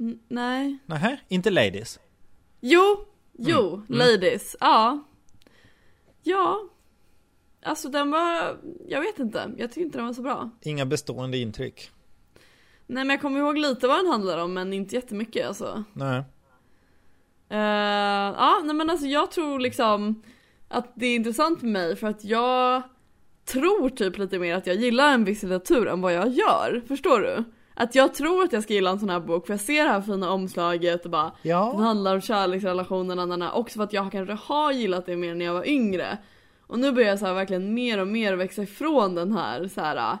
N- 0.00 0.18
nej. 0.28 0.78
Nähä, 0.86 1.16
inte 1.28 1.50
ladies. 1.50 2.00
Jo, 2.60 3.04
jo, 3.38 3.82
ladies. 3.88 4.56
Ja. 4.60 5.04
Ja. 6.22 6.58
Alltså 7.62 7.88
den 7.88 8.10
var, 8.10 8.58
jag 8.88 9.00
vet 9.00 9.18
inte. 9.18 9.50
Jag 9.56 9.70
tycker 9.70 9.80
inte 9.86 9.98
den 9.98 10.06
var 10.06 10.12
så 10.14 10.22
bra. 10.22 10.50
Inga 10.62 10.86
bestående 10.86 11.38
intryck. 11.38 11.90
Nej 12.86 13.04
men 13.04 13.10
jag 13.10 13.20
kommer 13.20 13.40
ihåg 13.40 13.58
lite 13.58 13.86
vad 13.88 13.98
den 13.98 14.06
handlar 14.06 14.38
om 14.38 14.54
men 14.54 14.72
inte 14.72 14.94
jättemycket 14.94 15.46
alltså. 15.48 15.84
Nej. 15.92 16.18
Uh, 17.52 17.58
ja, 18.38 18.60
nej 18.64 18.74
men 18.74 18.90
alltså 18.90 19.06
jag 19.06 19.30
tror 19.30 19.60
liksom 19.60 20.22
att 20.68 20.92
det 20.94 21.06
är 21.06 21.16
intressant 21.16 21.60
för 21.60 21.66
mig 21.66 21.96
för 21.96 22.06
att 22.06 22.24
jag 22.24 22.82
tror 23.46 23.88
typ 23.88 24.18
lite 24.18 24.38
mer 24.38 24.54
att 24.54 24.66
jag 24.66 24.76
gillar 24.76 25.14
en 25.14 25.24
viss 25.24 25.42
litteratur 25.42 25.88
än 25.88 26.00
vad 26.00 26.12
jag 26.14 26.28
gör. 26.28 26.82
Förstår 26.88 27.20
du? 27.20 27.44
Att 27.74 27.94
jag 27.94 28.14
tror 28.14 28.42
att 28.44 28.52
jag 28.52 28.62
ska 28.62 28.74
gilla 28.74 28.90
en 28.90 29.00
sån 29.00 29.10
här 29.10 29.20
bok 29.20 29.46
för 29.46 29.52
jag 29.52 29.60
ser 29.60 29.84
det 29.84 29.90
här 29.90 30.00
fina 30.00 30.30
omslaget 30.30 31.04
och 31.04 31.10
bara 31.10 31.22
Den 31.22 31.32
Ja. 31.42 31.76
handlar 31.76 32.14
om 32.14 32.20
kärleksrelationerna, 32.20 33.26
na, 33.26 33.36
na. 33.36 33.52
också 33.52 33.76
för 33.78 33.84
att 33.84 33.92
jag 33.92 34.12
kanske 34.12 34.34
har 34.34 34.72
gillat 34.72 35.06
det 35.06 35.16
mer 35.16 35.34
när 35.34 35.44
jag 35.44 35.54
var 35.54 35.68
yngre. 35.68 36.18
Och 36.66 36.78
nu 36.78 36.92
börjar 36.92 37.08
jag 37.08 37.18
så 37.18 37.26
här 37.26 37.34
verkligen 37.34 37.74
mer 37.74 38.00
och 38.00 38.08
mer 38.08 38.34
växa 38.34 38.62
ifrån 38.62 39.14
den 39.14 39.32
här 39.32 39.68
så 39.68 39.80
här 39.80 40.18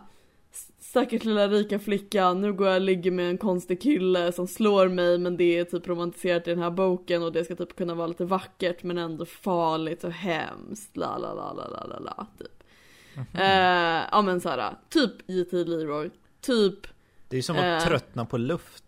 stackars 0.80 1.24
lilla 1.24 1.48
rika 1.48 1.78
flickan, 1.78 2.40
nu 2.40 2.52
går 2.52 2.66
jag 2.66 2.74
och 2.76 2.80
ligger 2.80 3.10
med 3.10 3.30
en 3.30 3.38
konstig 3.38 3.82
kille 3.82 4.32
som 4.32 4.46
slår 4.46 4.88
mig 4.88 5.18
men 5.18 5.36
det 5.36 5.58
är 5.58 5.64
typ 5.64 5.88
romantiserat 5.88 6.48
i 6.48 6.50
den 6.50 6.58
här 6.62 6.70
boken 6.70 7.22
och 7.22 7.32
det 7.32 7.44
ska 7.44 7.56
typ 7.56 7.76
kunna 7.76 7.94
vara 7.94 8.06
lite 8.06 8.24
vackert 8.24 8.82
men 8.82 8.98
ändå 8.98 9.24
farligt 9.24 10.04
och 10.04 10.12
hemskt, 10.12 10.96
la 10.96 11.18
la 11.18 11.34
la 11.34 11.52
la 11.52 11.68
la 11.68 11.86
la 11.86 11.98
la 11.98 12.26
typ. 12.38 12.55
Eh, 13.34 14.04
ja 14.12 14.22
men 14.24 14.40
såhär, 14.40 14.74
typ 14.90 15.12
J.T. 15.26 15.56
Leroy, 15.64 16.10
typ 16.40 16.86
Det 17.28 17.36
är 17.38 17.42
som 17.42 17.56
att 17.56 17.64
Eh. 17.82 17.88
tröttna 17.88 18.24
på 18.24 18.38
luft. 18.38 18.84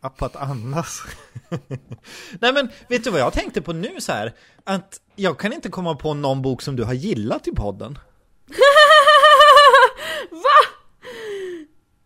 Ja, 0.00 0.08
På 0.08 0.24
att 0.24 0.36
andas. 0.36 1.02
Nej 2.40 2.52
men, 2.52 2.68
vet 2.88 3.04
du 3.04 3.10
vad 3.10 3.20
jag 3.20 3.32
tänkte 3.32 3.62
på 3.62 3.72
nu 3.72 4.00
så 4.00 4.12
här? 4.12 4.34
Att 4.64 5.00
jag 5.16 5.38
kan 5.38 5.52
inte 5.52 5.68
komma 5.68 5.94
på 5.94 6.14
någon 6.14 6.42
bok 6.42 6.62
som 6.62 6.76
du 6.76 6.84
har 6.84 6.92
gillat 6.94 7.48
i 7.48 7.52
podden. 7.52 7.98
Va? 10.30 10.58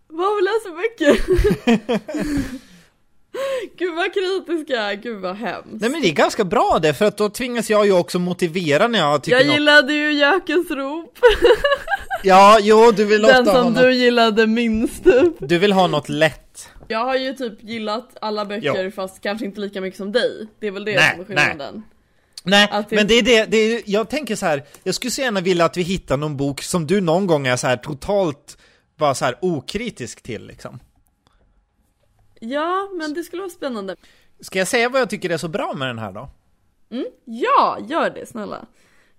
Vad 0.09 0.27
har 0.27 0.37
vi 0.37 0.43
läst 0.43 0.63
för 0.67 0.73
böcker? 0.77 1.17
Gud 3.79 3.94
vad 3.94 4.14
kritiska, 4.14 4.94
gud 4.94 5.20
vad 5.20 5.37
hemskt. 5.37 5.68
Nej 5.81 5.90
men 5.90 6.03
det 6.03 6.09
är 6.09 6.12
ganska 6.12 6.44
bra 6.44 6.79
det, 6.83 6.94
för 6.94 7.05
att 7.05 7.16
då 7.16 7.29
tvingas 7.29 7.70
jag 7.70 7.87
ju 7.87 7.92
också 7.92 8.18
motivera 8.18 8.88
när 8.88 8.98
jag 8.98 9.22
tycker 9.22 9.37
Jag 9.38 9.46
något. 9.46 9.55
gillade 9.55 9.92
ju 9.92 10.12
Gökens 10.12 10.70
rop, 10.70 11.18
Ja, 12.25 12.59
jo, 12.62 12.90
du 12.92 13.05
vill 13.05 13.22
den 13.22 13.46
som 13.46 13.72
något... 13.72 13.83
du 13.83 13.94
gillade 13.94 14.46
minst 14.46 15.05
typ. 15.05 15.35
Du 15.38 15.59
vill 15.59 15.72
ha 15.72 15.87
något 15.87 16.09
lätt. 16.09 16.68
Jag 16.88 16.98
har 17.05 17.16
ju 17.16 17.33
typ 17.35 17.62
gillat 17.62 18.16
alla 18.20 18.44
böcker 18.44 18.85
Jo. 18.85 18.90
fast 18.90 19.20
kanske 19.20 19.44
inte 19.46 19.61
lika 19.61 19.81
mycket 19.81 19.96
som 19.98 20.12
dig. 20.12 20.46
Det 20.61 20.66
är 20.66 20.70
väl 20.70 20.85
det 20.85 20.94
Nej, 20.94 21.11
som 21.12 21.20
är 21.20 21.25
skillnaden. 21.25 21.83
Nej, 22.44 22.68
Att 22.72 22.90
det- 22.90 22.96
men 22.96 23.07
det 23.07 23.14
är 23.18 23.22
det, 23.22 23.44
det 23.44 23.57
är, 23.57 23.83
jag 23.87 24.11
tänker 24.11 24.37
så 24.37 24.46
här, 24.46 24.64
jag 24.83 24.94
skulle 24.94 25.11
så 25.11 25.20
gärna 25.20 25.40
vilja 25.40 25.64
att 25.64 25.77
vi 25.77 25.83
hittar 25.83 26.16
någon 26.16 26.37
bok 26.37 26.62
som 26.62 26.87
du 26.87 27.01
någon 27.01 27.27
gång 27.27 27.46
är 27.46 27.57
så 27.57 27.66
här 27.66 27.77
totalt 27.77 28.59
bara 28.98 29.14
så 29.14 29.25
här 29.25 29.38
okritisk 29.42 30.22
till 30.22 30.46
liksom. 30.46 30.79
Ja, 32.45 32.89
men 32.95 33.15
det 33.15 33.23
skulle 33.23 33.43
vara 33.43 33.51
spännande. 33.51 33.97
Ska 34.41 34.59
jag 34.59 34.69
säga 34.69 34.89
vad 34.89 35.01
jag 35.01 35.11
tycker 35.11 35.31
är 35.31 35.37
så 35.37 35.49
bra 35.49 35.75
med 35.75 35.89
den 35.89 35.99
här 35.99 36.13
då? 36.13 36.31
Ja, 37.25 37.79
gör 37.89 38.11
det 38.11 38.27
snälla. 38.27 38.67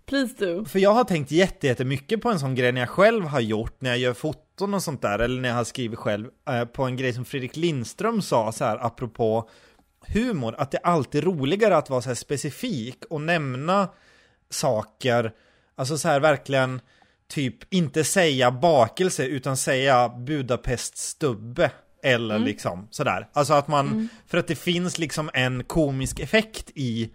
Please 0.06 0.46
do. 0.46 0.66
För 0.66 0.80
jag 0.80 0.94
har 0.94 1.04
tänkt 1.04 1.32
jätte- 1.32 1.68
jättemycket 1.68 2.22
på 2.22 2.30
en 2.30 2.40
sån 2.40 2.56
grej 2.56 2.72
när 2.72 2.82
jag 2.82 2.90
själv 2.90 3.26
har 3.26 3.40
gjort, 3.40 3.82
när 3.82 3.90
jag 3.90 4.00
gör 4.00 4.14
foton 4.14 4.74
och 4.74 4.84
sånt 4.84 5.02
där, 5.02 5.20
eller 5.20 5.42
när 5.42 5.50
jag 5.50 5.56
har 5.56 5.64
skrivit 5.64 6.00
själv, 6.00 6.30
eh, 6.50 6.66
på 6.66 6.84
en 6.84 6.98
grej 6.98 7.14
som 7.14 7.26
Fredrik 7.26 7.56
Lindström 7.56 8.22
sa 8.22 8.52
så 8.52 8.66
här 8.66 8.86
apropå 8.86 9.50
humor, 10.08 10.56
att 10.58 10.72
det 10.72 10.78
är 10.78 10.88
alltid 10.88 11.24
roligare 11.24 11.78
att 11.78 11.90
vara 11.90 12.02
så 12.02 12.10
här 12.10 12.16
specifik 12.16 13.06
och 13.10 13.22
nämna 13.22 13.90
saker, 14.50 15.32
alltså 15.76 15.98
så 15.98 16.08
här 16.08 16.20
verkligen 16.20 16.82
typ 17.28 17.74
inte 17.74 18.04
säga 18.04 18.52
bakelse 18.52 19.26
utan 19.26 19.58
säga 19.58 20.10
Budapest 20.10 20.98
eller 22.04 22.40
liksom 22.40 22.88
sådär. 22.92 23.28
Alltså 23.34 23.54
att 23.54 23.68
man, 23.68 24.10
för 24.28 24.38
att 24.38 24.48
det 24.48 24.56
finns 24.56 24.98
liksom 25.00 25.30
en 25.34 25.64
komisk 25.64 26.20
effekt 26.20 26.72
i, 26.76 27.10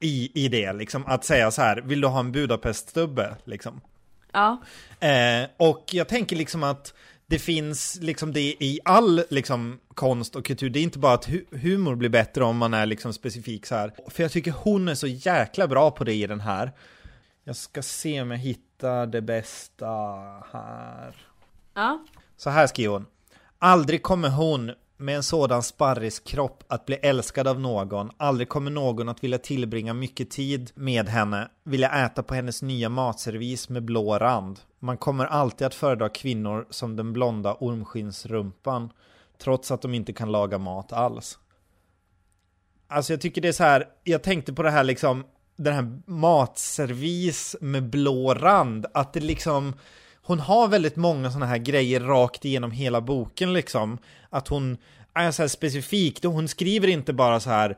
i, 0.00 0.44
i 0.44 0.48
det 0.48 0.72
liksom, 0.72 1.06
att 1.06 1.24
säga 1.24 1.50
så 1.50 1.62
här, 1.62 1.80
vill 1.80 2.00
du 2.00 2.08
ha 2.08 2.20
en 2.20 2.32
Budapest 2.32 2.88
stubbe 2.88 3.36
liksom. 3.44 3.80
Ja. 4.32 4.62
Eh, 5.00 5.48
och 5.56 5.84
jag 5.92 6.08
tänker 6.08 6.36
liksom 6.36 6.62
att 6.62 6.94
det 7.26 7.38
finns 7.38 7.98
liksom 8.00 8.32
det 8.32 8.40
i 8.40 8.80
all 8.84 9.22
liksom 9.30 9.80
konst 9.94 10.36
och 10.36 10.44
kultur. 10.44 10.70
Det 10.70 10.78
är 10.78 10.82
inte 10.82 10.98
bara 10.98 11.14
att 11.14 11.28
hu- 11.28 11.58
humor 11.58 11.94
blir 11.94 12.08
bättre 12.08 12.44
om 12.44 12.56
man 12.56 12.74
är 12.74 12.86
liksom 12.86 13.12
specifik 13.12 13.66
så 13.66 13.74
här. 13.74 13.92
För 14.08 14.22
jag 14.22 14.32
tycker 14.32 14.50
hon 14.50 14.88
är 14.88 14.94
så 14.94 15.06
jäkla 15.06 15.68
bra 15.68 15.90
på 15.90 16.04
det 16.04 16.14
i 16.14 16.26
den 16.26 16.40
här. 16.40 16.72
Jag 17.44 17.56
ska 17.56 17.82
se 17.82 18.22
om 18.22 18.30
jag 18.30 18.38
hittar 18.38 19.06
det 19.06 19.22
bästa 19.22 19.86
här. 20.52 21.16
Ja. 21.74 22.04
Så 22.36 22.50
här 22.50 22.66
skriver 22.66 22.92
hon. 22.92 23.06
Aldrig 23.62 24.02
kommer 24.02 24.28
hon 24.28 24.72
med 24.96 25.16
en 25.16 25.22
sådan 25.22 25.62
sparriskropp 25.62 26.64
att 26.68 26.86
bli 26.86 26.96
älskad 26.96 27.48
av 27.48 27.60
någon. 27.60 28.10
Aldrig 28.16 28.48
kommer 28.48 28.70
någon 28.70 29.08
att 29.08 29.24
vilja 29.24 29.38
tillbringa 29.38 29.94
mycket 29.94 30.30
tid 30.30 30.70
med 30.74 31.08
henne. 31.08 31.50
Vilja 31.64 32.06
äta 32.06 32.22
på 32.22 32.34
hennes 32.34 32.62
nya 32.62 32.88
matservis 32.88 33.68
med 33.68 33.84
blå 33.84 34.18
rand. 34.18 34.60
Man 34.78 34.96
kommer 34.96 35.26
alltid 35.26 35.66
att 35.66 35.74
föredra 35.74 36.08
kvinnor 36.08 36.66
som 36.70 36.96
den 36.96 37.12
blonda 37.12 37.54
ormskinnsrumpan. 37.54 38.92
Trots 39.38 39.70
att 39.70 39.82
de 39.82 39.94
inte 39.94 40.12
kan 40.12 40.32
laga 40.32 40.58
mat 40.58 40.92
alls. 40.92 41.38
Alltså 42.88 43.12
jag 43.12 43.20
tycker 43.20 43.40
det 43.40 43.48
är 43.48 43.52
så 43.52 43.64
här, 43.64 43.88
jag 44.04 44.22
tänkte 44.22 44.52
på 44.52 44.62
det 44.62 44.70
här 44.70 44.84
liksom, 44.84 45.24
den 45.56 45.74
här 45.74 46.00
matservis 46.06 47.56
med 47.60 47.90
blå 47.90 48.34
rand, 48.34 48.86
att 48.94 49.12
det 49.12 49.20
liksom, 49.20 49.74
hon 50.30 50.40
har 50.40 50.68
väldigt 50.68 50.96
många 50.96 51.30
sådana 51.30 51.46
här 51.46 51.58
grejer 51.58 52.00
rakt 52.00 52.44
igenom 52.44 52.70
hela 52.70 53.00
boken 53.00 53.52
liksom. 53.52 53.98
Att 54.30 54.48
hon 54.48 54.76
är 55.14 55.30
så 55.30 55.42
här 55.42 55.48
specifik, 55.48 56.24
hon 56.24 56.48
skriver 56.48 56.88
inte 56.88 57.12
bara 57.12 57.40
så 57.40 57.50
här 57.50 57.76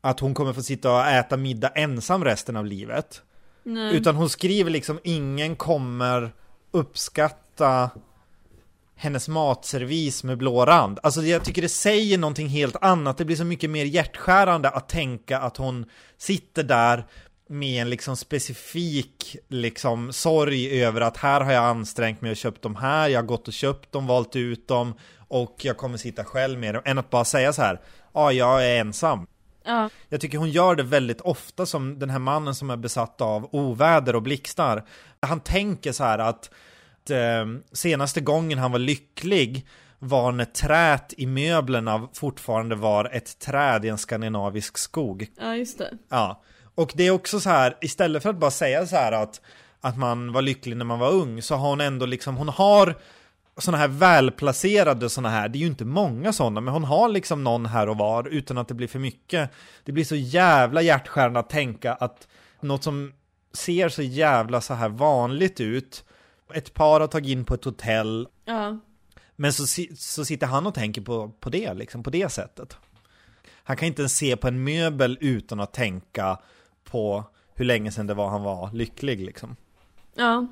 att 0.00 0.20
hon 0.20 0.34
kommer 0.34 0.52
få 0.52 0.62
sitta 0.62 0.92
och 0.92 1.06
äta 1.06 1.36
middag 1.36 1.68
ensam 1.68 2.24
resten 2.24 2.56
av 2.56 2.66
livet. 2.66 3.22
Nej. 3.62 3.96
Utan 3.96 4.14
hon 4.14 4.28
skriver 4.28 4.70
liksom, 4.70 5.00
ingen 5.04 5.56
kommer 5.56 6.32
uppskatta 6.70 7.90
hennes 8.96 9.28
matservis 9.28 10.24
med 10.24 10.38
blå 10.38 10.64
rand. 10.64 10.98
Alltså 11.02 11.22
jag 11.22 11.44
tycker 11.44 11.62
det 11.62 11.68
säger 11.68 12.18
någonting 12.18 12.48
helt 12.48 12.76
annat. 12.80 13.18
Det 13.18 13.24
blir 13.24 13.36
så 13.36 13.44
mycket 13.44 13.70
mer 13.70 13.84
hjärtskärande 13.84 14.70
att 14.70 14.88
tänka 14.88 15.38
att 15.38 15.56
hon 15.56 15.86
sitter 16.18 16.62
där 16.62 17.06
med 17.48 17.82
en 17.82 17.90
liksom 17.90 18.16
specifik 18.16 19.36
liksom 19.48 20.12
sorg 20.12 20.82
över 20.82 21.00
att 21.00 21.16
här 21.16 21.40
har 21.40 21.52
jag 21.52 21.64
ansträngt 21.64 22.20
mig 22.20 22.30
och 22.30 22.36
köpt 22.36 22.62
de 22.62 22.76
här, 22.76 23.08
jag 23.08 23.18
har 23.18 23.26
gått 23.26 23.48
och 23.48 23.54
köpt 23.54 23.92
dem, 23.92 24.06
valt 24.06 24.36
ut 24.36 24.68
dem 24.68 24.94
och 25.28 25.56
jag 25.62 25.76
kommer 25.76 25.96
sitta 25.96 26.24
själv 26.24 26.58
med 26.58 26.74
dem, 26.74 26.82
än 26.84 26.98
att 26.98 27.10
bara 27.10 27.24
säga 27.24 27.52
så 27.52 27.62
här, 27.62 27.80
ja 28.14 28.32
jag 28.32 28.66
är 28.66 28.80
ensam. 28.80 29.26
Ja. 29.64 29.90
Jag 30.08 30.20
tycker 30.20 30.38
hon 30.38 30.50
gör 30.50 30.74
det 30.74 30.82
väldigt 30.82 31.20
ofta 31.20 31.66
som 31.66 31.98
den 31.98 32.10
här 32.10 32.18
mannen 32.18 32.54
som 32.54 32.70
är 32.70 32.76
besatt 32.76 33.20
av 33.20 33.48
oväder 33.52 34.16
och 34.16 34.22
blixtar. 34.22 34.84
Han 35.20 35.40
tänker 35.40 35.92
så 35.92 36.04
här 36.04 36.18
att 36.18 36.50
eh, 37.10 37.46
senaste 37.72 38.20
gången 38.20 38.58
han 38.58 38.72
var 38.72 38.78
lycklig 38.78 39.66
var 39.98 40.32
när 40.32 40.44
trät 40.44 41.14
i 41.16 41.26
möblerna 41.26 42.08
fortfarande 42.12 42.74
var 42.74 43.04
ett 43.12 43.38
träd 43.38 43.84
i 43.84 43.88
en 43.88 43.98
skandinavisk 43.98 44.78
skog. 44.78 45.26
ja, 45.40 45.56
just 45.56 45.78
det. 45.78 45.90
Ja, 46.08 46.42
och 46.76 46.92
det 46.94 47.06
är 47.06 47.10
också 47.10 47.40
så 47.40 47.50
här, 47.50 47.76
istället 47.80 48.22
för 48.22 48.30
att 48.30 48.36
bara 48.38 48.50
säga 48.50 48.86
så 48.86 48.96
här 48.96 49.12
att, 49.12 49.40
att 49.80 49.98
man 49.98 50.32
var 50.32 50.42
lycklig 50.42 50.76
när 50.76 50.84
man 50.84 50.98
var 50.98 51.10
ung, 51.10 51.42
så 51.42 51.54
har 51.54 51.68
hon 51.68 51.80
ändå 51.80 52.06
liksom, 52.06 52.36
hon 52.36 52.48
har 52.48 52.94
sådana 53.58 53.78
här 53.78 53.88
välplacerade 53.88 55.10
sådana 55.10 55.28
här, 55.28 55.48
det 55.48 55.58
är 55.58 55.60
ju 55.60 55.66
inte 55.66 55.84
många 55.84 56.32
sådana, 56.32 56.60
men 56.60 56.74
hon 56.74 56.84
har 56.84 57.08
liksom 57.08 57.44
någon 57.44 57.66
här 57.66 57.88
och 57.88 57.98
var 57.98 58.28
utan 58.28 58.58
att 58.58 58.68
det 58.68 58.74
blir 58.74 58.88
för 58.88 58.98
mycket. 58.98 59.50
Det 59.84 59.92
blir 59.92 60.04
så 60.04 60.16
jävla 60.16 60.82
hjärtskärande 60.82 61.40
att 61.40 61.50
tänka 61.50 61.94
att 61.94 62.28
något 62.60 62.84
som 62.84 63.12
ser 63.52 63.88
så 63.88 64.02
jävla 64.02 64.60
så 64.60 64.74
här 64.74 64.88
vanligt 64.88 65.60
ut, 65.60 66.04
ett 66.54 66.74
par 66.74 67.00
har 67.00 67.06
tagit 67.06 67.30
in 67.30 67.44
på 67.44 67.54
ett 67.54 67.64
hotell, 67.64 68.28
Ja. 68.44 68.78
men 69.36 69.52
så, 69.52 69.66
så 69.96 70.24
sitter 70.24 70.46
han 70.46 70.66
och 70.66 70.74
tänker 70.74 71.00
på, 71.02 71.28
på 71.40 71.50
det, 71.50 71.74
liksom 71.74 72.02
på 72.02 72.10
det 72.10 72.28
sättet. 72.32 72.76
Han 73.64 73.76
kan 73.76 73.88
inte 73.88 74.02
ens 74.02 74.16
se 74.16 74.36
på 74.36 74.48
en 74.48 74.64
möbel 74.64 75.18
utan 75.20 75.60
att 75.60 75.72
tänka 75.72 76.38
på 76.90 77.24
hur 77.54 77.64
länge 77.64 77.90
sedan 77.90 78.06
det 78.06 78.14
var 78.14 78.28
han 78.28 78.42
var 78.42 78.70
lycklig 78.72 79.20
liksom. 79.20 79.56
Ja. 80.14 80.46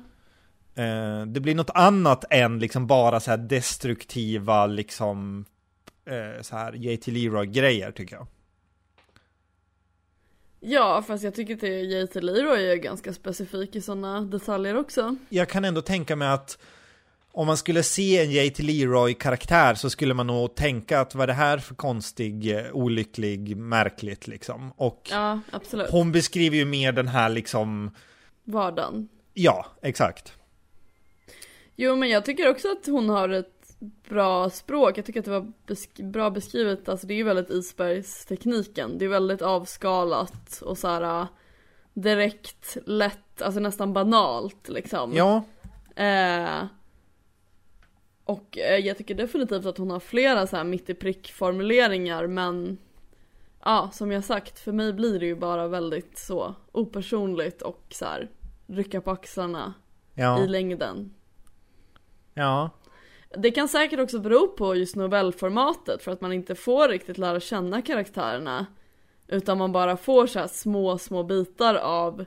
Eh, 0.75 1.25
det 1.25 1.39
blir 1.39 1.55
något 1.55 1.69
annat 1.69 2.25
än 2.29 2.59
liksom 2.59 2.87
bara 2.87 3.19
så 3.19 3.31
här 3.31 3.37
destruktiva 3.37 4.65
liksom 4.65 5.45
eh, 6.05 6.41
så 6.41 6.55
här 6.55 6.73
JT 6.73 7.07
Leroy-grejer 7.07 7.91
tycker 7.91 8.15
jag. 8.15 8.27
Ja, 10.67 11.03
fast 11.07 11.23
jag 11.23 11.35
tycker 11.35 11.55
att 11.55 11.63
J.T. 11.63 12.21
Leroy 12.21 12.65
är 12.65 12.75
ganska 12.75 13.13
specifik 13.13 13.75
i 13.75 13.81
sådana 13.81 14.21
detaljer 14.21 14.77
också. 14.77 15.15
Jag 15.29 15.49
kan 15.49 15.65
ändå 15.65 15.81
tänka 15.81 16.15
mig 16.15 16.27
att 16.27 16.57
om 17.35 17.47
man 17.47 17.57
skulle 17.57 17.83
se 17.83 18.21
en 18.23 18.31
JT 18.31 18.59
Leroy-karaktär 18.63 19.75
så 19.75 19.89
skulle 19.89 20.13
man 20.13 20.27
nog 20.27 20.55
tänka 20.55 20.99
att 20.99 21.15
vad 21.15 21.23
är 21.23 21.27
det 21.27 21.33
här 21.33 21.57
för 21.57 21.75
konstig, 21.75 22.51
eh, 22.57 22.71
olycklig, 22.73 23.57
märkligt 23.57 24.27
liksom. 24.27 24.71
Och 24.75 25.07
Ja, 25.11 25.39
absolut. 25.51 25.89
hon 25.91 26.11
beskriver 26.11 26.57
ju 26.57 26.65
mer 26.65 26.91
den 26.91 27.07
här 27.07 27.29
liksom, 27.29 27.91
Vardagen. 28.43 29.07
ja, 29.33 29.65
exakt. 29.81 30.33
Jo, 31.75 31.95
men 31.95 32.09
jag 32.09 32.25
tycker 32.25 32.49
också 32.49 32.71
att 32.71 32.85
hon 32.87 33.09
har 33.09 33.29
ett 33.29 33.51
bra 34.09 34.49
språk. 34.49 34.97
Jag 34.97 35.05
tycker 35.05 35.19
att 35.19 35.25
det 35.25 35.31
var 35.31 35.51
besk- 35.67 36.11
bra 36.11 36.29
beskrivet. 36.29 36.89
Alltså 36.89 37.07
det 37.07 37.13
är 37.13 37.15
ju 37.15 37.23
väldigt 37.23 37.49
isbergstekniken. 37.49 38.97
Det 38.97 39.05
är 39.05 39.09
väldigt 39.09 39.41
avskalat 39.41 40.61
och 40.61 40.77
så 40.77 40.87
här 40.87 41.27
direkt, 41.93 42.77
lätt, 42.85 43.41
alltså 43.41 43.59
nästan 43.59 43.93
banalt 43.93 44.69
liksom. 44.69 45.13
Ja, 45.15 45.43
Eh, 45.97 46.63
och 48.25 48.57
eh, 48.57 48.77
jag 48.79 48.97
tycker 48.97 49.15
definitivt 49.15 49.65
att 49.65 49.77
hon 49.77 49.91
har 49.91 49.99
flera 49.99 50.47
så 50.47 50.55
här 50.57 50.63
mitt 50.63 50.89
i 50.89 50.93
prick 50.93 51.31
formuleringar 51.31 52.27
men 52.27 52.77
Ja, 53.67 53.89
som 53.93 54.11
jag 54.11 54.23
sagt, 54.23 54.59
för 54.59 54.71
mig 54.71 54.93
blir 54.93 55.19
det 55.19 55.25
ju 55.25 55.35
bara 55.35 55.67
väldigt 55.67 56.17
så 56.17 56.55
opersonligt 56.71 57.61
och 57.61 57.85
så 57.89 58.05
här 58.05 58.29
rycka 58.67 59.01
på 59.01 59.11
axlarna 59.11 59.73
i 60.15 60.21
ja, 60.21 60.37
längden. 60.37 61.13
ja. 62.33 62.69
Det 63.37 63.51
kan 63.51 63.67
säkert 63.67 63.99
också 63.99 64.19
bero 64.19 64.47
på 64.47 64.75
just 64.75 64.95
novellformatet 64.95 66.03
för 66.03 66.11
att 66.11 66.21
man 66.21 66.33
inte 66.33 66.55
får 66.55 66.89
riktigt 66.89 67.17
lära 67.17 67.39
känna 67.39 67.81
karaktärerna. 67.81 68.65
Utan 69.27 69.57
man 69.57 69.71
bara 69.71 69.97
får 69.97 70.27
så 70.27 70.39
här 70.39 70.47
små, 70.47 70.97
små 70.97 71.23
bitar 71.23 71.75
av 71.75 72.25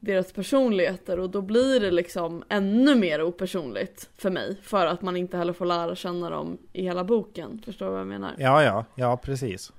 deras 0.00 0.32
personligheter 0.32 1.20
och 1.20 1.30
då 1.30 1.42
blir 1.42 1.80
det 1.80 1.90
liksom 1.90 2.44
ännu 2.48 2.94
mer 2.94 3.22
opersonligt 3.22 4.10
för 4.16 4.30
mig. 4.30 4.56
För 4.62 4.86
att 4.86 5.02
man 5.02 5.16
inte 5.16 5.36
heller 5.36 5.52
får 5.52 5.66
lära 5.66 5.94
känna 5.94 6.30
dem 6.30 6.58
i 6.72 6.82
hela 6.82 7.04
boken. 7.04 7.62
Förstår 7.64 7.86
du 7.86 7.92
vad 7.92 8.00
jag 8.00 8.06
menar? 8.06 8.34
Ja, 8.38 8.62
ja, 8.62 8.84
ja, 8.94 9.16
precis. 9.16 9.72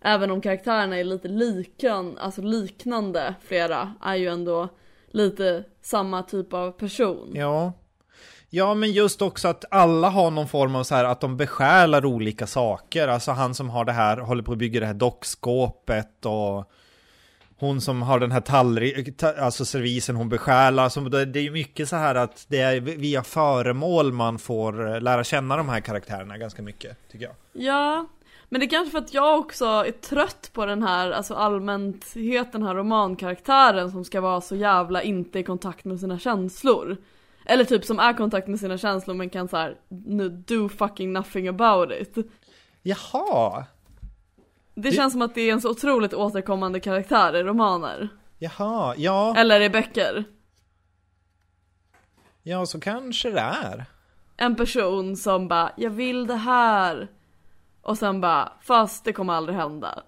Även 0.00 0.30
om 0.30 0.40
karaktärerna 0.40 0.98
är 0.98 1.04
lite 1.04 1.28
likan, 1.28 2.18
alltså 2.18 2.42
liknande 2.42 3.34
flera, 3.42 3.94
är 4.02 4.14
ju 4.14 4.28
ändå 4.28 4.68
lite 5.10 5.64
samma 5.82 6.22
typ 6.22 6.52
av 6.52 6.70
person. 6.70 7.30
Ja. 7.34 7.72
Ja, 8.54 8.74
men 8.74 8.92
just 8.92 9.22
också 9.22 9.48
att 9.48 9.64
alla 9.70 10.08
har 10.08 10.30
någon 10.30 10.48
form 10.48 10.74
av 10.74 10.84
så 10.84 10.94
här 10.94 11.04
att 11.04 11.20
de 11.20 11.36
besjälar 11.36 12.04
olika 12.04 12.46
saker. 12.46 13.08
Alltså 13.08 13.30
han 13.30 13.54
som 13.54 13.70
har 13.70 13.84
det 13.84 13.92
här, 13.92 14.16
håller 14.16 14.42
på 14.42 14.52
att 14.52 14.58
bygga 14.58 14.80
det 14.80 14.86
här 14.86 14.94
dockskåpet 14.94 16.26
och 16.26 16.70
hon 17.62 17.80
som 17.80 18.02
har 18.02 18.20
den 18.20 18.32
här 18.32 18.40
tallri, 18.40 19.12
ta, 19.12 19.32
alltså 19.32 19.64
servisen 19.64 20.16
hon 20.16 20.28
besjälar. 20.28 20.88
Så 20.88 21.00
det 21.00 21.38
är 21.38 21.42
ju 21.42 21.50
mycket 21.50 21.88
så 21.88 21.96
här 21.96 22.14
att 22.14 22.46
det 22.48 22.58
är 22.58 22.80
via 22.80 23.22
föremål 23.22 24.12
man 24.12 24.38
får 24.38 24.94
eh, 24.94 25.00
lära 25.00 25.24
känna 25.24 25.56
de 25.56 25.68
här 25.68 25.80
karaktärerna 25.80 26.38
ganska 26.38 26.62
mycket, 26.62 27.08
tycker 27.12 27.24
jag. 27.24 27.34
Ja, 27.52 28.06
men 28.48 28.60
det 28.60 28.66
är 28.66 28.70
kanske 28.70 28.90
för 28.90 28.98
att 28.98 29.14
jag 29.14 29.38
också 29.38 29.64
är 29.64 29.90
trött 29.90 30.50
på 30.52 30.66
den 30.66 30.82
här, 30.82 31.10
alltså 31.10 31.34
allmänthet, 31.34 32.52
den 32.52 32.62
här 32.62 32.74
romankaraktären 32.74 33.90
som 33.90 34.04
ska 34.04 34.20
vara 34.20 34.40
så 34.40 34.56
jävla 34.56 35.02
inte 35.02 35.38
i 35.38 35.42
kontakt 35.42 35.84
med 35.84 36.00
sina 36.00 36.18
känslor. 36.18 36.96
Eller 37.46 37.64
typ 37.64 37.84
som 37.84 37.98
är 37.98 38.14
i 38.14 38.16
kontakt 38.16 38.48
med 38.48 38.60
sina 38.60 38.78
känslor 38.78 39.14
men 39.14 39.30
kan 39.30 39.48
så 39.48 39.56
här, 39.56 39.76
do 40.46 40.68
fucking 40.68 41.12
nothing 41.12 41.48
about 41.48 41.90
it. 42.00 42.16
Jaha, 42.82 43.64
Det 44.74 44.80
Det- 44.90 44.92
känns 44.96 45.12
som 45.12 45.22
att 45.22 45.34
det 45.34 45.40
är 45.40 45.52
en 45.52 45.60
så 45.60 45.70
otroligt 45.70 46.14
återkommande 46.14 46.80
karaktär 46.80 47.36
i 47.36 47.42
romaner. 47.42 48.08
jaha, 48.38 48.94
ja, 48.96 49.34
Eller 49.36 49.60
i 49.60 49.70
böcker. 49.70 50.24
ja 52.42 52.66
så 52.66 52.80
kanske 52.80 53.30
det 53.30 53.40
är. 53.40 53.84
En 54.36 54.56
person 54.56 55.16
som 55.16 55.48
bara, 55.48 55.72
jag 55.76 55.90
vill 55.90 56.26
det 56.26 56.34
här. 56.36 57.08
Och 57.82 57.98
sen 57.98 58.20
bara, 58.20 58.52
fast 58.62 59.04
det 59.04 59.12
kommer 59.12 59.32
aldrig 59.32 59.58
hända. 59.58 60.02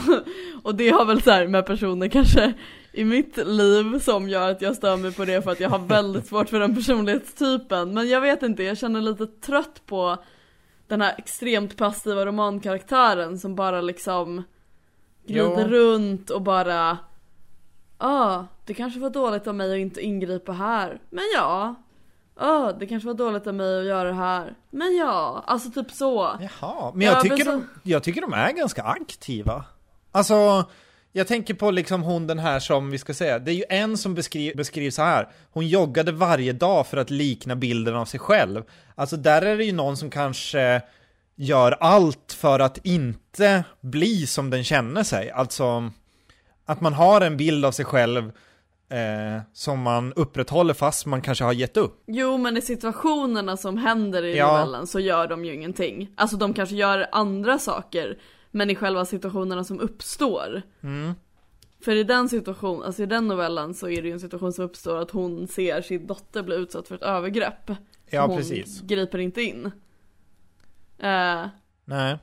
och 0.62 0.74
det 0.74 0.90
har 0.90 1.04
väl 1.04 1.22
så 1.22 1.30
här 1.30 1.46
med 1.46 1.66
personer 1.66 2.08
kanske 2.08 2.52
i 2.92 3.04
mitt 3.04 3.36
liv 3.36 3.98
som 3.98 4.28
gör 4.28 4.50
att 4.50 4.62
jag 4.62 4.76
stör 4.76 4.96
mig 4.96 5.12
på 5.14 5.24
det 5.24 5.42
för 5.42 5.50
att 5.50 5.60
jag 5.60 5.70
har 5.70 5.78
väldigt 5.78 6.26
svårt 6.26 6.48
för 6.48 6.60
den 6.60 6.74
personlighetstypen. 6.74 7.94
Men 7.94 8.08
jag 8.08 8.20
vet 8.20 8.42
inte, 8.42 8.62
jag 8.62 8.78
känner 8.78 9.00
lite 9.00 9.26
trött 9.26 9.82
på 9.86 10.16
den 10.90 11.00
här 11.00 11.14
extremt 11.18 11.76
passiva 11.76 12.26
romankaraktären 12.26 13.38
som 13.38 13.54
bara 13.54 13.80
liksom 13.80 14.42
glider 15.26 15.60
Ja. 15.60 15.68
runt 15.68 16.30
och 16.30 16.42
bara 16.42 16.98
ah, 17.98 18.44
det 18.66 18.74
kanske 18.74 19.00
var 19.00 19.10
dåligt 19.10 19.46
av 19.46 19.54
mig 19.54 19.72
att 19.72 19.78
inte 19.78 20.00
ingripa 20.00 20.52
här. 20.52 21.00
Men 21.10 21.24
ja, 21.36 21.74
ah, 22.36 22.72
det 22.72 22.86
kanske 22.86 23.06
var 23.06 23.14
dåligt 23.14 23.46
av 23.46 23.54
mig 23.54 23.78
att 23.80 23.86
göra 23.86 24.08
det 24.08 24.14
här. 24.14 24.54
Men 24.70 24.96
ja, 24.96 25.44
alltså 25.46 25.70
typ 25.70 25.90
så. 25.90 26.30
Jaha, 26.40 26.92
men 26.94 27.06
jag, 27.06 27.16
Ja, 27.16 27.20
tycker 27.22 27.44
så- 27.44 27.50
de, 27.50 27.66
jag 27.82 28.02
tycker 28.02 28.20
de 28.20 28.32
är 28.32 28.52
ganska 28.52 28.82
aktiva. 28.82 29.64
Alltså, 30.12 30.64
jag 31.12 31.26
tänker 31.26 31.54
på 31.54 31.70
liksom 31.70 32.02
hon 32.02 32.26
den 32.26 32.38
här 32.38 32.60
som 32.60 32.90
vi 32.90 32.98
ska 32.98 33.14
säga, 33.14 33.38
det 33.38 33.50
är 33.52 33.54
ju 33.54 33.64
en 33.68 33.96
som 33.98 34.14
beskriv, 34.14 34.56
beskrivs 34.56 34.94
så 34.94 35.02
här. 35.02 35.28
Hon 35.52 35.68
joggade 35.68 36.12
varje 36.12 36.52
dag 36.52 36.86
för 36.86 36.96
att 36.96 37.10
likna 37.10 37.56
bilden 37.56 37.94
av 37.96 38.04
sig 38.04 38.20
själv. 38.20 38.62
Alltså 38.94 39.16
där 39.16 39.42
är 39.42 39.56
det 39.56 39.64
ju 39.64 39.72
någon 39.72 39.96
som 39.96 40.10
kanske 40.10 40.82
gör 41.36 41.72
allt 41.80 42.32
för 42.38 42.60
att 42.60 42.78
inte 42.86 43.64
bli 43.80 44.26
som 44.26 44.50
den 44.50 44.64
känner 44.64 45.02
sig. 45.02 45.30
Alltså, 45.30 45.90
att 46.64 46.80
man 46.80 46.92
har 46.94 47.20
en 47.20 47.36
bild 47.36 47.64
av 47.64 47.72
sig 47.72 47.84
själv 47.84 48.32
eh, 48.90 49.42
som 49.52 49.80
man 49.80 50.12
upprätthåller 50.12 50.74
fast 50.74 51.06
man 51.06 51.22
kanske 51.22 51.44
har 51.44 51.52
gett 51.52 51.76
upp. 51.76 52.02
Jo 52.06 52.36
men 52.38 52.56
i 52.56 52.60
situationerna 52.62 53.56
som 53.56 53.76
händer 53.76 54.22
i 54.24 54.36
Ja. 54.36 54.52
novellen 54.52 54.86
så 54.86 55.00
gör 55.00 55.26
de 55.26 55.44
ju 55.44 55.54
ingenting. 55.54 56.08
Alltså 56.16 56.36
de 56.36 56.54
kanske 56.54 56.74
gör 56.74 57.06
andra 57.12 57.58
saker, 57.58 58.18
men 58.50 58.70
i 58.70 58.74
själva 58.74 59.04
situationerna 59.04 59.64
som 59.64 59.80
uppstår. 59.80 60.62
Mm. 60.80 61.14
För 61.80 61.94
i 61.96 62.04
den 62.04 62.28
situationen, 62.28 62.82
alltså 62.82 63.02
i 63.02 63.06
den 63.06 63.28
novellen 63.28 63.74
så 63.74 63.88
är 63.88 64.02
det 64.02 64.08
ju 64.08 64.12
en 64.12 64.20
situation 64.20 64.52
som 64.52 64.64
uppstår 64.64 64.96
att 64.96 65.10
hon 65.10 65.48
ser 65.48 65.82
sin 65.82 66.06
dotter 66.06 66.42
bli 66.42 66.56
utsatt 66.56 66.88
för 66.88 66.94
ett 66.94 67.02
övergrepp. 67.02 67.70
Ja, 68.10 68.26
hon 68.26 68.36
precis. 68.36 68.80
griper 68.80 69.18
inte 69.18 69.42
in. 69.42 69.66
Eh, 70.98 71.46
Nej. 71.84 72.18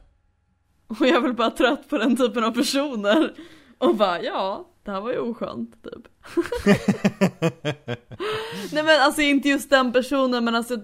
och 0.87 0.97
jag 0.99 1.15
är 1.15 1.19
väl 1.19 1.33
bara 1.33 1.51
trött 1.51 1.89
på 1.89 1.97
den 1.97 2.17
typen 2.17 2.43
av 2.43 2.51
personer. 2.51 3.33
Och 3.77 3.95
bara, 3.95 4.21
ja, 4.21 4.67
det 4.83 4.91
här 4.91 5.01
var 5.01 5.11
ju 5.11 5.19
oskönt, 5.19 5.83
typ. 5.83 6.07
Nej 8.71 8.83
men 8.83 9.01
alltså 9.01 9.21
inte 9.21 9.49
just 9.49 9.69
den 9.69 9.93
personen 9.93 10.45
men 10.45 10.55
alltså 10.55 10.77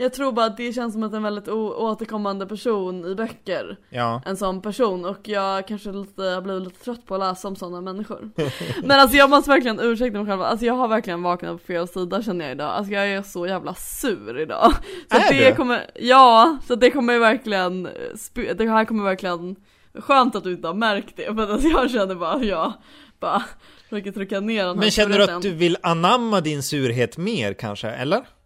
jag 0.00 0.12
tror 0.12 0.32
bara 0.32 0.46
att 0.46 0.56
det 0.56 0.72
känns 0.72 0.92
som 0.92 1.02
att 1.02 1.12
en 1.12 1.22
väldigt 1.22 1.48
återkommande 1.48 2.46
person 2.46 3.04
i 3.04 3.14
böcker. 3.14 3.76
Ja. 3.90 4.22
En 4.26 4.36
sån 4.36 4.62
person 4.62 5.04
och 5.04 5.28
jag 5.28 5.68
kanske 5.68 5.92
lite, 5.92 6.22
jag 6.22 6.42
blir 6.42 6.60
lite 6.60 6.84
trött 6.84 7.06
på 7.06 7.14
att 7.14 7.20
läsa 7.20 7.48
om 7.48 7.56
sådana 7.56 7.80
människor. 7.80 8.30
men 8.82 9.00
alltså 9.00 9.16
jag 9.16 9.30
måste 9.30 9.50
verkligen 9.50 9.80
ursäkta 9.80 10.18
mig 10.18 10.26
själv, 10.26 10.42
alltså 10.42 10.66
jag 10.66 10.74
har 10.74 10.88
verkligen 10.88 11.22
vaknat 11.22 11.52
på 11.52 11.66
fel 11.66 11.88
sida 11.88 12.22
känner 12.22 12.44
jag 12.44 12.52
idag. 12.52 12.70
Alltså 12.70 12.92
jag 12.92 13.08
är 13.08 13.22
så 13.22 13.46
jävla 13.46 13.74
sur 13.74 14.38
idag. 14.38 14.72
Så 15.10 15.16
Är 15.16 15.32
det 15.32 15.50
du? 15.50 15.56
kommer, 15.56 15.90
ja, 15.94 16.58
så 16.66 16.74
det 16.74 16.90
kommer 16.90 17.12
ju 17.12 17.18
verkligen, 17.18 17.88
det 18.34 18.68
här 18.68 18.84
kommer 18.84 19.04
verkligen, 19.04 19.56
skönt 19.98 20.36
att 20.36 20.44
du 20.44 20.52
inte 20.52 20.66
har 20.66 20.74
märkt 20.74 21.16
det 21.16 21.26
att 21.26 21.38
alltså 21.38 21.68
jag 21.68 21.90
känner 21.90 22.14
bara 22.14 22.44
jag 22.44 22.72
bara 23.20 23.42
försöker 23.88 24.12
trycka 24.12 24.40
ner 24.40 24.64
den 24.64 24.68
här 24.68 24.74
Men 24.74 24.90
känner 24.90 25.18
du 25.18 25.24
att 25.24 25.42
du 25.42 25.54
vill 25.54 25.76
anamma 25.82 26.40
din 26.40 26.62
surhet 26.62 27.18
mer 27.18 27.54
kanske, 27.54 27.88
eller? 27.88 28.37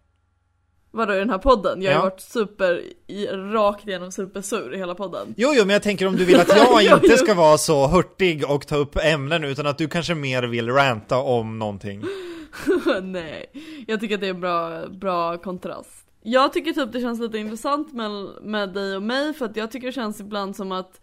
Vadå 0.95 1.13
i 1.15 1.19
den 1.19 1.29
här 1.29 1.37
podden? 1.37 1.81
Jag 1.81 1.91
har 1.91 1.97
Ja. 1.97 2.03
varit 2.03 2.21
super, 2.21 2.81
i, 3.07 3.27
rakt 3.27 3.87
igenom 3.87 4.11
supersur 4.11 4.73
i 4.73 4.77
hela 4.77 4.95
podden. 4.95 5.33
Jo, 5.37 5.49
jo, 5.55 5.65
men 5.65 5.69
jag 5.73 5.83
tänker 5.83 6.07
om 6.07 6.15
du 6.15 6.25
vill 6.25 6.39
att 6.39 6.47
jag 6.57 6.83
Jo, 6.83 6.95
inte 6.95 7.17
ska 7.17 7.33
vara 7.33 7.57
så 7.57 7.87
hurtig 7.87 8.49
och 8.49 8.67
ta 8.67 8.75
upp 8.75 8.95
ämnen, 9.03 9.43
utan 9.43 9.67
att 9.67 9.77
du 9.77 9.87
kanske 9.87 10.15
mer 10.15 10.43
vill 10.43 10.69
ranta 10.69 11.17
om 11.17 11.59
någonting. 11.59 12.03
Nej, 13.03 13.45
jag 13.87 13.99
tycker 13.99 14.15
att 14.15 14.21
det 14.21 14.27
är 14.27 14.33
en 14.33 14.41
bra, 14.41 14.87
bra 14.87 15.37
kontrast. 15.37 16.05
jag 16.21 16.53
tycker 16.53 16.71
typ 16.73 16.91
det 16.93 17.01
känns 17.01 17.19
lite 17.19 17.37
intressant 17.37 17.93
med, 17.93 18.11
med 18.41 18.73
dig 18.73 18.95
och 18.95 19.03
mig 19.03 19.33
för 19.33 19.45
att 19.45 19.55
jag 19.57 19.71
tycker 19.71 19.87
det 19.87 19.93
känns 19.93 20.19
ibland 20.19 20.55
som 20.55 20.71
att 20.71 21.01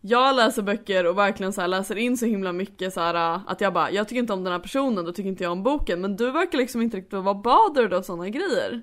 jag 0.00 0.36
läser 0.36 0.62
böcker 0.62 1.06
och 1.06 1.18
verkligen 1.18 1.52
så 1.52 1.66
läser 1.66 1.96
in 1.98 2.16
så 2.18 2.26
himla 2.26 2.52
mycket 2.52 2.92
så 2.94 3.00
här 3.00 3.40
att 3.46 3.60
jag 3.60 3.72
bara, 3.72 3.90
jag 3.90 4.08
tycker 4.08 4.20
inte 4.20 4.32
om 4.32 4.44
den 4.44 4.52
här 4.52 4.60
personen, 4.60 5.04
då 5.04 5.12
tycker 5.12 5.28
inte 5.30 5.42
jag 5.44 5.52
om 5.52 5.62
boken. 5.62 6.00
Men 6.00 6.16
du 6.16 6.30
verkar 6.30 6.58
liksom 6.58 6.82
inte 6.82 6.96
riktigt 6.96 7.12
vara 7.12 7.34
bothered 7.34 7.94
av 7.94 8.02
sådana 8.02 8.28
grejer. 8.28 8.82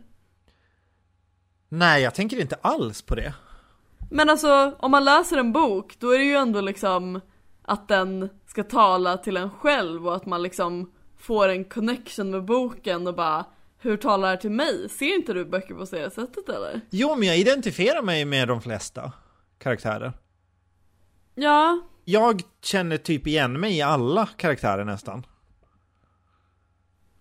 Nej, 1.76 2.04
jag 2.04 2.16
tänker 2.16 2.42
inte 2.42 2.56
alls 2.62 3.02
på 3.02 3.16
det. 3.16 3.34
Men 4.12 4.30
alltså, 4.30 4.76
om 4.80 4.92
man 4.92 5.06
läser 5.06 5.38
en 5.38 5.52
bok, 5.52 5.96
då 6.00 6.10
är 6.10 6.18
det 6.18 6.24
ju 6.26 6.36
ändå 6.36 6.62
liksom 6.62 7.22
att 7.62 7.88
den 7.88 8.30
ska 8.48 8.64
tala 8.64 9.18
till 9.18 9.38
en 9.38 9.50
själv 9.50 10.08
och 10.08 10.16
att 10.16 10.26
man 10.26 10.44
liksom 10.44 10.92
får 11.18 11.50
en 11.50 11.66
connection 11.66 12.32
med 12.32 12.46
boken 12.46 13.08
och 13.08 13.16
bara 13.16 13.46
hur 13.78 13.98
talar 13.98 14.32
det 14.32 14.38
till 14.42 14.52
mig? 14.52 14.90
Ser 14.90 15.16
inte 15.16 15.34
du 15.34 15.46
böcker 15.46 15.74
på 15.74 15.86
det 15.86 16.12
sättet 16.14 16.50
eller? 16.50 16.82
Jo, 16.90 17.16
men 17.16 17.28
jag 17.28 17.38
identifierar 17.38 18.02
mig 18.02 18.26
med 18.26 18.48
de 18.48 18.62
flesta 18.62 19.12
karaktärer. 19.58 20.14
Ja, 21.36 21.82
Jag 22.06 22.42
känner 22.62 22.98
typ 22.98 23.28
igen 23.28 23.60
mig 23.60 23.78
i 23.78 23.82
alla 23.82 24.26
karaktärer 24.26 24.86
nästan. 24.86 25.26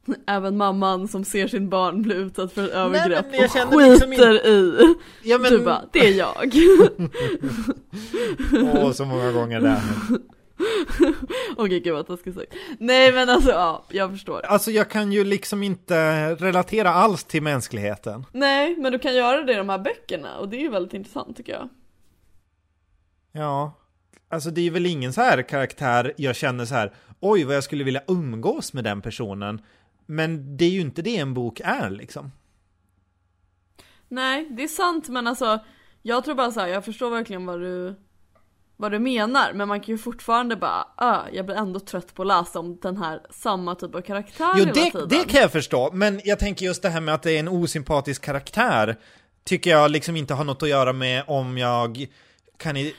även 0.27 0.57
mamman 0.57 1.09
som 1.09 1.25
ser 1.25 1.47
sin 1.49 1.69
barn 1.69 2.03
bli 2.03 2.15
utsatt 2.15 2.53
för 2.53 2.65
ett 2.65 2.71
övergrepp 2.71 3.27
men 3.31 3.41
jag 3.41 3.45
och 3.45 3.53
känner 3.53 3.73
skiter 3.73 3.91
liksom 3.91 4.13
inte- 4.13 4.49
i. 4.49 4.95
Ja, 5.23 5.39
men... 5.39 5.53
Du 5.53 5.59
bara, 5.59 5.83
det 5.93 6.09
är 6.09 6.13
jag. 6.19 6.55
Åh, 8.75 8.93
så 8.93 9.05
många 9.05 9.33
gånger 9.33 9.61
där. 9.61 9.81
Okej 11.57 11.81
gud 11.81 11.95
vad 11.95 12.07
taskigt 12.07 12.35
sagt. 12.35 12.53
Nej 12.79 13.13
men 13.13 13.29
alltså 13.29 13.51
ja, 13.51 13.85
jag 13.89 14.11
förstår. 14.11 14.47
Alltså, 14.47 14.71
jag 14.71 14.91
kan 14.91 15.13
ju 15.13 15.25
liksom 15.25 15.63
inte 15.63 16.35
relatera 16.35 16.91
alls 16.91 17.25
till 17.25 17.43
mänskligheten. 17.43 18.27
Nej, 18.33 18.77
men 18.77 18.93
du 18.93 18.99
kan 18.99 19.15
göra 19.15 19.43
det 19.43 19.53
i 19.53 19.57
de 19.57 19.69
här 19.69 19.79
böckerna 19.79 20.39
och 20.39 20.49
det 20.49 20.57
är 20.57 20.61
ju 20.61 20.69
väldigt 20.69 20.95
intressant 20.95 21.37
tycker 21.37 21.53
jag. 21.53 21.69
Ja. 23.33 23.79
Alltså, 24.29 24.51
det 24.51 24.67
är 24.67 24.71
väl 24.71 24.87
ingen 24.87 25.13
så 25.13 25.21
här 25.21 25.43
karaktär 25.43 26.13
jag 26.17 26.37
känner 26.37 26.65
så 26.65 26.75
här, 26.75 26.93
oj, 27.21 27.45
vad 27.45 27.57
jag 27.57 27.65
skulle 27.65 27.85
vilja 27.85 28.03
umgås 28.09 28.73
med 28.73 28.85
den 28.85 29.03
personen. 29.03 29.61
Men 30.13 30.57
det 30.57 30.65
är 30.65 30.71
ju 30.71 30.81
inte 30.81 31.03
det 31.03 31.17
en 31.17 31.35
bok 31.35 31.61
är 31.65 31.91
liksom. 31.91 32.33
Nej, 34.09 34.49
det 34.51 34.63
är 34.63 34.69
sant 34.69 35.09
men 35.09 35.27
alltså 35.27 35.59
jag 36.03 36.25
tror 36.25 36.35
bara 36.35 36.51
så 36.51 36.61
här, 36.61 36.69
jag 36.69 36.85
förstår 36.85 37.11
verkligen 37.11 37.47
vad 37.47 37.61
du 37.61 37.95
vad 38.77 38.93
du 38.93 38.99
menar 38.99 39.53
men 39.53 39.69
man 39.69 39.81
kan 39.81 39.95
ju 39.95 39.99
fortfarande 39.99 40.57
bara, 40.57 40.87
äh, 41.01 41.37
jag 41.37 41.47
blir 41.47 41.57
ändå 41.57 41.81
trött 41.81 42.15
på 42.15 42.23
att 42.23 42.29
läsa 42.29 42.59
om 42.59 42.79
den 42.83 42.97
här 42.97 43.21
samma 43.31 43.75
typ 43.75 43.95
av 43.95 44.01
karaktär 44.01 44.53
Jo, 44.55 44.59
hela 44.59 44.73
det, 44.73 44.91
tiden. 44.91 45.09
det 45.09 45.25
kan 45.25 45.41
jag 45.41 45.53
förstå, 45.53 45.91
men 45.93 46.21
jag 46.25 46.39
tänker 46.39 46.67
just 46.67 46.83
det 46.83 46.89
här 46.89 47.01
med 47.01 47.15
att 47.15 47.23
det 47.23 47.33
är 47.33 47.41
en 47.41 47.49
osympatisk 47.49 48.23
karaktär 48.23 48.97
tycker 49.45 49.71
jag 49.71 49.91
liksom 49.91 50.17
inte 50.17 50.35
har 50.35 50.45
något 50.45 50.63
att 50.63 50.69
göra 50.69 50.93
med 50.93 51.25
om 51.27 51.59
jag 51.59 52.07
kan 52.57 52.77
i, 52.77 52.95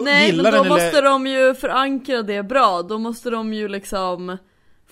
Nej 0.00 0.26
gilla 0.26 0.42
men 0.42 0.52
då 0.52 0.58
den 0.58 0.68
måste 0.68 0.98
eller... 0.98 1.02
de 1.02 1.26
ju 1.26 1.54
förankra 1.54 2.22
det 2.22 2.42
bra, 2.42 2.82
då 2.82 2.98
måste 2.98 3.30
de 3.30 3.52
ju 3.54 3.68
liksom 3.68 4.38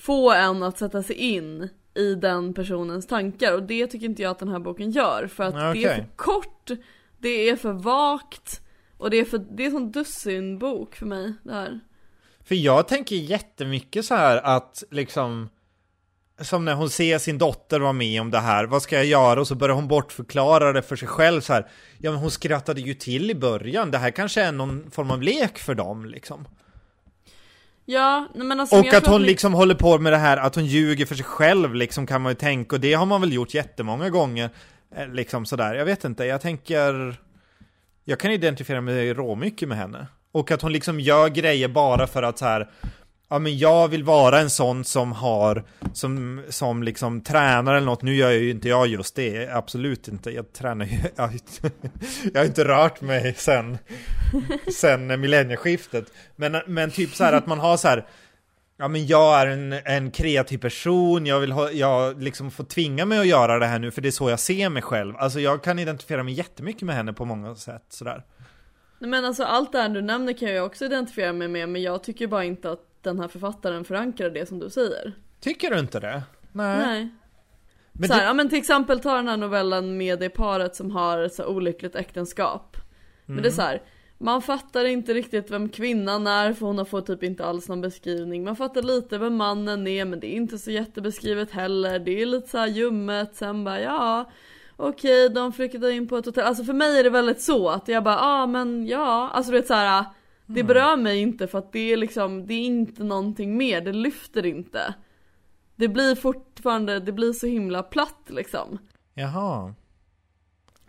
få 0.01 0.33
en 0.33 0.63
att 0.63 0.79
sätta 0.79 1.03
sig 1.03 1.17
in 1.17 1.69
i 1.95 2.15
den 2.15 2.55
personens 2.55 3.07
tankar 3.07 3.55
och 3.55 3.63
det 3.63 3.87
tycker 3.87 4.07
inte 4.07 4.23
jag 4.23 4.31
att 4.31 4.39
den 4.39 4.49
här 4.49 4.59
boken 4.59 4.91
gör 4.91 5.27
för 5.27 5.45
att 5.45 5.75
det 5.75 5.85
är 5.85 5.95
för 5.95 6.07
kort, 6.17 6.71
det 7.19 7.49
är 7.49 7.57
för 7.57 7.73
vagt 7.73 8.61
och 8.97 9.11
det 9.11 9.17
är 9.17 9.25
för, 9.25 9.39
det 9.39 9.67
är 9.67 9.71
som 9.71 9.93
dussin 9.93 10.59
bok 10.59 10.97
för 10.97 11.07
mig 11.07 11.35
det 11.43 11.53
här. 11.53 11.81
För 12.45 12.55
jag 12.55 12.89
tänker 12.89 13.17
jättemycket 13.17 14.05
så 14.05 14.15
här 14.15 14.37
att 14.37 14.85
liksom 14.91 15.49
som 16.41 16.65
när 16.65 16.75
hon 16.75 16.91
ser 16.91 17.19
sin 17.19 17.39
dotter 17.39 17.81
vara 17.81 17.93
med 17.93 18.21
om 18.21 18.31
det 18.31 18.39
här, 18.39 18.65
vad 18.65 18.83
ska 18.83 18.97
jag 18.97 19.05
göra? 19.05 19.41
Och 19.41 19.49
så 19.49 19.55
börjar 19.55 19.77
hon 19.77 19.89
bortförklara 19.89 20.73
det 20.73 20.83
för 20.83 20.97
sig 20.97 21.09
själv 21.09 21.41
så 21.41 21.53
här. 21.53 21.69
Ja 21.99 22.11
men 22.11 22.21
hon 22.21 22.31
skrattade 22.31 22.81
ju 22.81 22.95
till 22.95 23.31
i 23.31 23.35
början, 23.35 23.91
det 23.91 23.99
här 23.99 24.11
kanske 24.11 24.43
är 24.43 24.53
någon 24.53 24.91
form 24.91 25.11
av 25.11 25.23
lek 25.23 25.59
för 25.59 25.75
dem 25.75 26.05
liksom. 26.05 26.49
Ja, 27.93 28.29
men 28.35 28.61
alltså 28.61 28.77
Och 28.77 28.95
att 28.95 29.07
hon 29.07 29.21
li- 29.23 29.27
liksom 29.29 29.55
håller 29.55 29.75
på 29.75 29.99
med 29.99 30.13
det 30.13 30.17
här 30.19 30.37
att 30.37 30.55
hon 30.55 30.67
ljuger 30.67 31.07
för 31.07 31.15
sig 31.15 31.25
själv 31.25 31.75
liksom 31.75 32.07
kan 32.07 32.23
man 32.23 32.31
ju 32.33 32.37
tänka 32.37 32.77
och 32.77 32.81
det 32.81 32.93
har 32.95 33.07
man 33.07 33.21
väl 33.21 33.33
gjort 33.33 33.55
jättemånga 33.55 34.09
gånger. 34.11 34.51
eh, 34.97 35.09
Liksom 35.09 35.47
sådär, 35.47 35.75
jag 35.75 35.85
vet 35.85 36.05
inte, 36.05 36.25
jag 36.25 36.41
tänker 36.41 37.15
Jag 38.05 38.19
kan 38.21 38.31
identifiera 38.31 38.81
mig 38.81 39.15
råmycket 39.15 39.69
med 39.69 39.79
henne. 39.79 40.07
Och 40.33 40.51
att 40.51 40.63
hon 40.63 40.73
liksom 40.73 41.01
gör 41.01 41.29
grejer 41.29 41.69
bara 41.69 42.07
för 42.07 42.23
att 42.23 42.39
så 42.39 42.45
här 42.45 42.69
Ja 43.33 43.39
men 43.39 43.59
jag 43.59 43.89
vill 43.89 44.05
vara 44.05 44.41
en 44.41 44.51
sån 44.51 44.85
som 44.85 45.13
har 45.13 45.65
Som, 45.93 46.43
som 46.49 46.83
liksom 46.83 47.21
tränar 47.21 47.75
eller 47.75 47.87
något. 47.87 48.03
Nu 48.03 48.15
gör 48.15 48.31
ju 48.31 48.51
inte 48.51 48.69
jag 48.69 48.87
just 48.87 49.15
det, 49.15 49.49
absolut 49.49 50.09
inte. 50.09 50.31
Jag 50.31 50.53
tränar 50.53 50.87
ju 50.87 50.99
Jag 51.17 51.23
har 51.23 51.35
jag 52.33 52.41
har 52.41 52.47
inte 52.47 52.65
rört 52.65 53.01
mig 53.01 53.35
sen 53.37 53.79
Sen 54.75 55.21
millennieskiftet. 55.21 56.05
Men, 56.37 56.63
men 56.67 56.91
typ 56.91 57.15
så 57.15 57.25
här 57.25 57.33
att 57.33 57.47
man 57.47 57.59
har 57.59 57.77
så 57.77 57.89
här 57.89 58.07
Ja 58.77 58.89
men 58.89 59.07
jag 59.07 59.41
är 59.41 59.47
en, 59.47 59.73
en 59.73 60.11
kreativ 60.11 60.59
person, 60.59 61.27
jag 61.27 61.41
vill 61.41 61.53
ha, 61.53 61.71
jag 61.71 62.23
liksom 62.23 62.51
får 62.51 62.65
tvinga 62.65 63.05
mig 63.05 63.19
att 63.19 63.27
göra 63.27 63.59
det 63.59 63.67
här 63.67 63.79
nu 63.79 63.91
för 63.91 64.03
det 64.03 64.09
är 64.09 64.11
så 64.11 64.31
jag 64.31 64.41
ser 64.41 64.69
mig 64.69 64.83
själv. 64.83 65.17
Alltså 65.17 65.41
jag 65.41 65.63
kan 65.63 65.79
identifiera 65.79 66.23
mig 66.23 66.35
jättemycket 66.35 66.83
med 66.83 66.95
henne 66.95 67.13
på 67.13 67.25
många 67.25 67.55
sätt 67.55 67.85
sådär. 67.89 68.25
Nej, 68.99 69.11
men 69.11 69.25
alltså 69.25 69.45
allt 69.45 69.73
det 69.73 69.79
här 69.79 69.89
du 69.89 70.03
nämner 70.03 70.33
kan 70.33 70.49
jag 70.49 70.67
också 70.67 70.85
identifiera 70.85 71.33
mig 71.33 71.49
med 71.49 71.69
men 71.69 71.83
jag 71.83 72.03
tycker 72.03 72.27
bara 72.27 72.45
inte 72.45 72.71
att 72.71 72.90
den 73.03 73.21
här 73.21 73.29
författaren 73.29 73.85
förankrar 73.85 74.31
det 74.31 74.47
som 74.49 74.59
du 74.59 74.71
säger. 74.71 75.13
Tycker 75.41 75.71
du 75.71 75.79
inte 75.79 76.01
det? 76.01 76.23
Nej. 76.53 76.79
Nej. 76.79 77.09
Men 77.93 78.09
så 78.09 78.15
här, 78.15 78.21
det, 78.21 78.27
ja 78.27 78.35
men 78.35 78.49
till 78.49 78.59
exempel 78.59 79.01
ta 79.01 79.15
den 79.17 79.29
här 79.29 79.37
novellen 79.37 79.97
med 79.97 80.19
det 80.19 80.29
paret 80.31 80.77
som 80.77 80.91
har 80.91 81.19
ett 81.19 81.35
så 81.35 81.47
olyckligt 81.47 81.97
äktenskap. 81.97 82.77
Men 83.27 83.37
det 83.37 83.41
är 83.41 83.53
Mm. 83.53 83.53
så 83.57 83.63
här, 83.63 83.83
man 84.19 84.43
fattar 84.43 84.85
inte 84.85 85.15
riktigt 85.15 85.51
vem 85.51 85.69
kvinnan 85.69 86.27
är 86.27 86.53
för 86.53 86.67
hon 86.67 86.79
har 86.79 86.85
fått 86.85 87.07
typ 87.07 87.23
inte 87.23 87.45
alls 87.45 87.69
någon 87.69 87.81
beskrivning. 87.81 88.45
Man 88.45 88.57
fattar 88.57 88.83
lite 88.83 89.19
vem 89.19 89.37
mannen 89.37 89.87
är 89.87 90.05
men 90.05 90.21
det 90.21 90.27
är 90.27 90.37
inte 90.37 90.59
så 90.59 90.71
jättebeskrivet 90.71 91.51
heller. 91.51 91.99
Det 91.99 92.23
är 92.23 92.27
lite 92.27 92.49
så 92.49 92.59
här 92.59 92.67
ljummet, 92.67 93.37
sen 93.37 93.65
bara 93.65 93.81
ja 93.81 94.31
Okej, 94.77 95.29
de 95.29 95.53
flyttade 95.53 95.93
in 95.93 96.09
på 96.09 96.17
ett 96.17 96.27
hotell. 96.27 96.45
Alltså 96.45 96.65
för 96.65 96.73
mig 96.73 96.99
är 96.99 97.05
det 97.05 97.11
väldigt 97.11 97.41
så 97.41 97.69
att 97.69 97.89
jag 97.89 98.05
bara, 98.05 98.15
ja 98.15 98.43
ah, 98.43 98.47
men 98.47 98.87
ja, 98.87 99.29
alltså 99.33 99.53
du 99.53 99.59
vet 99.59 99.67
så 99.67 99.75
här. 99.75 100.05
Det 100.55 100.63
berör 100.63 100.97
mig 100.97 101.19
inte 101.19 101.47
för 101.47 101.59
att 101.59 101.73
det 101.73 101.93
är 101.93 101.97
liksom, 101.97 102.47
det 102.47 102.55
är 102.55 102.67
inte 102.67 103.05
någonting 103.05 103.57
mer, 103.57 103.81
det 103.81 103.93
lyfter 103.93 104.47
inte. 104.47 104.95
Det 105.77 105.89
blir 105.89 106.15
fortfarande, 106.15 107.01
det 107.01 107.13
blir 107.13 107.33
så 107.33 107.47
himla 107.47 107.83
platt 107.83 108.25
liksom. 108.27 108.79
jaha. 109.15 109.75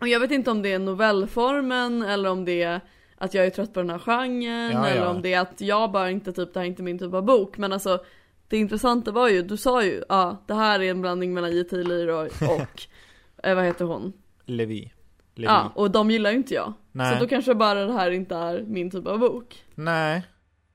Och 0.00 0.08
jag 0.08 0.20
vet 0.20 0.30
inte 0.30 0.50
om 0.50 0.62
det 0.62 0.72
är 0.72 0.78
novellformen 0.78 2.02
eller 2.02 2.30
om 2.30 2.44
det 2.44 2.62
är 2.62 2.80
att 3.16 3.34
jag 3.34 3.46
är 3.46 3.50
trött 3.50 3.74
på 3.74 3.80
den 3.80 3.90
här 3.90 3.98
genren 3.98 4.72
Ja, 4.72 4.86
eller 4.86 5.02
ja. 5.02 5.08
om 5.08 5.22
det 5.22 5.34
är 5.34 5.40
att 5.40 5.60
jag 5.60 5.92
bara 5.92 6.10
inte 6.10 6.32
typ, 6.32 6.54
det 6.54 6.60
här 6.60 6.64
är 6.64 6.70
inte 6.70 6.82
min 6.82 6.98
typ 6.98 7.14
av 7.14 7.24
bok. 7.24 7.58
Men 7.58 7.72
alltså 7.72 8.04
det 8.48 8.56
intressanta 8.56 9.10
var 9.10 9.28
ju, 9.28 9.42
du 9.42 9.56
sa 9.56 9.84
ju, 9.84 9.94
ja 10.08 10.16
ah, 10.16 10.36
det 10.46 10.54
här 10.54 10.80
är 10.80 10.90
en 10.90 11.00
blandning 11.00 11.34
mellan 11.34 11.56
J.T. 11.56 11.76
Leroy 11.76 12.28
och, 12.28 12.86
eh, 13.46 13.54
vad 13.54 13.64
heter 13.64 13.84
hon? 13.84 14.12
Levi. 14.44 14.92
Levi. 15.34 15.46
Ja, 15.52 15.72
och 15.74 15.90
de 15.90 16.10
gillar 16.10 16.30
ju 16.30 16.36
inte 16.36 16.54
jag. 16.54 16.72
Nej. 16.92 17.14
Så 17.14 17.20
då 17.22 17.28
kanske 17.28 17.54
bara 17.54 17.84
det 17.86 17.92
här 17.92 18.10
inte 18.10 18.34
är 18.34 18.62
min 18.66 18.90
typ 18.90 19.06
av 19.06 19.18
bok. 19.18 19.64
Nej. 19.74 20.22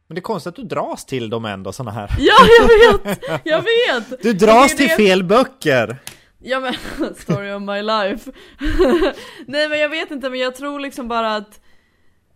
Men 0.08 0.16
det 0.16 0.20
är 0.20 0.22
konstigt 0.22 0.49
att 0.49 0.55
du 0.55 0.64
dras 0.64 1.05
till 1.05 1.30
dem 1.30 1.45
ändå 1.45 1.72
såna 1.72 1.91
här. 1.91 2.10
Ja, 2.20 2.34
jag 2.60 2.68
vet! 3.03 3.22
Jag 3.43 3.62
vet! 3.62 4.22
Du 4.24 4.34
dras 4.34 4.76
till 4.76 4.88
det- 4.88 4.95
fel 4.95 5.24
böcker! 5.24 5.97
Ja 6.39 6.60
men, 6.60 6.74
story 7.16 7.51
of 7.51 7.62
my 7.62 7.82
life. 7.82 8.32
Nej 9.47 9.70
men 9.70 9.80
jag 9.80 9.89
vet 9.89 10.12
inte, 10.12 10.30
men 10.30 10.39
jag 10.39 10.55
tror 10.55 10.80
liksom 10.80 11.08
bara 11.08 11.36
att, 11.36 11.60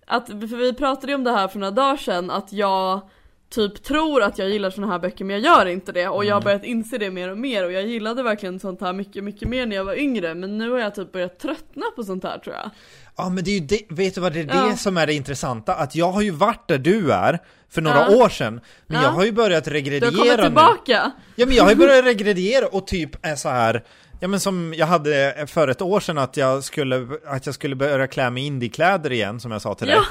att, 0.08 0.28
för 0.28 0.58
vi 0.58 0.74
pratade 0.74 1.08
ju 1.12 1.16
om 1.16 1.24
det 1.24 1.32
här 1.32 1.48
för 1.48 1.60
några 1.60 1.72
dagar 1.72 1.98
sedan, 1.98 2.30
att 2.32 2.54
jag 2.54 3.10
typ 3.52 3.84
tror 3.84 4.24
att 4.24 4.38
jag 4.38 4.50
gillar 4.50 4.70
såna 4.70 4.88
här 4.88 5.00
böcker 5.00 5.26
men 5.26 5.36
jag 5.42 5.46
gör 5.58 5.66
inte 5.66 5.92
det 5.92 6.08
och 6.08 6.26
jag 6.26 6.36
har 6.36 6.42
börjat 6.42 6.64
inse 6.64 6.98
det 6.98 7.12
mer 7.12 7.30
och 7.32 7.38
mer 7.38 7.66
och 7.66 7.72
jag 7.72 7.84
gillade 7.88 8.24
verkligen 8.24 8.60
sånt 8.60 8.82
här 8.82 8.94
mycket, 8.94 9.24
mycket 9.24 9.48
mer 9.50 9.66
när 9.66 9.76
jag 9.76 9.84
var 9.86 9.96
yngre 10.00 10.34
men 10.36 10.58
nu 10.58 10.70
har 10.72 10.80
jag 10.80 10.96
typ 10.96 11.12
börjat 11.12 11.40
tröttna 11.40 11.86
på 11.96 12.04
sånt 12.04 12.24
här 12.24 12.38
tror 12.38 12.56
jag. 12.56 12.70
Ja 13.18 13.30
men 13.30 13.44
det 13.44 13.52
är 13.52 13.60
ju 13.60 13.66
det, 13.66 13.82
vet 13.90 14.16
du 14.16 14.22
vad 14.22 14.34
det 14.34 14.40
är 14.40 14.48
Ja. 14.56 14.68
det 14.72 14.78
som 14.78 14.98
är 14.98 15.08
det 15.08 15.14
intressanta? 15.14 15.76
Att 15.76 15.96
jag 15.96 16.12
har 16.12 16.22
ju 16.22 16.32
varit 16.32 16.68
där 16.68 16.78
du 16.78 17.12
är 17.12 17.40
för 17.70 17.82
några 17.82 17.98
Ja. 18.12 18.16
år 18.26 18.30
sedan 18.30 18.62
Men 18.88 18.98
Ja. 18.98 19.04
jag 19.04 19.12
har 19.12 19.26
ju 19.26 19.32
börjat 19.32 19.64
Du 19.66 19.72
regrediera 19.72 20.06
har 20.12 20.18
kommit 20.18 20.38
nu 20.38 20.44
tillbaka! 20.44 21.12
Ja 21.36 21.46
men 21.46 21.56
jag 21.56 21.64
har 21.64 21.70
ju 21.70 21.76
börjat 21.78 22.06
regrediera 22.06 22.68
och 22.68 22.88
typ 22.88 23.26
är 23.26 23.36
så 23.36 23.50
här 23.50 23.84
Ja 24.20 24.28
men 24.28 24.40
som 24.40 24.74
jag 24.78 24.86
hade 24.88 25.46
för 25.48 25.68
ett 25.68 25.82
år 25.82 26.00
sedan 26.00 26.18
att 26.18 26.38
jag 26.38 26.64
skulle, 26.64 27.08
att 27.28 27.46
jag 27.46 27.56
skulle 27.56 27.76
börja 27.76 28.08
klä 28.08 28.30
mig 28.30 28.46
indiekläder 28.46 29.12
igen 29.12 29.40
som 29.40 29.52
jag 29.52 29.62
sa 29.62 29.74
till 29.76 29.88
dig 29.88 29.96
Ja! 29.96 30.04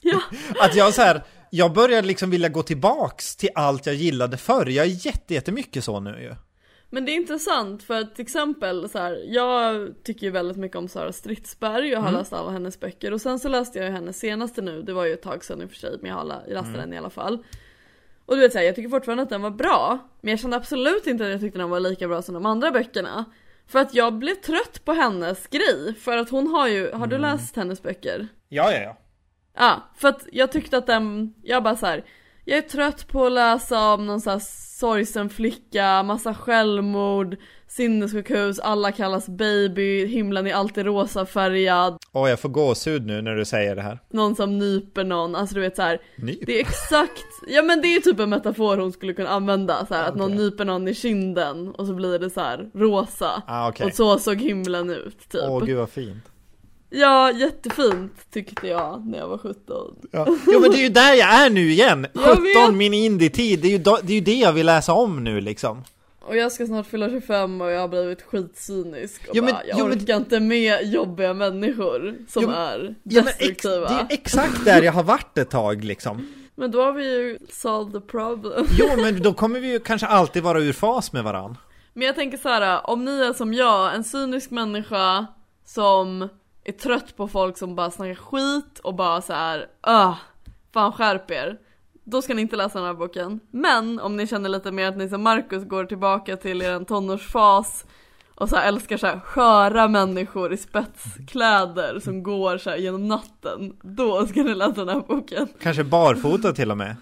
Ja! 0.00 0.20
Att 0.60 0.74
jag 0.74 0.94
så 0.94 1.02
här, 1.02 1.22
jag 1.50 1.72
börjar 1.72 2.02
liksom 2.02 2.30
vilja 2.30 2.48
gå 2.48 2.62
tillbaks 2.62 3.36
till 3.36 3.48
allt 3.54 3.86
jag 3.86 3.94
gillade 3.94 4.36
förr 4.36 4.66
Jag 4.66 4.86
är 4.86 5.06
jätte, 5.06 5.34
jättemycket 5.34 5.84
så 5.84 6.00
nu 6.00 6.10
ju 6.22 6.34
Men 6.90 7.04
det 7.04 7.12
är 7.12 7.16
intressant 7.16 7.82
för 7.82 7.94
att 8.00 8.14
till 8.14 8.22
exempel 8.22 8.88
så 8.88 8.98
här, 8.98 9.22
jag 9.26 9.88
tycker 10.04 10.26
ju 10.26 10.30
väldigt 10.30 10.56
mycket 10.56 10.76
om 10.76 10.88
Sara 10.88 11.12
Stridsberg 11.12 11.96
och 11.96 12.02
har 12.02 12.12
läst 12.12 12.32
alla 12.32 12.50
hennes 12.50 12.80
böcker 12.80 13.12
och 13.12 13.20
sen 13.20 13.38
så 13.38 13.48
läste 13.48 13.78
jag 13.78 13.86
ju 13.88 13.92
hennes 13.92 14.18
senaste 14.18 14.62
nu, 14.62 14.82
det 14.82 14.92
var 14.92 15.04
ju 15.04 15.12
ett 15.12 15.22
tag 15.22 15.44
sedan 15.44 15.62
i 15.62 15.64
och 15.64 15.70
för 15.70 15.76
sig 15.76 15.98
men 16.00 16.10
jag 16.10 16.16
har 16.16 16.24
lä- 16.24 16.42
jag 16.46 16.54
läste 16.54 16.78
den 16.80 16.92
i 16.92 16.98
alla 16.98 17.10
fall. 17.10 17.38
Och 18.26 18.34
du 18.34 18.40
vet 18.40 18.52
såhär, 18.52 18.64
jag 18.66 18.74
tycker 18.74 18.88
fortfarande 18.88 19.22
att 19.22 19.28
den 19.30 19.42
var 19.42 19.50
bra 19.50 19.98
men 20.20 20.30
jag 20.30 20.40
kände 20.40 20.56
absolut 20.56 21.06
inte 21.06 21.24
att 21.24 21.30
jag 21.30 21.40
tyckte 21.40 21.58
den 21.58 21.70
var 21.70 21.80
lika 21.80 22.08
bra 22.08 22.22
som 22.22 22.34
de 22.34 22.46
andra 22.46 22.70
böckerna. 22.70 23.24
För 23.66 23.78
att 23.78 23.94
jag 23.94 24.14
blev 24.14 24.34
trött 24.34 24.84
på 24.84 24.92
hennes 24.92 25.46
grej, 25.46 25.94
för 26.00 26.16
att 26.16 26.30
hon 26.30 26.46
har 26.46 26.68
ju, 26.68 26.92
har 26.92 27.06
du 27.06 27.18
läst 27.18 27.56
hennes 27.56 27.82
böcker? 27.82 28.28
Ja, 28.48 28.72
ja, 28.72 28.80
ja. 28.80 28.96
Ja, 29.58 29.82
för 29.96 30.08
att 30.08 30.26
jag 30.32 30.52
tyckte 30.52 30.78
att 30.78 30.86
den, 30.86 31.34
jag 31.42 31.62
bara 31.62 31.76
så 31.76 31.86
här. 31.86 32.04
Jag 32.44 32.58
är 32.58 32.62
trött 32.62 33.08
på 33.08 33.26
att 33.26 33.32
läsa 33.32 33.94
om 33.94 34.06
någon 34.06 34.20
sån 34.20 34.32
här 34.32 34.42
sorgsen 34.78 35.28
flicka, 35.30 36.02
massa 36.02 36.34
självmord, 36.34 37.36
sinnessjukhus, 37.68 38.58
alla 38.58 38.92
kallas 38.92 39.28
baby, 39.28 40.06
himlen 40.06 40.46
är 40.46 40.54
alltid 40.54 40.86
rosafärgad, 40.86 41.96
Åh, 42.12 42.30
jag 42.30 42.40
får 42.40 42.48
gåshud 42.48 43.06
nu 43.06 43.22
när 43.22 43.34
du 43.34 43.44
säger 43.44 43.76
det 43.76 43.82
här. 43.82 43.98
någon 44.10 44.36
som 44.36 44.58
nyper 44.58 45.04
någon, 45.04 45.36
alltså 45.36 45.54
du 45.54 45.60
vet 45.60 45.76
så 45.76 45.82
här. 45.82 46.00
Nyp. 46.16 46.46
Det 46.46 46.56
är 46.56 46.60
exakt, 46.60 47.24
ja 47.48 47.62
men 47.62 47.80
det 47.80 47.88
är 47.94 48.00
typ 48.00 48.20
en 48.20 48.30
metafor 48.30 48.76
hon 48.76 48.92
skulle 48.92 49.12
kunna 49.12 49.28
använda, 49.30 49.86
så 49.86 49.94
här, 49.94 50.08
att 50.08 50.16
någon 50.16 50.34
nyper 50.36 50.64
någon 50.64 50.88
i 50.88 50.94
kinden 50.94 51.68
och 51.70 51.86
så 51.86 51.94
blir 51.94 52.18
det 52.18 52.30
så 52.30 52.40
här 52.40 52.70
rosa. 52.74 53.42
Ah, 53.46 53.68
okej. 53.68 53.86
Och 53.86 53.92
så 53.92 54.18
såg 54.18 54.36
himlen 54.40 54.90
ut 54.90 55.28
typ. 55.28 55.42
Åh, 55.44 55.64
gud 55.64 55.76
vad 55.76 55.90
fint. 55.90 56.24
Ja, 56.90 57.32
jättefint 57.32 58.12
tyckte 58.32 58.66
jag 58.68 59.06
när 59.06 59.18
jag 59.18 59.28
var 59.28 59.38
17. 59.38 59.96
Ja. 60.12 60.26
Jo, 60.46 60.60
men 60.60 60.70
det 60.70 60.76
är 60.78 60.82
ju 60.82 60.88
där 60.88 61.14
jag 61.14 61.34
är 61.34 61.50
nu 61.50 61.70
igen. 61.70 62.06
Jag 62.14 62.24
17, 62.24 62.42
vet. 62.42 62.74
min 62.74 62.94
indie-tid. 62.94 63.60
Det, 63.60 63.68
är 63.68 63.72
ju 63.72 63.78
då- 63.78 63.98
det 64.02 64.12
är 64.12 64.14
ju 64.14 64.20
det 64.20 64.34
jag 64.38 64.52
vill 64.52 64.66
läsa 64.66 64.92
om 64.92 65.24
nu 65.24 65.40
liksom. 65.40 65.84
Och 66.20 66.36
jag 66.36 66.52
ska 66.52 66.66
snart 66.66 66.86
fylla 66.86 67.08
25 67.10 67.60
och 67.60 67.70
jag 67.70 67.80
har 67.80 67.88
blivit 67.88 68.22
skitcynisk 68.22 69.22
och 69.28 69.36
Jo, 69.36 69.44
men- 69.44 69.52
bara, 69.54 69.64
jag 69.66 69.78
jo, 69.78 69.86
men- 69.88 69.98
orkar 69.98 70.16
inte 70.16 70.40
med 70.40 70.92
jobbiga 70.92 71.34
människor 71.34 72.14
som 72.28 72.42
Jo, 72.42 72.48
men- 72.48 72.58
är 72.58 72.78
men 73.02 73.24
destruktiva. 73.24 73.88
det 73.88 73.94
är 73.94 74.06
exakt 74.10 74.64
där 74.64 74.82
jag 74.82 74.92
har 74.92 75.02
varit 75.02 75.38
ett 75.38 75.50
tag 75.50 75.84
liksom. 75.84 76.32
Men 76.54 76.70
då 76.70 76.82
har 76.82 76.92
vi 76.92 77.04
ju 77.14 77.38
solved 77.52 78.02
the 78.02 78.08
problem. 78.08 78.66
Jo, 78.78 78.86
men 78.96 79.22
då 79.22 79.32
kommer 79.32 79.60
vi 79.60 79.70
ju 79.72 79.78
kanske 79.80 80.06
alltid 80.06 80.42
vara 80.42 80.60
ur 80.60 80.72
fas 80.72 81.12
med 81.12 81.24
varann. 81.24 81.56
Men 81.94 82.06
jag 82.06 82.14
tänker 82.16 82.38
så 82.38 82.48
här, 82.48 82.90
om 82.90 83.04
ni 83.04 83.20
är 83.20 83.32
som 83.32 83.54
jag, 83.54 83.94
en 83.94 84.04
cynisk 84.04 84.50
människa 84.50 85.26
som 85.66 86.28
är 86.68 86.72
trött 86.72 87.16
på 87.16 87.28
folk 87.28 87.58
som 87.58 87.74
bara 87.74 87.90
snackar 87.90 88.14
skit 88.14 88.78
och 88.78 88.94
bara 88.94 89.22
så 89.22 89.32
här, 89.32 89.66
öh, 89.86 90.14
fan 90.72 90.92
skärp 90.92 91.30
er. 91.30 91.58
Då 92.04 92.22
ska 92.22 92.34
ni 92.34 92.42
inte 92.42 92.56
läsa 92.56 92.78
den 92.78 92.86
här 92.86 92.94
boken. 92.94 93.40
Men 93.50 94.00
om 94.00 94.16
ni 94.16 94.26
känner 94.26 94.48
lite 94.48 94.72
mer 94.72 94.88
att 94.88 94.96
ni 94.96 95.08
som 95.08 95.22
Marcus 95.22 95.64
går 95.64 95.84
tillbaka 95.84 96.36
till 96.36 96.62
er 96.62 96.84
tonårsfas 96.84 97.84
och 98.34 98.48
så 98.48 98.56
här 98.56 98.68
älskar 98.68 98.96
så 98.96 99.06
här 99.06 99.20
sköra 99.20 99.88
människor 99.88 100.52
i 100.52 100.56
spetskläder 100.56 102.00
som 102.00 102.22
går 102.22 102.58
så 102.58 102.76
genom 102.76 103.08
natten. 103.08 103.76
Då 103.82 104.26
ska 104.26 104.42
ni 104.42 104.54
läsa 104.54 104.84
den 104.84 104.88
här 104.88 105.00
boken. 105.08 105.48
Kanske 105.60 105.84
barfota 105.84 106.52
till 106.52 106.70
och 106.70 106.76
med. 106.76 106.96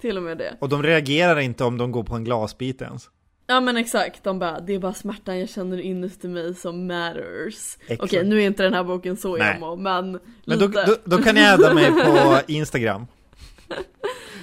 Till 0.00 0.16
och 0.16 0.22
med 0.22 0.38
det. 0.38 0.56
Och 0.60 0.68
de 0.68 0.82
reagerar 0.82 1.38
inte 1.38 1.64
om 1.64 1.78
de 1.78 1.92
går 1.92 2.02
på 2.02 2.14
en 2.14 2.24
glasbit 2.24 2.82
ens. 2.82 3.10
Ja 3.46 3.60
men 3.60 3.76
exakt, 3.76 4.24
de 4.24 4.38
bara 4.38 4.60
det 4.60 4.74
är 4.74 4.78
bara 4.78 4.94
smärtan 4.94 5.38
jag 5.38 5.48
känner 5.48 5.80
innerst 5.80 6.24
i 6.24 6.28
mig 6.28 6.54
som 6.54 6.86
matters. 6.86 7.76
Exakt. 7.86 8.02
Okej 8.02 8.24
nu 8.24 8.42
är 8.42 8.46
inte 8.46 8.62
den 8.62 8.74
här 8.74 8.84
boken 8.84 9.16
så 9.16 9.36
Nej. 9.36 9.56
emo 9.56 9.76
men, 9.76 10.20
Men 10.44 10.58
då, 10.58 10.66
då, 10.66 10.96
då 11.04 11.18
kan 11.18 11.34
ni 11.34 11.46
adda 11.46 11.74
mig 11.74 11.92
på 11.92 12.40
Instagram. 12.52 13.06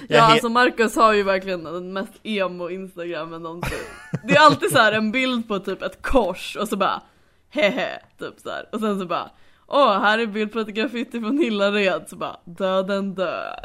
Ja 0.08 0.20
alltså 0.20 0.48
Marcus 0.48 0.96
har 0.96 1.12
ju 1.12 1.22
verkligen 1.22 1.64
den 1.64 1.92
mest 1.92 2.12
emo 2.22 2.70
instagrammen 2.70 3.42
någonsin. 3.42 3.78
Det 4.28 4.34
är 4.34 4.40
alltid 4.40 4.70
så 4.70 4.78
här 4.78 4.92
en 4.92 5.12
bild 5.12 5.48
på 5.48 5.58
typ 5.58 5.82
ett 5.82 6.02
kors 6.02 6.56
och 6.60 6.68
så 6.68 6.76
bara 6.76 7.02
hehe 7.50 7.98
typ 8.18 8.34
så 8.42 8.50
här. 8.50 8.68
och 8.72 8.80
sen 8.80 9.00
så 9.00 9.06
bara 9.06 9.30
Åh, 9.72 10.00
här 10.00 10.18
är 10.18 10.26
bild 10.26 10.52
på 10.52 10.60
ett 10.60 10.68
graffiti 10.68 11.20
från 11.20 11.38
Hillared, 11.38 12.04
så 12.08 12.16
bara 12.16 12.36
döden 12.44 13.14
dö. 13.14 13.42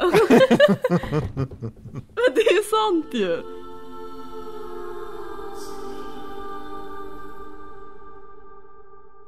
Men 2.14 2.32
det 2.34 2.40
är 2.40 2.62
sant 2.70 3.14
ju. 3.14 3.42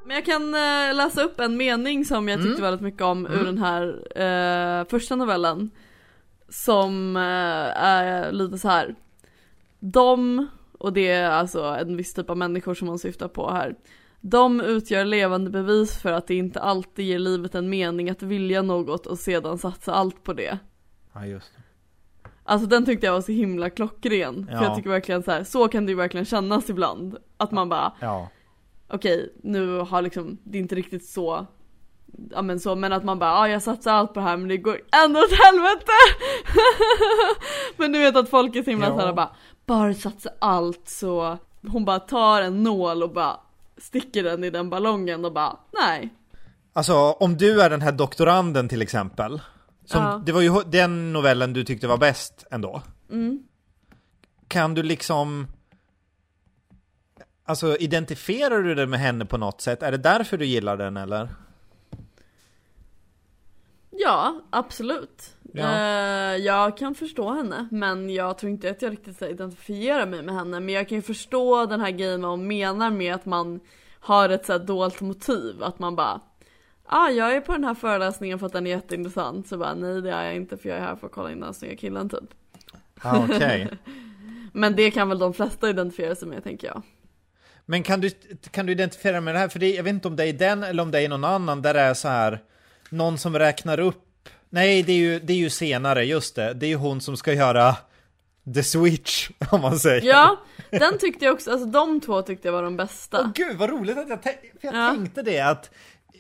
Men 0.09 0.15
jag 0.17 0.25
kan 0.25 0.55
eh, 0.55 0.95
läsa 0.95 1.23
upp 1.23 1.41
en 1.41 1.57
mening 1.57 2.05
som 2.05 2.29
jag 2.29 2.43
tyckte 2.43 2.63
väldigt 2.63 2.81
mycket 2.81 3.03
om 3.03 3.27
ur 3.27 3.45
den 3.45 3.59
här 3.59 3.83
eh, 4.81 4.85
första 4.89 5.17
novellen. 5.17 5.71
Som 6.49 7.17
eh, 7.17 7.23
är 7.85 8.33
lite 8.33 8.59
så 8.59 8.69
här. 8.69 8.95
De, 9.81 10.47
och 10.79 10.93
det 10.93 11.09
är 11.09 11.31
alltså 11.31 11.63
en 11.63 11.97
viss 11.97 12.15
typ 12.15 12.31
av 12.31 12.37
människor 12.37 12.75
som 12.75 12.87
man 12.89 12.99
syftar 12.99 13.29
på 13.29 13.51
här. 13.51 13.75
De 14.21 14.61
utgör 14.61 15.05
levande 15.05 15.51
bevis 15.51 15.99
för 16.03 16.13
att 16.13 16.27
det 16.27 16.35
inte 16.35 16.61
alltid 16.61 17.05
ger 17.05 17.19
livet 17.19 17.55
en 17.55 17.69
mening 17.71 18.11
att 18.11 18.23
vilja 18.23 18.63
något 18.63 19.07
och 19.07 19.19
sedan 19.19 19.59
satsa 19.59 19.93
allt 19.93 20.23
på 20.25 20.33
det. 20.33 20.59
Ja, 21.13 21.27
just 21.27 21.53
det. 21.57 21.63
Alltså 22.45 22.67
den 22.69 22.85
tyckte 22.85 23.07
jag 23.07 23.13
var 23.13 23.21
så 23.21 23.33
himla 23.33 23.71
klockren. 23.71 24.47
För 24.47 24.55
Ja. 24.55 24.63
jag 24.65 24.77
tycker 24.77 24.91
verkligen 24.91 25.23
så 25.23 25.31
här, 25.31 25.45
så 25.45 25.69
kan 25.69 25.87
det 25.87 25.93
ju 25.93 25.97
verkligen 25.97 26.27
kännas 26.27 26.71
ibland. 26.71 27.17
Att 27.37 27.51
man 27.51 27.69
bara, 27.69 27.93
Ja. 28.01 28.29
Okej 28.89 29.33
nu 29.43 29.79
har 29.79 30.03
liksom, 30.03 30.39
det 30.45 30.59
är 30.59 30.63
inte 30.63 30.75
riktigt 30.75 31.07
så 31.07 31.47
Ja 32.31 32.43
men 32.43 32.61
så, 32.61 32.75
men 32.75 32.93
att 32.93 33.05
man 33.05 33.19
bara, 33.19 33.31
ja 33.31 33.49
jag 33.49 33.63
satsar 33.63 33.93
allt 33.93 34.15
på 34.15 34.21
det 34.21 34.27
här 34.27 34.37
men 34.37 34.49
det 34.49 34.57
går 34.57 34.81
ändå 35.05 35.21
åt 35.21 35.33
helvete! 35.33 35.93
men 37.77 37.93
du 37.93 37.99
vet 37.99 38.17
att 38.17 38.29
folk 38.29 38.57
är 38.57 38.63
så 38.63 38.71
himla 38.71 38.87
Ja. 38.87 38.99
såhär 38.99 39.13
bara, 39.13 39.31
bara 39.67 39.95
satsa 39.95 40.31
allt 40.39 40.89
så 40.89 41.39
Hon 41.69 41.85
bara 41.85 41.99
tar 42.01 42.43
en 42.43 42.63
nål 42.63 43.03
och 43.03 43.13
bara 43.13 43.41
sticker 43.79 44.23
den 44.23 44.45
i 44.45 44.51
den 44.51 44.71
ballongen 44.71 45.25
och 45.25 45.33
bara, 45.33 45.57
nej 45.73 46.15
Alltså, 46.73 46.95
om 46.97 47.37
du 47.37 47.61
är 47.63 47.71
den 47.71 47.83
här 47.83 47.93
doktoranden 47.93 48.69
till 48.69 48.83
exempel. 48.83 49.41
Som, 49.85 50.03
Ja. 50.03 50.23
Det 50.27 50.33
var 50.33 50.41
ju 50.41 50.63
den 50.67 51.13
novellen 51.13 51.53
du 51.53 51.65
tyckte 51.65 51.87
var 51.87 51.97
bäst 51.99 52.47
ändå. 52.51 52.83
mm. 53.11 53.43
Kan 54.49 54.75
du 54.75 54.83
liksom... 54.83 55.47
Alltså, 57.49 57.77
identifierar 57.77 58.63
du 58.63 58.75
dig 58.75 58.87
med 58.87 59.01
henne 59.01 59.27
på 59.27 59.37
något 59.39 59.61
sätt? 59.61 59.83
Är 59.83 59.91
det 59.91 59.99
därför 59.99 60.37
du 60.37 60.45
gillar 60.45 60.77
den 60.77 60.97
eller? 60.97 61.29
Ja, 63.91 64.41
absolut. 64.51 65.35
Ja. 65.53 65.63
Eh, 65.63 66.37
jag 66.37 66.77
kan 66.77 66.95
förstå 66.95 67.33
henne, 67.33 67.69
men 67.71 68.11
jag 68.11 68.39
tror 68.39 68.53
inte 68.53 68.71
att 68.71 68.83
jag 68.83 68.93
riktigt 68.93 69.23
identifierar 69.23 70.07
mig 70.07 70.23
med 70.23 70.35
henne. 70.35 70.61
Men 70.61 70.75
jag 70.75 70.89
kan 70.89 70.97
ju 70.99 71.03
förstå 71.03 71.67
den 71.67 71.81
här 71.81 71.91
grejen 71.91 72.23
vad 72.23 72.31
hon 72.31 72.47
menar 72.47 72.91
med 72.91 73.15
att 73.15 73.27
man 73.27 73.61
har 74.01 74.29
ett 74.29 74.47
så 74.47 74.53
här 74.53 74.59
dolt 74.59 75.01
motiv. 75.01 75.63
Att 75.63 75.79
man 75.79 75.97
bara, 75.97 76.21
ah, 76.85 77.09
jag 77.09 77.37
är 77.37 77.41
på 77.41 77.53
den 77.53 77.65
här 77.65 77.75
föreläsningen 77.75 78.39
för 78.39 78.47
att 78.47 78.53
den 78.53 78.67
är 78.67 78.71
jätteintressant. 78.71 79.49
Så 79.49 79.59
bara, 79.59 79.75
nej 79.75 80.03
det 80.03 80.11
är 80.11 80.25
jag 80.25 80.37
inte 80.37 80.57
för 80.57 80.69
jag 80.69 80.79
är 80.79 80.83
här 80.83 80.97
för 80.97 81.07
att 81.07 81.13
kolla 81.13 81.31
in 81.31 81.39
den 81.39 81.47
här 81.47 81.53
snygga 81.53 81.77
killen 81.77 82.09
typ. 82.09 82.35
Ah, 83.03 83.25
Okej. 83.25 83.71
Men 84.53 84.77
det 84.77 84.91
kan 84.91 85.09
väl 85.09 85.19
de 85.19 85.35
flesta 85.35 85.71
identifiera 85.71 86.15
sig 86.15 86.29
med 86.29 86.45
tänker 86.45 86.67
jag. 86.67 86.83
Men 87.71 87.83
kan 87.83 88.01
du, 88.01 88.11
kan 88.51 88.67
du 88.67 88.73
identifiera 88.73 89.21
med 89.21 89.35
det 89.35 89.39
här? 89.39 89.49
För 89.49 89.59
det, 89.59 89.75
jag 89.75 89.83
vet 89.83 89.91
inte 89.93 90.09
om 90.09 90.17
det 90.17 90.25
är 90.27 90.33
den 90.33 90.63
eller 90.63 90.83
om 90.83 90.91
det 90.91 91.01
är 91.01 91.09
någon 91.09 91.25
annan 91.25 91.63
där 91.63 91.75
det 91.75 91.81
är 91.81 91.95
så 91.95 92.09
här 92.09 92.43
Någon 92.91 93.19
som 93.19 93.39
räknar 93.39 93.81
upp 93.81 94.05
Nej, 94.51 94.83
det 94.83 94.93
är 94.93 94.97
ju, 94.97 95.21
det 95.21 95.33
är 95.33 95.37
ju 95.37 95.51
senare, 95.51 96.05
just 96.05 96.35
det. 96.35 96.55
Det 96.55 96.67
är 96.67 96.69
ju 96.69 96.77
hon 96.77 97.01
som 97.01 97.17
ska 97.17 97.33
göra 97.33 97.77
The 98.55 98.63
Switch, 98.63 99.31
om 99.51 99.61
man 99.61 99.79
säger. 99.79 100.03
Ja, 100.03 100.41
den 100.71 100.99
tyckte 100.99 101.25
jag 101.25 101.35
också, 101.35 101.51
alltså 101.51 101.67
de 101.67 102.01
två 102.01 102.23
tyckte 102.23 102.49
jag 102.49 102.53
var 102.53 102.63
de 102.63 102.77
bästa. 102.77 103.21
Åh 103.21 103.31
gud, 103.35 103.57
vad 103.57 103.71
roligt 103.71 103.99
att 103.99 104.09
jag, 104.09 104.23
för 104.23 104.33
jag 104.61 104.75
Ja. 104.75 104.95
tänkte 104.95 105.23
det 105.23 105.41
att 105.41 105.71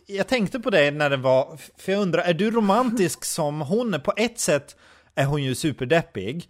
Jag 0.06 0.26
tänkte 0.26 0.60
på 0.60 0.70
det 0.70 0.90
när 0.90 1.10
det 1.10 1.16
var, 1.16 1.58
för 1.78 1.92
jag 1.92 2.00
undrar, 2.02 2.22
är 2.22 2.34
du 2.34 2.50
romantisk 2.50 3.24
som 3.24 3.60
hon 3.60 3.94
är? 3.94 3.98
På 3.98 4.12
ett 4.16 4.38
sätt 4.40 4.76
är 5.14 5.24
hon 5.24 5.42
ju 5.42 5.54
superdeppig. 5.54 6.48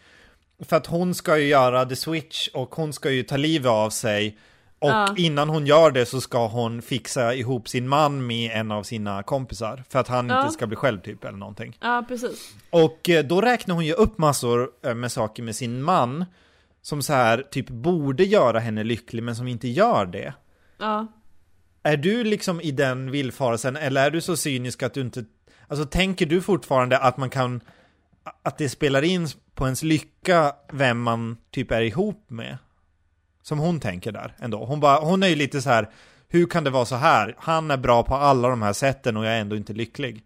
För 0.69 0.77
att 0.77 0.87
hon 0.87 1.15
ska 1.15 1.39
ju 1.39 1.47
göra 1.47 1.87
The 1.87 1.97
Switch 1.97 2.49
och 2.49 2.75
hon 2.75 2.93
ska 2.93 3.11
ju 3.11 3.23
ta 3.23 3.37
livet 3.37 3.71
av 3.71 3.91
sig. 3.91 4.39
Och 4.81 4.91
Ja. 4.91 5.15
innan 5.17 5.49
hon 5.49 5.67
gör 5.67 5.91
det 5.91 6.07
så 6.07 6.21
ska 6.21 6.47
hon 6.47 6.83
fixa 6.83 7.35
ihop 7.35 7.69
sin 7.69 7.89
man 7.89 8.27
med 8.27 8.51
en 8.55 8.73
av 8.73 8.83
sina 8.83 9.23
kompisar. 9.23 9.85
För 9.89 9.99
att 9.99 10.09
han 10.09 10.29
Ja. 10.29 10.41
inte 10.43 10.53
ska 10.53 10.67
bli 10.67 10.77
själv 10.77 11.01
typ 11.01 11.25
eller 11.25 11.39
någonting. 11.39 11.79
Ja, 11.81 12.05
precis. 12.09 12.55
Och 12.71 13.09
eh, 13.11 13.25
då 13.25 13.41
räknar 13.41 13.75
hon 13.75 13.85
ju 13.87 13.93
upp 13.93 14.19
massor 14.19 14.71
eh, 14.85 14.95
med 14.95 15.13
saker 15.13 15.43
med 15.43 15.57
sin 15.57 15.83
man. 15.83 16.25
Som 16.83 17.03
så 17.03 17.13
här 17.13 17.45
typ 17.51 17.69
borde 17.71 18.25
göra 18.25 18.59
henne 18.59 18.85
lycklig 18.85 19.23
men 19.23 19.37
som 19.37 19.49
inte 19.49 19.69
gör 19.69 20.07
det. 20.07 20.35
Ja. 20.79 21.07
Är 21.83 21.97
du 21.97 22.25
liksom 22.25 22.61
i 22.61 22.71
den 22.71 23.11
villfarelsen 23.11 23.77
eller 23.77 24.07
är 24.07 24.11
du 24.11 24.21
så 24.21 24.37
cynisk 24.37 24.83
att 24.83 24.95
du 24.95 25.01
inte 25.01 25.25
Alltså 25.69 25.87
tänker 25.87 26.27
du 26.27 26.43
fortfarande 26.43 26.99
att 26.99 27.17
man 27.17 27.31
kan 27.31 27.61
Att 28.43 28.59
det 28.59 28.69
spelar 28.69 29.03
in 29.03 29.29
på 29.55 29.65
ens 29.65 29.83
lycka 29.83 30.53
vem 30.73 31.01
man 31.03 31.37
typ 31.51 31.71
är 31.71 31.81
ihop 31.81 32.25
med? 32.29 32.59
Som 33.49 33.59
hon 33.59 33.81
tänker 33.81 34.13
där 34.13 34.35
ändå. 34.39 34.65
Hon, 34.65 34.81
bara, 34.81 35.01
hon 35.01 35.23
är 35.23 35.29
ju 35.29 35.35
lite 35.35 35.63
så 35.63 35.71
här 35.71 35.91
Hur 36.29 36.47
kan 36.47 36.65
det 36.65 36.71
vara 36.71 36.85
så 36.85 36.95
här? 36.97 37.35
Han 37.39 37.71
är 37.71 37.77
bra 37.77 38.03
på 38.03 38.15
alla 38.15 38.49
de 38.49 38.63
här 38.63 38.73
sätten 38.73 39.17
och 39.17 39.25
jag 39.25 39.33
är 39.33 39.41
ändå 39.41 39.57
inte 39.57 39.73
lycklig. 39.73 40.23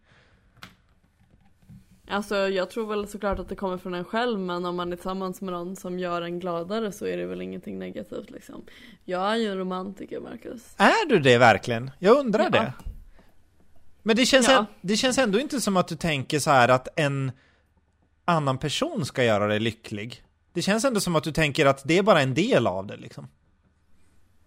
Alltså 2.08 2.36
jag 2.36 2.70
tror 2.70 2.86
väl 2.86 3.08
såklart 3.08 3.38
att 3.38 3.48
det 3.48 3.56
kommer 3.56 3.78
från 3.78 3.94
en 3.94 4.04
själv 4.04 4.38
men 4.40 4.64
om 4.64 4.76
man 4.76 4.92
är 4.92 4.96
tillsammans 4.96 5.40
med 5.40 5.52
någon 5.52 5.76
som 5.76 5.98
gör 5.98 6.22
en 6.22 6.40
gladare 6.40 6.92
så 6.92 7.06
är 7.06 7.16
det 7.16 7.26
väl 7.26 7.40
ingenting 7.42 7.78
negativt 7.78 8.30
liksom. 8.30 8.64
Jag 9.04 9.32
är 9.32 9.36
ju 9.36 9.46
en 9.50 9.58
romantiker 9.58 10.20
Marcus. 10.20 10.74
Är 10.76 11.08
du 11.08 11.18
det 11.18 11.38
verkligen? 11.38 11.90
Jag 11.98 12.18
undrar 12.18 12.44
Ja. 12.44 12.50
det. 12.50 12.72
Men 14.02 14.16
det 14.16 14.26
känns, 14.26 14.48
Ja. 14.48 14.66
det 14.80 14.96
känns 14.96 15.18
ändå 15.18 15.40
inte 15.40 15.60
som 15.60 15.76
att 15.76 15.88
du 15.88 15.96
tänker 15.96 16.38
så 16.38 16.50
här 16.50 16.68
att 16.68 16.88
en 16.96 17.32
annan 18.24 18.58
person 18.58 19.04
ska 19.04 19.24
göra 19.24 19.46
dig 19.46 19.60
lycklig. 19.60 20.22
Det 20.52 20.62
känns 20.62 20.84
ändå 20.84 21.00
som 21.00 21.16
att 21.16 21.24
du 21.24 21.32
tänker 21.32 21.66
att 21.66 21.82
det 21.84 21.98
är 21.98 22.02
bara 22.02 22.20
en 22.20 22.34
del 22.34 22.66
av 22.66 22.86
det 22.86 22.96
liksom. 22.96 23.28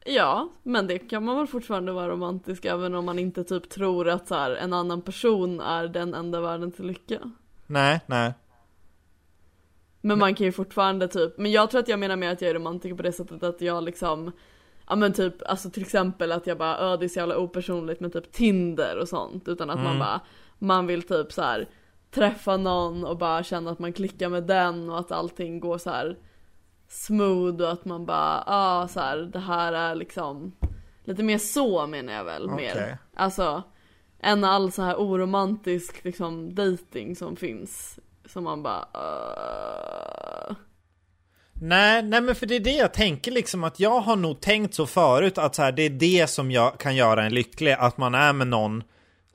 Ja, 0.05 0.49
men 0.63 0.87
det 0.87 0.99
kan 0.99 1.25
man 1.25 1.37
väl 1.37 1.47
fortfarande 1.47 1.91
vara 1.91 2.09
romantisk 2.09 2.65
även 2.65 2.95
om 2.95 3.05
man 3.05 3.19
inte 3.19 3.43
typ 3.43 3.69
tror 3.69 4.09
att 4.09 4.27
så 4.27 4.35
här, 4.35 4.51
en 4.51 4.73
annan 4.73 5.01
person 5.01 5.59
är 5.59 5.87
den 5.87 6.13
enda 6.13 6.41
världen 6.41 6.71
till 6.71 6.85
lycka. 6.85 7.31
Nej, 7.67 8.01
nej. 8.05 8.33
Men 10.01 10.19
man 10.19 10.35
kan 10.35 10.45
ju 10.45 10.51
fortfarande 10.51 11.07
typ, 11.07 11.37
men 11.37 11.51
jag 11.51 11.71
tror 11.71 11.81
att 11.81 11.87
jag 11.87 11.99
menar 11.99 12.15
mer 12.15 12.29
att 12.29 12.41
jag 12.41 12.49
är 12.49 12.53
romantiker 12.53 12.95
på 12.95 13.03
det 13.03 13.11
sättet 13.11 13.43
att 13.43 13.61
jag 13.61 13.83
liksom 13.83 14.31
Ja 14.87 14.95
men 14.95 15.13
typ, 15.13 15.33
alltså 15.45 15.69
till 15.69 15.83
exempel 15.83 16.31
att 16.31 16.47
jag 16.47 16.57
bara, 16.57 16.77
öh 16.77 16.99
det 16.99 17.05
är 17.05 17.09
så 17.09 17.19
jävla 17.19 17.37
opersonligt 17.37 18.01
med 18.01 18.13
typ 18.13 18.31
Tinder 18.31 18.97
och 18.97 19.09
sånt. 19.09 19.47
Utan 19.47 19.69
att 19.69 19.83
man 19.83 19.99
bara, 19.99 20.21
man 20.59 20.87
vill 20.87 21.03
typ 21.03 21.31
så 21.31 21.41
här 21.41 21.67
träffa 22.11 22.57
någon 22.57 23.05
och 23.05 23.17
bara 23.17 23.43
känna 23.43 23.71
att 23.71 23.79
man 23.79 23.93
klickar 23.93 24.29
med 24.29 24.43
den 24.43 24.89
och 24.89 24.99
att 24.99 25.11
allting 25.11 25.59
går 25.59 25.77
så 25.77 25.89
här 25.89 26.17
smooth 26.87 27.61
och 27.61 27.71
att 27.71 27.85
man 27.85 28.05
bara, 28.05 28.43
ah, 28.47 28.87
så 28.87 28.99
här, 28.99 29.17
det 29.17 29.39
här 29.39 29.73
är 29.73 29.95
liksom 29.95 30.55
lite 31.03 31.23
mer 31.23 31.37
så 31.37 31.87
menar 31.87 32.13
jag 32.13 32.23
väl 32.23 32.49
Okej. 32.49 32.55
mer. 32.55 32.97
Alltså, 33.13 33.63
än 34.19 34.43
all 34.43 34.71
så 34.71 34.81
här 34.81 34.95
oromantisk 34.95 36.03
liksom 36.03 36.55
dating 36.55 37.15
som 37.15 37.35
finns. 37.35 37.99
Som 38.25 38.43
man 38.43 38.63
bara, 38.63 38.79
uh... 38.79 40.55
Nej, 41.61 42.03
nej 42.03 42.21
men 42.21 42.35
för 42.35 42.45
det 42.45 42.55
är 42.55 42.59
det 42.59 42.75
jag 42.75 42.93
tänker 42.93 43.31
liksom 43.31 43.63
att 43.63 43.79
jag 43.79 43.99
har 43.99 44.15
nog 44.15 44.41
tänkt 44.41 44.73
så 44.73 44.85
förut 44.85 45.37
att 45.37 45.55
så 45.55 45.61
här, 45.61 45.71
det 45.71 45.81
är 45.83 45.89
det 45.89 46.29
som 46.29 46.51
jag 46.51 46.77
kan 46.77 46.95
göra 46.95 47.23
en 47.23 47.33
lycklig, 47.33 47.71
att 47.71 47.97
man 47.97 48.15
är 48.15 48.33
med 48.33 48.47
någon 48.47 48.83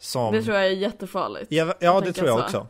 som... 0.00 0.32
Det 0.34 0.42
tror 0.42 0.56
jag 0.56 0.66
är 0.66 0.70
jättefarligt. 0.70 1.52
Ja, 1.52 1.74
ja 1.80 2.00
det 2.00 2.12
tror 2.12 2.28
jag 2.28 2.38
så. 2.38 2.44
också. 2.44 2.66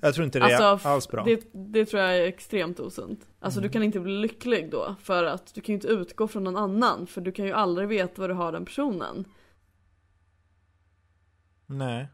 Jag 0.00 0.14
tror 0.14 0.24
inte 0.24 0.38
det 0.38 0.44
Alltså, 0.44 0.88
är 0.88 0.92
alls 0.92 1.08
bra. 1.08 1.24
Det, 1.24 1.48
det 1.52 1.86
tror 1.86 2.02
jag 2.02 2.16
är 2.16 2.22
extremt 2.26 2.80
osunt. 2.80 3.20
Alltså 3.40 3.60
du 3.60 3.68
kan 3.68 3.82
inte 3.82 4.00
bli 4.00 4.12
lycklig 4.12 4.70
då 4.70 4.94
för 5.02 5.24
att 5.24 5.54
du 5.54 5.60
kan 5.60 5.72
ju 5.72 5.74
inte 5.74 5.88
utgå 5.88 6.28
från 6.28 6.44
någon 6.44 6.56
annan 6.56 7.06
för 7.06 7.20
du 7.20 7.32
kan 7.32 7.44
ju 7.44 7.52
aldrig 7.52 7.88
veta 7.88 8.20
vad 8.20 8.30
du 8.30 8.34
har 8.34 8.52
den 8.52 8.64
personen. 8.64 9.24
Nej. 11.66 12.08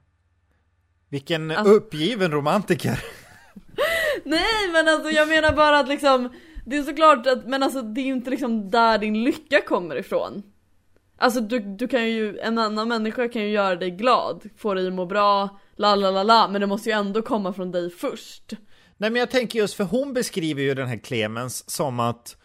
Vilken 1.08 1.50
Alltså- 1.50 1.72
uppgiven 1.74 2.30
romantiker. 2.32 3.04
Nej 4.24 4.72
men 4.72 4.88
alltså 4.88 5.10
jag 5.10 5.28
menar 5.28 5.52
bara 5.52 5.78
att 5.78 5.88
liksom 5.88 6.28
Det 6.66 6.76
är 6.76 6.82
såklart 6.82 7.26
att, 7.26 7.46
men 7.46 7.62
alltså 7.62 7.82
det 7.82 8.00
är 8.00 8.04
ju 8.04 8.12
inte 8.12 8.30
liksom 8.30 8.70
där 8.70 8.98
din 8.98 9.24
lycka 9.24 9.60
kommer 9.60 9.96
ifrån. 9.96 10.42
Alltså 11.22 11.40
du, 11.40 11.60
du 11.60 11.88
kan 11.88 12.10
ju, 12.10 12.38
en 12.38 12.58
annan 12.58 12.88
människa 12.88 13.28
kan 13.28 13.42
ju 13.42 13.48
göra 13.48 13.76
dig 13.76 13.90
glad, 13.90 14.42
få 14.56 14.74
dig 14.74 14.86
att 14.86 14.92
må 14.92 15.06
bra, 15.06 15.58
la 15.76 15.94
la 15.94 16.10
la 16.10 16.22
la, 16.22 16.48
men 16.48 16.60
det 16.60 16.66
måste 16.66 16.88
ju 16.88 16.92
ändå 16.92 17.22
komma 17.22 17.52
från 17.52 17.70
dig 17.70 17.90
först. 17.90 18.52
Nej 18.96 19.10
men 19.10 19.20
jag 19.20 19.30
tänker 19.30 19.58
just 19.58 19.74
för 19.74 19.84
hon 19.84 20.12
beskriver 20.12 20.62
ju 20.62 20.74
den 20.74 20.88
här 20.88 20.96
Clemens 20.96 21.70
som 21.70 22.00
att 22.00 22.36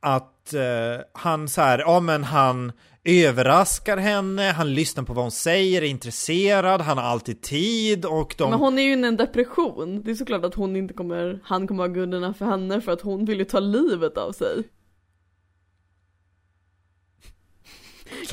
att 0.00 0.54
eh, 0.54 1.04
han 1.12 1.48
så 1.48 1.60
här, 1.60 1.78
ja 1.78 2.00
men 2.00 2.24
han 2.24 2.72
överraskar 3.04 3.96
henne, 3.96 4.42
han 4.42 4.74
lyssnar 4.74 5.04
på 5.04 5.12
vad 5.12 5.24
hon 5.24 5.30
säger, 5.30 5.82
är 5.82 5.86
intresserad, 5.86 6.80
han 6.80 6.98
har 6.98 7.04
alltid 7.04 7.42
tid 7.42 8.04
och 8.04 8.34
de... 8.38 8.50
Men 8.50 8.58
hon 8.58 8.78
är 8.78 8.82
ju 8.82 8.92
inne 8.92 9.06
i 9.06 9.08
en 9.08 9.16
depression, 9.16 10.02
det 10.02 10.10
är 10.10 10.14
såklart 10.14 10.44
att 10.44 10.54
hon 10.54 10.76
inte 10.76 10.94
kommer, 10.94 11.40
han 11.44 11.66
kommer 11.66 11.88
good 11.88 12.14
enough 12.14 12.38
för 12.38 12.44
henne 12.44 12.80
för 12.80 12.92
att 12.92 13.00
hon 13.00 13.24
vill 13.24 13.38
ju 13.38 13.44
ta 13.44 13.60
livet 13.60 14.18
av 14.18 14.32
sig. 14.32 14.64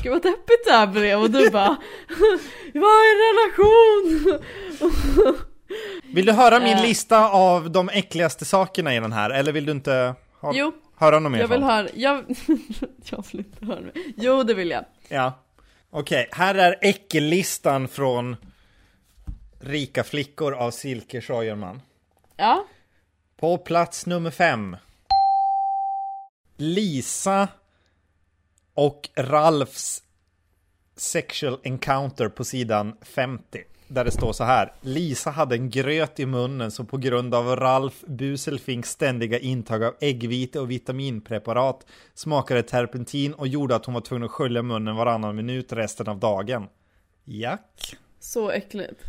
Gud 0.02 0.12
vad 0.12 0.22
deppigt 0.22 0.64
det 0.66 0.72
här 0.72 0.86
blev 0.86 1.18
och 1.20 1.30
du 1.30 1.50
bara 1.50 1.76
var 2.74 3.06
i 3.06 3.10
en 3.12 3.18
relation! 3.28 4.42
Vill 6.14 6.26
du 6.26 6.32
höra 6.32 6.58
min 6.60 6.76
Eh. 6.76 6.82
lista 6.82 7.30
av 7.30 7.70
de 7.70 7.88
äckligaste 7.88 8.44
sakerna 8.44 8.94
i 8.94 9.00
den 9.00 9.12
här, 9.12 9.30
eller 9.30 9.52
vill 9.52 9.66
du 9.66 9.72
inte 9.72 10.14
ha, 10.40 10.52
Jo, 10.54 10.72
höra 10.96 11.18
något 11.18 11.32
mer? 11.32 11.38
jag 11.38 11.48
vill 11.48 11.62
höra, 11.62 11.88
jag, 11.94 12.24
jag 13.10 13.24
vill 13.32 13.38
inte 13.40 13.66
höra 13.66 13.80
mer. 13.80 13.92
Jo 14.16 14.42
det 14.42 14.54
vill 14.54 14.70
jag. 14.70 14.84
Ja. 15.08 15.32
Okej, 15.90 16.28
här 16.32 16.54
är 16.54 16.76
äckellistan 16.82 17.88
från 17.88 18.36
Rika 19.60 20.04
flickor 20.04 20.54
av 20.54 20.70
Silke 20.70 21.20
Scheuerman. 21.20 21.80
Ja, 22.36 22.64
På 23.40 23.58
plats 23.58 24.06
nummer 24.06 24.30
fem. 24.30 24.76
Lisa 26.56 27.48
och 28.76 29.08
Ralfs 29.16 30.02
sexual 30.96 31.58
encounter 31.62 32.28
på 32.28 32.44
sidan 32.44 32.96
50. 33.02 33.62
Där 33.88 34.04
det 34.04 34.10
står 34.10 34.32
så 34.32 34.44
här. 34.44 34.72
Lisa 34.80 35.30
hade 35.30 35.54
en 35.54 35.70
gröt 35.70 36.20
i 36.20 36.26
munnen 36.26 36.70
så 36.70 36.84
på 36.84 36.96
grund 36.96 37.34
av 37.34 37.56
Ralf 37.56 38.04
Buselfinks 38.06 38.90
ständiga 38.90 39.38
intag 39.38 39.84
av 39.84 39.94
äggvite 40.00 40.60
och 40.60 40.70
vitaminpreparat 40.70 41.86
smakade 42.14 42.62
terpentin 42.62 43.34
och 43.34 43.48
gjorde 43.48 43.76
att 43.76 43.84
hon 43.84 43.94
var 43.94 44.00
tvungen 44.00 44.24
att 44.24 44.30
skölja 44.30 44.62
munnen 44.62 44.96
varannan 44.96 45.36
minut 45.36 45.72
resten 45.72 46.08
av 46.08 46.18
dagen. 46.18 46.68
Jack. 47.24 47.96
så 48.20 48.50
äckligt. 48.50 49.00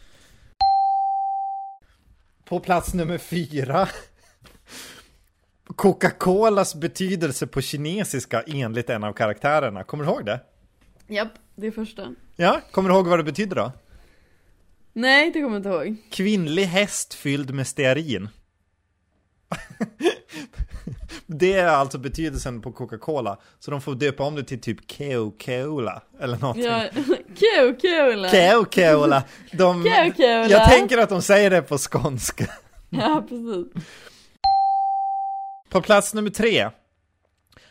På 2.46 2.60
plats 2.60 2.94
nummer 2.94 3.18
fyra. 3.18 3.88
Coca-Colas 5.76 6.76
betydelse 6.76 7.48
på 7.48 7.62
kinesiska 7.62 8.44
enligt 8.48 8.90
en 8.90 9.04
av 9.04 9.14
karaktärerna. 9.14 9.84
Kommer 9.84 10.04
du 10.04 10.10
ihåg 10.10 10.26
det? 10.26 10.40
Japp, 11.08 11.32
det 11.56 11.68
är 11.68 11.72
första. 11.72 12.16
Ja, 12.36 12.62
kommer 12.72 12.90
du 12.90 12.96
ihåg 12.96 13.08
vad 13.08 13.20
det 13.20 13.24
betyder 13.24 13.56
då? 13.56 13.72
Nej, 14.94 15.32
det 15.32 15.42
kommer 15.42 15.56
jag 15.56 15.60
inte 15.60 15.70
ihåg. 15.90 15.98
Kvinnlig 16.12 16.64
häst 16.64 17.14
fylld 17.14 17.54
med 17.54 17.68
stearin. 17.68 18.30
det 21.26 21.54
är 21.54 21.68
alltså 21.68 21.98
betydelsen 21.98 22.62
på 22.62 22.72
Coca-Cola. 22.72 23.38
Så 23.60 23.72
de 23.72 23.82
får 23.82 23.96
döpa 23.96 24.24
om 24.24 24.36
det 24.36 24.44
till 24.44 24.62
typ 24.62 24.92
Keo-Cola 24.92 26.02
eller 26.20 26.38
någonting. 26.38 26.66
Ja, 26.66 26.84
kul! 27.38 28.30
Keo-Cola. 28.30 29.24
De, 29.52 29.84
Keo-Cola. 29.84 30.48
jag 30.50 30.70
tänker 30.70 30.98
att 30.98 31.10
de 31.10 31.22
säger 31.22 31.50
det 31.50 31.62
på 31.62 31.78
skånska. 31.78 32.46
Ja, 32.90 33.26
precis. 33.30 33.84
På 35.70 35.82
plats 35.82 36.14
nummer 36.14 36.30
tre. 36.30 36.70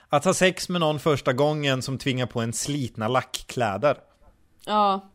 Att 0.09 0.25
ha 0.25 0.35
sex 0.35 0.69
med 0.69 0.81
någon 0.81 0.99
första 1.01 1.33
gången 1.33 1.83
som 1.83 1.99
tvingar 1.99 2.27
på 2.27 2.41
en 2.41 2.53
slitna 2.53 3.09
lackkläder. 3.09 3.97
Ja, 4.67 5.09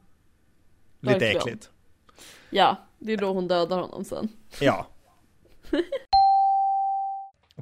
Lite 1.02 1.14
Verkligen. 1.20 1.38
äckligt. 1.38 1.70
ja, 2.50 2.76
det 3.00 3.14
är 3.14 3.18
då 3.18 3.34
hon 3.34 3.48
dödar 3.48 3.78
honom 3.78 4.06
sen. 4.06 4.30
Ja. 4.60 4.88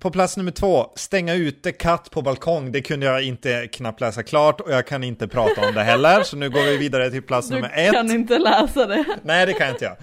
På 0.02 0.12
plats 0.12 0.38
nummer 0.38 0.52
två, 0.52 0.92
stänga 0.96 1.34
ute 1.34 1.72
katt 1.72 2.12
på 2.12 2.22
balkong. 2.22 2.72
Det 2.72 2.82
kunde 2.82 3.06
jag 3.06 3.24
inte 3.24 3.68
knappt 3.68 4.02
läsa 4.02 4.24
klart 4.24 4.62
och 4.62 4.72
jag 4.72 4.88
kan 4.88 5.04
inte 5.04 5.28
prata 5.28 5.68
om 5.68 5.74
det 5.74 5.84
heller. 5.84 6.24
Så 6.24 6.38
nu 6.38 6.50
går 6.50 6.62
vi 6.62 6.78
vidare 6.78 7.12
till 7.12 7.22
plats 7.24 7.48
Du 7.50 7.56
nummer 7.56 7.72
ett. 7.76 7.94
kan 7.94 8.12
inte 8.12 8.38
läsa 8.40 8.86
det. 8.86 9.06
Nej, 9.24 9.46
det 9.46 9.54
kan 9.54 9.70
inte 9.70 9.86
jag. 9.86 9.98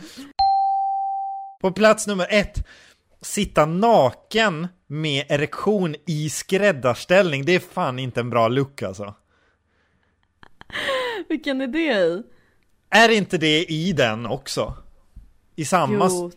På 1.60 1.72
plats 1.72 2.06
nummer 2.06 2.26
ett, 2.30 2.66
sitta 3.22 3.66
naken 3.66 4.68
med 4.86 5.24
erektion 5.28 5.94
i 6.06 6.30
skräddarställning. 6.30 7.44
Det 7.44 7.52
är 7.54 7.58
fan 7.60 7.98
inte 7.98 8.20
en 8.20 8.30
bra 8.30 8.48
look 8.48 8.82
alltså. 8.82 9.14
Vilken 11.28 11.60
är 11.60 11.66
det 11.66 11.92
i? 11.92 12.22
Är 12.90 13.08
inte 13.08 13.38
det 13.38 13.64
i 13.64 13.92
den 13.92 14.26
också? 14.26 14.76
I 15.56 15.64
samma... 15.64 16.08
Jo, 16.10 16.30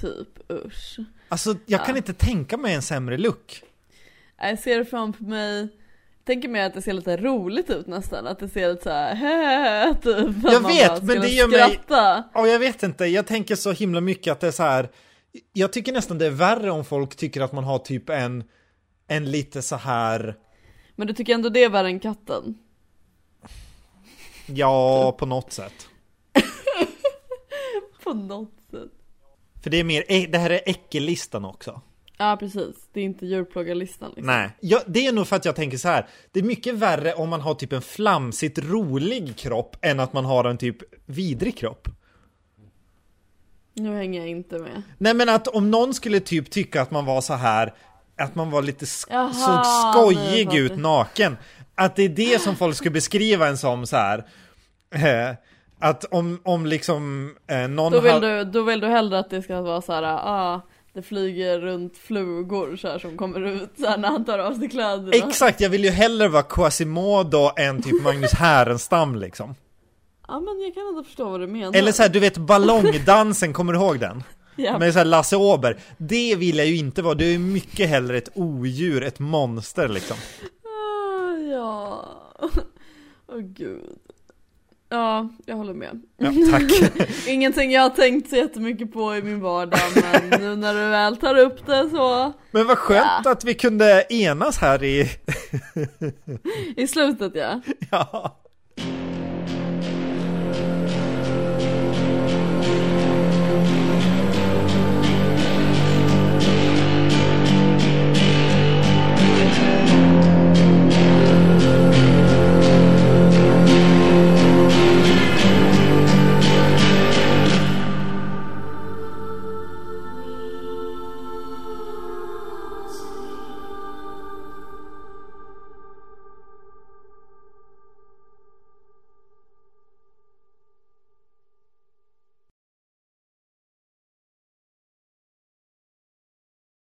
typ 0.00 0.50
usch. 0.52 0.96
Alltså, 1.28 1.54
jag 1.66 1.84
kan 1.84 1.94
Ja. 1.94 1.96
inte 1.96 2.14
tänka 2.14 2.56
mig 2.56 2.74
en 2.74 2.82
sämre 2.82 3.16
look. 3.18 3.62
Jag 4.40 4.58
ser 4.58 4.84
framför 4.84 5.24
mig 5.24 5.68
tänker 6.24 6.48
mig 6.48 6.62
att 6.62 6.74
det 6.74 6.82
ser 6.82 6.92
lite 6.92 7.16
roligt 7.16 7.70
ut 7.70 7.86
nästan, 7.86 8.26
att 8.26 8.38
det 8.38 8.48
ser 8.48 8.68
lite 8.70 8.82
såhär 8.82 9.94
typ. 10.02 10.36
Jag 10.52 10.66
vet, 10.66 11.02
men 11.02 11.20
det 11.20 11.28
gör 11.28 11.48
mig- 11.48 11.58
skratta. 11.70 12.24
Ja, 12.34 12.46
jag 12.46 12.58
vet 12.58 12.82
inte. 12.82 13.04
Jag 13.06 13.26
tänker 13.26 13.56
så 13.56 13.72
himla 13.72 14.00
mycket 14.00 14.32
att 14.32 14.40
det 14.40 14.46
är 14.46 14.50
så 14.50 14.62
här. 14.62 14.88
Jag 15.52 15.72
tycker 15.72 15.92
nästan 15.92 16.18
det 16.18 16.26
är 16.26 16.30
värre 16.30 16.70
om 16.70 16.84
folk 16.84 17.16
tycker 17.16 17.40
att 17.40 17.52
man 17.52 17.64
har 17.64 17.78
typ 17.78 18.10
en, 18.10 18.44
en 19.08 19.30
lite 19.30 19.62
så 19.62 19.76
här, 19.76 20.36
Men 20.96 21.06
du 21.06 21.12
tycker 21.12 21.34
ändå 21.34 21.48
det 21.48 21.64
är 21.64 21.70
värre 21.70 21.88
än 21.88 22.00
katten? 22.00 22.58
ja, 24.46 25.12
på 25.18 25.26
något 25.26 25.52
sätt. 25.52 25.88
På 28.02 28.14
något 28.14 28.54
sätt. 28.70 28.90
För 29.62 29.70
det 29.70 29.76
är 29.76 29.84
mer, 29.84 30.28
det 30.32 30.38
här 30.38 30.50
är 30.50 30.60
äckellistan 30.66 31.44
också. 31.44 31.80
Ja 32.18 32.36
precis, 32.40 32.88
det 32.92 33.00
är 33.00 33.04
inte 33.04 33.26
djurplågarlistan 33.26 34.08
liksom. 34.08 34.26
Nej, 34.26 34.50
ja, 34.60 34.82
det 34.86 35.06
är 35.06 35.12
nog 35.12 35.26
för 35.26 35.36
att 35.36 35.44
jag 35.44 35.56
tänker 35.56 35.78
så 35.78 35.88
här. 35.88 36.08
Det 36.32 36.40
är 36.40 36.44
mycket 36.44 36.74
värre 36.74 37.14
om 37.14 37.28
man 37.28 37.40
har 37.40 37.54
typ 37.54 37.72
en 37.72 37.82
flamsigt 37.82 38.58
rolig 38.58 39.36
kropp 39.36 39.76
än 39.82 40.00
att 40.00 40.12
man 40.12 40.24
har 40.24 40.44
en 40.44 40.58
typ 40.58 40.76
vidrig 41.06 41.56
kropp. 41.56 41.88
Nu 43.78 43.94
hänger 43.96 44.20
jag 44.20 44.28
inte 44.28 44.58
med. 44.58 44.82
Nej 44.98 45.14
men 45.14 45.28
att 45.28 45.48
om 45.48 45.70
någon 45.70 45.94
skulle 45.94 46.20
typ 46.20 46.50
tycka 46.50 46.82
att 46.82 46.90
man 46.90 47.04
var 47.04 47.20
så 47.20 47.34
här 47.34 47.74
att 48.20 48.34
man 48.34 48.50
var 48.50 48.62
lite 48.62 48.84
sk- 48.84 49.06
Jaha, 49.10 49.32
såg 49.32 49.66
skojig 49.94 50.54
ut 50.54 50.76
naken. 50.76 51.36
Att 51.74 51.96
det 51.96 52.02
är 52.02 52.08
det 52.08 52.42
som 52.42 52.56
folk 52.56 52.76
skulle 52.76 52.90
beskriva 52.90 53.48
en 53.48 53.58
som 53.58 53.86
så 53.86 53.96
här. 53.96 54.18
Eh, 54.94 55.34
att 55.80 56.04
om, 56.04 56.40
om 56.44 56.66
liksom 56.66 57.34
eh, 57.50 57.68
någon 57.68 57.92
Då 57.92 58.00
vill, 58.00 58.12
har- 58.12 58.20
du, 58.20 58.44
då 58.44 58.62
vill 58.62 58.80
du 58.80 58.86
hellre 58.86 59.18
att 59.18 59.30
det 59.30 59.42
ska 59.42 59.60
vara 59.60 59.80
så 59.82 59.92
här, 59.92 60.02
ah, 60.02 60.60
det 60.94 61.02
flyger 61.02 61.58
runt 61.58 61.98
flugor 61.98 62.76
så 62.76 62.88
här 62.88 62.98
som 62.98 63.16
kommer 63.16 63.40
ut 63.40 63.70
så 63.80 63.86
här 63.86 63.98
när 63.98 64.08
han 64.08 64.24
tar 64.24 64.38
av 64.38 64.54
sig 64.58 64.68
kläderna. 64.68 65.10
Exakt, 65.12 65.60
jag 65.60 65.70
vill 65.70 65.84
ju 65.84 65.90
hellre 65.90 66.28
vara 66.28 66.42
Quasimodo 66.42 67.50
än 67.56 67.82
typ 67.82 68.02
Magnus 68.02 68.32
Härenstam 68.32 69.14
liksom. 69.16 69.54
Ja 70.28 70.40
men 70.40 70.60
jag 70.60 70.74
kan 70.74 70.88
inte 70.88 71.08
förstå 71.08 71.28
vad 71.28 71.40
du 71.40 71.46
menar. 71.46 71.78
Eller 71.78 71.92
så 71.92 72.02
här, 72.02 72.08
du 72.08 72.20
vet 72.20 72.38
ballongdansen, 72.38 73.52
kommer 73.52 73.72
du 73.72 73.78
ihåg 73.78 74.00
den? 74.00 74.22
ja. 74.56 74.78
Med 74.78 74.92
så 74.92 74.98
här 74.98 75.06
Lasse 75.06 75.36
Åberg. 75.36 75.76
Det 75.98 76.36
vill 76.36 76.58
jag 76.58 76.66
ju 76.66 76.76
inte 76.76 77.02
vara, 77.02 77.14
du 77.14 77.34
är 77.34 77.38
mycket 77.38 77.88
hellre 77.88 78.18
ett 78.18 78.28
odjur, 78.34 79.02
ett 79.02 79.18
monster 79.18 79.88
liksom. 79.88 80.16
Ah, 80.64 81.36
ja. 81.38 82.04
Åh 83.32 83.38
gud. 83.38 83.98
Ja, 84.90 85.28
jag 85.46 85.56
håller 85.56 85.74
med. 85.74 86.02
Ja, 86.16 86.32
tack. 86.50 86.72
Ingenting 87.26 87.72
jag 87.72 87.82
har 87.82 87.90
tänkt 87.90 88.30
så 88.30 88.36
jättemycket 88.36 88.92
på 88.92 89.16
i 89.16 89.22
min 89.22 89.40
vardag 89.40 89.80
men 89.94 90.40
nu 90.40 90.56
när 90.56 90.74
du 90.74 90.90
väl 90.90 91.16
tar 91.16 91.38
upp 91.38 91.66
det 91.66 91.90
så 91.90 92.32
Men 92.50 92.66
vad 92.66 92.78
skönt 92.78 93.20
Ja. 93.24 93.30
att 93.32 93.44
vi 93.44 93.54
kunde 93.54 94.06
enas 94.10 94.58
här 94.58 94.82
i, 94.84 95.10
i 96.76 96.86
slutet 96.86 97.32
ja. 97.34 97.60
ja. 97.90 98.38